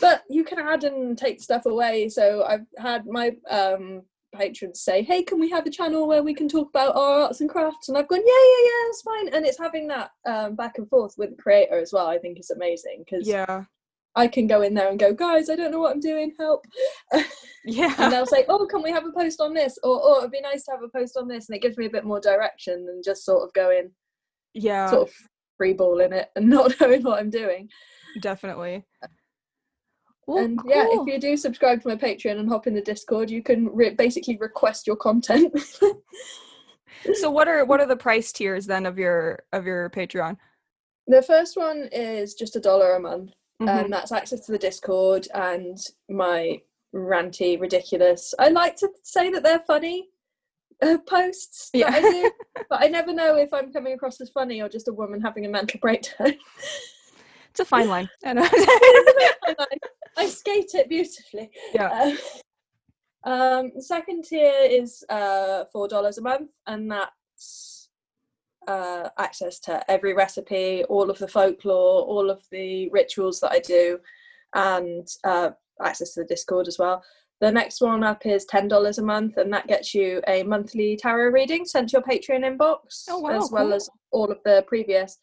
But 0.00 0.22
you 0.28 0.44
can 0.44 0.58
add 0.58 0.84
and 0.84 1.16
take 1.16 1.40
stuff 1.40 1.66
away. 1.66 2.08
So 2.08 2.44
I've 2.44 2.66
had 2.78 3.06
my 3.06 3.32
um, 3.50 4.02
patrons 4.34 4.80
say, 4.80 5.02
hey, 5.02 5.22
can 5.22 5.38
we 5.40 5.50
have 5.50 5.66
a 5.66 5.70
channel 5.70 6.06
where 6.06 6.22
we 6.22 6.34
can 6.34 6.48
talk 6.48 6.68
about 6.68 6.96
our 6.96 7.22
arts 7.22 7.40
and 7.40 7.48
crafts? 7.48 7.88
And 7.88 7.96
I've 7.96 8.08
gone, 8.08 8.20
yeah, 8.20 8.24
yeah, 8.26 8.64
yeah, 8.64 8.88
it's 8.88 9.02
fine. 9.02 9.28
And 9.28 9.46
it's 9.46 9.58
having 9.58 9.86
that 9.88 10.10
um, 10.26 10.54
back 10.56 10.78
and 10.78 10.88
forth 10.88 11.14
with 11.16 11.30
the 11.36 11.42
creator 11.42 11.78
as 11.78 11.92
well, 11.92 12.06
I 12.06 12.18
think 12.18 12.38
is 12.38 12.50
amazing 12.50 13.04
because 13.04 13.26
yeah. 13.26 13.64
I 14.16 14.28
can 14.28 14.46
go 14.46 14.62
in 14.62 14.74
there 14.74 14.90
and 14.90 14.98
go, 14.98 15.12
guys, 15.12 15.50
I 15.50 15.56
don't 15.56 15.72
know 15.72 15.80
what 15.80 15.92
I'm 15.92 16.00
doing, 16.00 16.32
help. 16.38 16.64
Yeah. 17.66 17.94
and 17.98 18.12
they'll 18.12 18.26
say, 18.26 18.44
"Oh, 18.46 18.66
can 18.66 18.82
we 18.82 18.90
have 18.90 19.06
a 19.06 19.10
post 19.10 19.40
on 19.40 19.54
this?" 19.54 19.78
Or, 19.82 19.98
"Oh, 20.02 20.18
it'd 20.18 20.30
be 20.30 20.42
nice 20.42 20.64
to 20.64 20.72
have 20.72 20.82
a 20.82 20.88
post 20.88 21.16
on 21.16 21.26
this," 21.26 21.48
and 21.48 21.56
it 21.56 21.62
gives 21.62 21.78
me 21.78 21.86
a 21.86 21.90
bit 21.90 22.04
more 22.04 22.20
direction 22.20 22.84
than 22.84 23.00
just 23.02 23.24
sort 23.24 23.42
of 23.42 23.54
going 23.54 23.90
Yeah. 24.52 24.90
sort 24.90 25.08
of 25.08 25.14
freeballing 25.58 26.12
it 26.12 26.28
and 26.36 26.48
not 26.50 26.78
knowing 26.78 27.02
what 27.02 27.18
I'm 27.18 27.30
doing. 27.30 27.70
Definitely. 28.20 28.84
Well, 30.26 30.44
and 30.44 30.58
yeah, 30.66 30.86
if 30.88 31.06
you 31.06 31.18
do 31.20 31.36
subscribe 31.36 31.82
to 31.82 31.88
my 31.88 31.96
Patreon 31.96 32.38
and 32.38 32.48
hop 32.48 32.66
in 32.66 32.74
the 32.74 32.80
Discord, 32.80 33.30
you 33.30 33.42
can 33.42 33.68
re- 33.74 33.90
basically 33.94 34.36
request 34.38 34.86
your 34.86 34.96
content. 34.96 35.52
so 37.14 37.30
what 37.30 37.48
are 37.48 37.64
what 37.64 37.80
are 37.80 37.86
the 37.86 37.96
price 37.96 38.32
tiers 38.32 38.66
then 38.66 38.86
of 38.86 38.98
your 38.98 39.40
of 39.52 39.66
your 39.66 39.90
Patreon? 39.90 40.36
the 41.06 41.20
first 41.20 41.54
one 41.58 41.88
is 41.92 42.32
just 42.32 42.56
a 42.56 42.60
dollar 42.60 42.94
a 42.94 43.00
month, 43.00 43.32
Mhm. 43.60 43.68
and 43.84 43.92
that's 43.92 44.10
access 44.12 44.40
to 44.46 44.52
the 44.52 44.58
Discord 44.58 45.28
and 45.34 45.76
my 46.08 46.62
ranty, 46.94 47.60
ridiculous. 47.60 48.32
I 48.38 48.48
like 48.48 48.76
to 48.76 48.88
say 49.02 49.30
that 49.30 49.42
they're 49.42 49.58
funny. 49.66 50.08
Uh, 50.82 50.96
posts 51.06 51.70
Yeah. 51.74 51.90
I 51.92 52.00
do, 52.00 52.30
but 52.70 52.82
I 52.82 52.88
never 52.88 53.12
know 53.12 53.36
if 53.36 53.52
I'm 53.52 53.72
coming 53.72 53.92
across 53.92 54.20
as 54.20 54.30
funny 54.30 54.60
or 54.62 54.68
just 54.68 54.88
a 54.88 54.92
woman 54.92 55.20
having 55.20 55.44
a 55.44 55.48
mental 55.48 55.78
breakdown. 55.80 56.34
it's 57.50 57.60
a 57.60 57.64
fine 57.64 57.88
line. 57.88 58.08
I 58.24 58.32
know. 58.32 58.48
I, 60.16 60.22
I 60.22 60.26
skate 60.28 60.74
it 60.74 60.88
beautifully. 60.88 61.50
Yeah. 61.74 61.90
Um, 61.90 62.18
um, 63.26 63.72
the 63.74 63.82
second 63.82 64.24
tier 64.24 64.52
is 64.68 65.02
uh, 65.08 65.64
four 65.72 65.88
dollars 65.88 66.18
a 66.18 66.22
month, 66.22 66.50
and 66.66 66.90
that's 66.90 67.88
uh, 68.68 69.08
access 69.18 69.58
to 69.60 69.88
every 69.90 70.14
recipe, 70.14 70.84
all 70.84 71.10
of 71.10 71.18
the 71.18 71.28
folklore, 71.28 72.02
all 72.02 72.30
of 72.30 72.42
the 72.50 72.88
rituals 72.90 73.40
that 73.40 73.52
I 73.52 73.60
do, 73.60 73.98
and 74.54 75.06
uh, 75.24 75.50
access 75.82 76.14
to 76.14 76.20
the 76.20 76.26
Discord 76.26 76.68
as 76.68 76.78
well. 76.78 77.02
The 77.40 77.50
next 77.50 77.80
one 77.80 78.04
up 78.04 78.24
is 78.26 78.44
ten 78.44 78.68
dollars 78.68 78.98
a 78.98 79.02
month, 79.02 79.36
and 79.38 79.52
that 79.52 79.66
gets 79.66 79.94
you 79.94 80.22
a 80.28 80.42
monthly 80.42 80.96
tarot 80.96 81.30
reading 81.32 81.64
sent 81.64 81.88
to 81.90 81.94
your 81.94 82.02
Patreon 82.02 82.44
inbox, 82.44 83.04
Oh, 83.08 83.20
wow, 83.20 83.30
as 83.42 83.50
well 83.50 83.64
cool. 83.64 83.74
as 83.74 83.88
all 84.12 84.30
of 84.30 84.38
the 84.44 84.64
previous. 84.66 85.18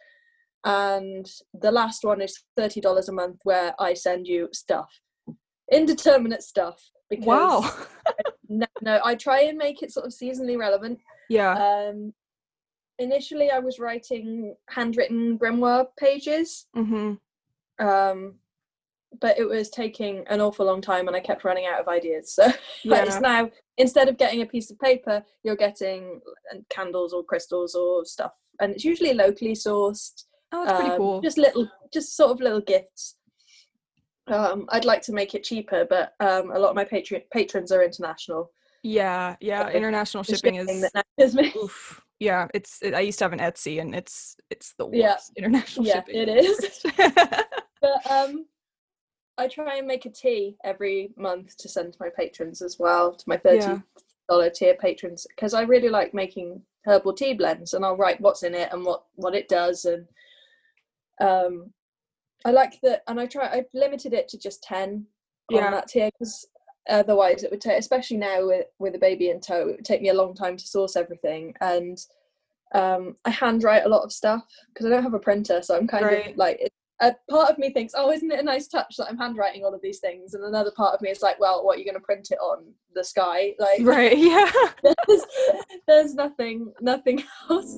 And 0.63 1.29
the 1.53 1.71
last 1.71 2.03
one 2.03 2.21
is 2.21 2.37
thirty 2.55 2.81
dollars 2.81 3.09
a 3.09 3.13
month, 3.13 3.39
where 3.43 3.73
I 3.79 3.93
send 3.93 4.27
you 4.27 4.49
stuff, 4.53 4.89
indeterminate 5.71 6.43
stuff. 6.43 6.79
Because 7.09 7.25
wow. 7.25 7.73
no, 8.49 8.67
no, 8.81 8.99
I 9.03 9.15
try 9.15 9.41
and 9.41 9.57
make 9.57 9.81
it 9.81 9.91
sort 9.91 10.05
of 10.05 10.13
seasonally 10.13 10.57
relevant. 10.57 10.99
Yeah. 11.29 11.53
Um, 11.53 12.13
initially, 12.99 13.49
I 13.49 13.59
was 13.59 13.79
writing 13.79 14.55
handwritten 14.69 15.37
grimoire 15.39 15.87
pages, 15.99 16.67
Mhm. 16.75 17.17
um, 17.79 18.35
but 19.19 19.37
it 19.39 19.45
was 19.45 19.69
taking 19.69 20.25
an 20.27 20.39
awful 20.41 20.65
long 20.67 20.79
time, 20.81 21.07
and 21.07 21.17
I 21.17 21.21
kept 21.21 21.43
running 21.43 21.65
out 21.65 21.81
of 21.81 21.87
ideas. 21.87 22.33
So 22.33 22.43
Yeah. 22.83 23.03
it's 23.03 23.19
now 23.19 23.49
instead 23.77 24.07
of 24.09 24.17
getting 24.17 24.41
a 24.41 24.45
piece 24.45 24.69
of 24.69 24.77
paper, 24.79 25.25
you're 25.43 25.55
getting 25.55 26.21
candles 26.69 27.13
or 27.13 27.23
crystals 27.23 27.73
or 27.73 28.05
stuff, 28.05 28.33
and 28.59 28.73
it's 28.73 28.85
usually 28.85 29.13
locally 29.13 29.53
sourced. 29.53 30.25
Oh, 30.51 30.65
that's 30.65 30.77
pretty 30.77 30.91
um, 30.91 30.97
cool. 30.97 31.21
Just 31.21 31.37
little, 31.37 31.69
just 31.93 32.15
sort 32.15 32.31
of 32.31 32.41
little 32.41 32.61
gifts. 32.61 33.15
Um, 34.27 34.65
I'd 34.69 34.85
like 34.85 35.01
to 35.03 35.13
make 35.13 35.33
it 35.35 35.43
cheaper, 35.43 35.85
but 35.89 36.13
um, 36.19 36.51
a 36.51 36.59
lot 36.59 36.69
of 36.69 36.75
my 36.75 36.83
patron 36.83 37.21
patrons 37.31 37.71
are 37.71 37.83
international. 37.83 38.51
Yeah. 38.83 39.35
Yeah. 39.39 39.65
so 39.65 39.71
International 39.71 40.23
The 40.23 40.35
shipping 40.35 40.55
is 40.55 41.55
oof. 41.57 42.01
Yeah, 42.19 42.47
it's 42.53 42.79
it, 42.81 42.93
I 42.93 42.99
used 42.99 43.17
to 43.19 43.25
have 43.25 43.33
an 43.33 43.39
Etsy 43.39 43.81
and 43.81 43.95
it's 43.95 44.35
it's 44.49 44.73
the 44.77 44.85
worst. 44.85 44.95
Yeah. 44.95 45.15
International 45.37 45.85
Yeah, 45.85 45.93
shipping. 45.95 46.15
it 46.15 46.29
is. 46.29 46.85
but 47.81 48.11
um 48.11 48.45
I 49.37 49.47
try 49.47 49.77
and 49.77 49.87
make 49.87 50.05
a 50.05 50.09
tea 50.09 50.55
every 50.63 51.13
month 51.17 51.57
to 51.57 51.69
send 51.69 51.93
to 51.93 51.99
my 51.99 52.09
patrons 52.15 52.61
as 52.61 52.77
well, 52.77 53.15
to 53.15 53.23
my 53.27 53.37
thirty 53.37 53.81
Yeah. 54.29 54.49
tier 54.53 54.75
patrons, 54.75 55.25
because 55.35 55.53
I 55.53 55.63
really 55.63 55.89
like 55.89 56.13
making 56.13 56.61
herbal 56.85 57.13
tea 57.13 57.33
blends, 57.33 57.73
and 57.73 57.83
I'll 57.83 57.97
write 57.97 58.21
what's 58.21 58.43
in 58.43 58.53
it 58.53 58.69
and 58.71 58.85
what 58.85 59.03
what 59.15 59.33
it 59.33 59.47
does, 59.47 59.85
and 59.85 60.05
um 61.21 61.71
I 62.43 62.51
like 62.51 62.79
that, 62.81 63.03
and 63.07 63.19
I 63.19 63.27
try. 63.27 63.47
I've 63.49 63.65
limited 63.73 64.13
it 64.13 64.27
to 64.29 64.37
just 64.37 64.63
ten 64.63 65.05
Yeah. 65.49 65.65
on 65.65 65.71
that 65.73 65.87
tier 65.87 66.09
because 66.11 66.47
otherwise 66.89 67.43
it 67.43 67.51
would 67.51 67.61
take, 67.61 67.77
especially 67.77 68.17
now 68.17 68.47
with 68.47 68.65
with 68.79 68.95
a 68.95 68.99
baby 68.99 69.29
in 69.29 69.39
tow, 69.39 69.61
it 69.69 69.75
would 69.77 69.85
take 69.85 70.01
me 70.01 70.09
a 70.09 70.13
long 70.21 70.33
time 70.33 70.57
to 70.57 70.67
source 70.67 70.95
everything, 70.95 71.53
and 71.61 71.97
um 72.73 73.15
I 73.25 73.29
handwrite 73.29 73.85
a 73.85 73.89
lot 73.89 74.03
of 74.03 74.11
stuff 74.11 74.43
because 74.69 74.85
I 74.85 74.89
don't 74.89 75.03
have 75.03 75.13
a 75.13 75.19
printer, 75.19 75.61
so 75.61 75.77
I'm 75.77 75.87
kind 75.87 76.05
Right. 76.05 76.31
of 76.31 76.37
like. 76.37 76.57
It, 76.61 76.71
a 77.03 77.15
part 77.31 77.49
of 77.49 77.57
me 77.57 77.71
thinks, 77.73 77.93
oh, 77.97 78.11
isn't 78.11 78.31
it 78.31 78.39
a 78.39 78.43
nice 78.43 78.67
touch 78.67 78.95
that 78.97 79.07
I'm 79.09 79.17
handwriting 79.17 79.65
all 79.65 79.73
of 79.73 79.81
these 79.81 79.97
things? 79.97 80.35
And 80.35 80.43
another 80.43 80.69
part 80.69 80.93
of 80.93 81.01
me 81.01 81.09
is 81.09 81.23
like, 81.23 81.39
well, 81.39 81.65
what 81.65 81.75
are 81.75 81.79
you 81.79 81.83
going 81.83 81.95
to 81.95 81.99
print 81.99 82.29
it 82.29 82.37
on 82.37 82.75
the 82.93 83.03
sky? 83.03 83.55
Like, 83.57 83.79
right. 83.81 84.15
Yeah. 84.19 84.51
there's, 85.07 85.25
there's 85.87 86.13
nothing, 86.13 86.71
nothing 86.79 87.23
else. 87.49 87.75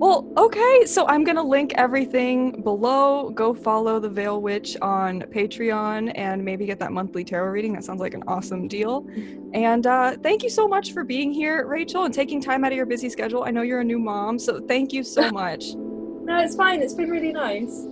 Well, 0.00 0.26
okay, 0.38 0.86
so 0.86 1.06
I'm 1.08 1.24
gonna 1.24 1.42
link 1.42 1.74
everything 1.74 2.62
below. 2.62 3.28
Go 3.28 3.52
follow 3.52 4.00
the 4.00 4.08
Vale 4.08 4.40
Witch 4.40 4.74
on 4.80 5.20
Patreon 5.20 6.12
and 6.14 6.42
maybe 6.42 6.64
get 6.64 6.78
that 6.78 6.90
monthly 6.90 7.22
tarot 7.22 7.50
reading. 7.50 7.74
That 7.74 7.84
sounds 7.84 8.00
like 8.00 8.14
an 8.14 8.22
awesome 8.26 8.66
deal. 8.66 9.06
And 9.52 9.86
uh, 9.86 10.16
thank 10.22 10.42
you 10.42 10.48
so 10.48 10.66
much 10.66 10.94
for 10.94 11.04
being 11.04 11.30
here, 11.30 11.66
Rachel, 11.66 12.04
and 12.04 12.14
taking 12.14 12.40
time 12.40 12.64
out 12.64 12.72
of 12.72 12.76
your 12.76 12.86
busy 12.86 13.10
schedule. 13.10 13.44
I 13.44 13.50
know 13.50 13.60
you're 13.60 13.80
a 13.80 13.84
new 13.84 13.98
mom, 13.98 14.38
so 14.38 14.58
thank 14.58 14.94
you 14.94 15.04
so 15.04 15.30
much. 15.32 15.74
No, 15.74 16.38
it's 16.38 16.56
fine. 16.56 16.80
It's 16.80 16.94
been 16.94 17.10
really 17.10 17.34
nice. 17.34 17.84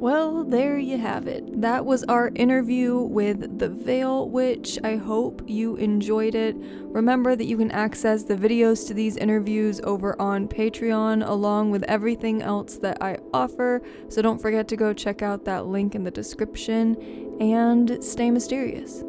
Well, 0.00 0.44
there 0.44 0.78
you 0.78 0.96
have 0.98 1.26
it. 1.26 1.60
That 1.60 1.84
was 1.84 2.04
our 2.04 2.30
interview 2.36 2.98
with 2.98 3.58
the 3.58 3.68
Vale 3.68 4.28
Witch. 4.28 4.78
I 4.84 4.94
hope 4.94 5.42
you 5.48 5.74
enjoyed 5.74 6.36
it. 6.36 6.54
Remember 6.82 7.34
that 7.34 7.46
you 7.46 7.56
can 7.56 7.72
access 7.72 8.22
the 8.22 8.36
videos 8.36 8.86
to 8.86 8.94
these 8.94 9.16
interviews 9.16 9.80
over 9.82 10.14
on 10.22 10.46
Patreon 10.46 11.28
along 11.28 11.72
with 11.72 11.82
everything 11.88 12.42
else 12.42 12.76
that 12.76 13.02
I 13.02 13.18
offer. 13.34 13.82
So 14.08 14.22
don't 14.22 14.40
forget 14.40 14.68
to 14.68 14.76
go 14.76 14.92
check 14.92 15.20
out 15.20 15.44
that 15.46 15.66
link 15.66 15.96
in 15.96 16.04
the 16.04 16.12
description 16.12 16.96
and 17.40 17.98
stay 18.02 18.30
mysterious. 18.30 19.02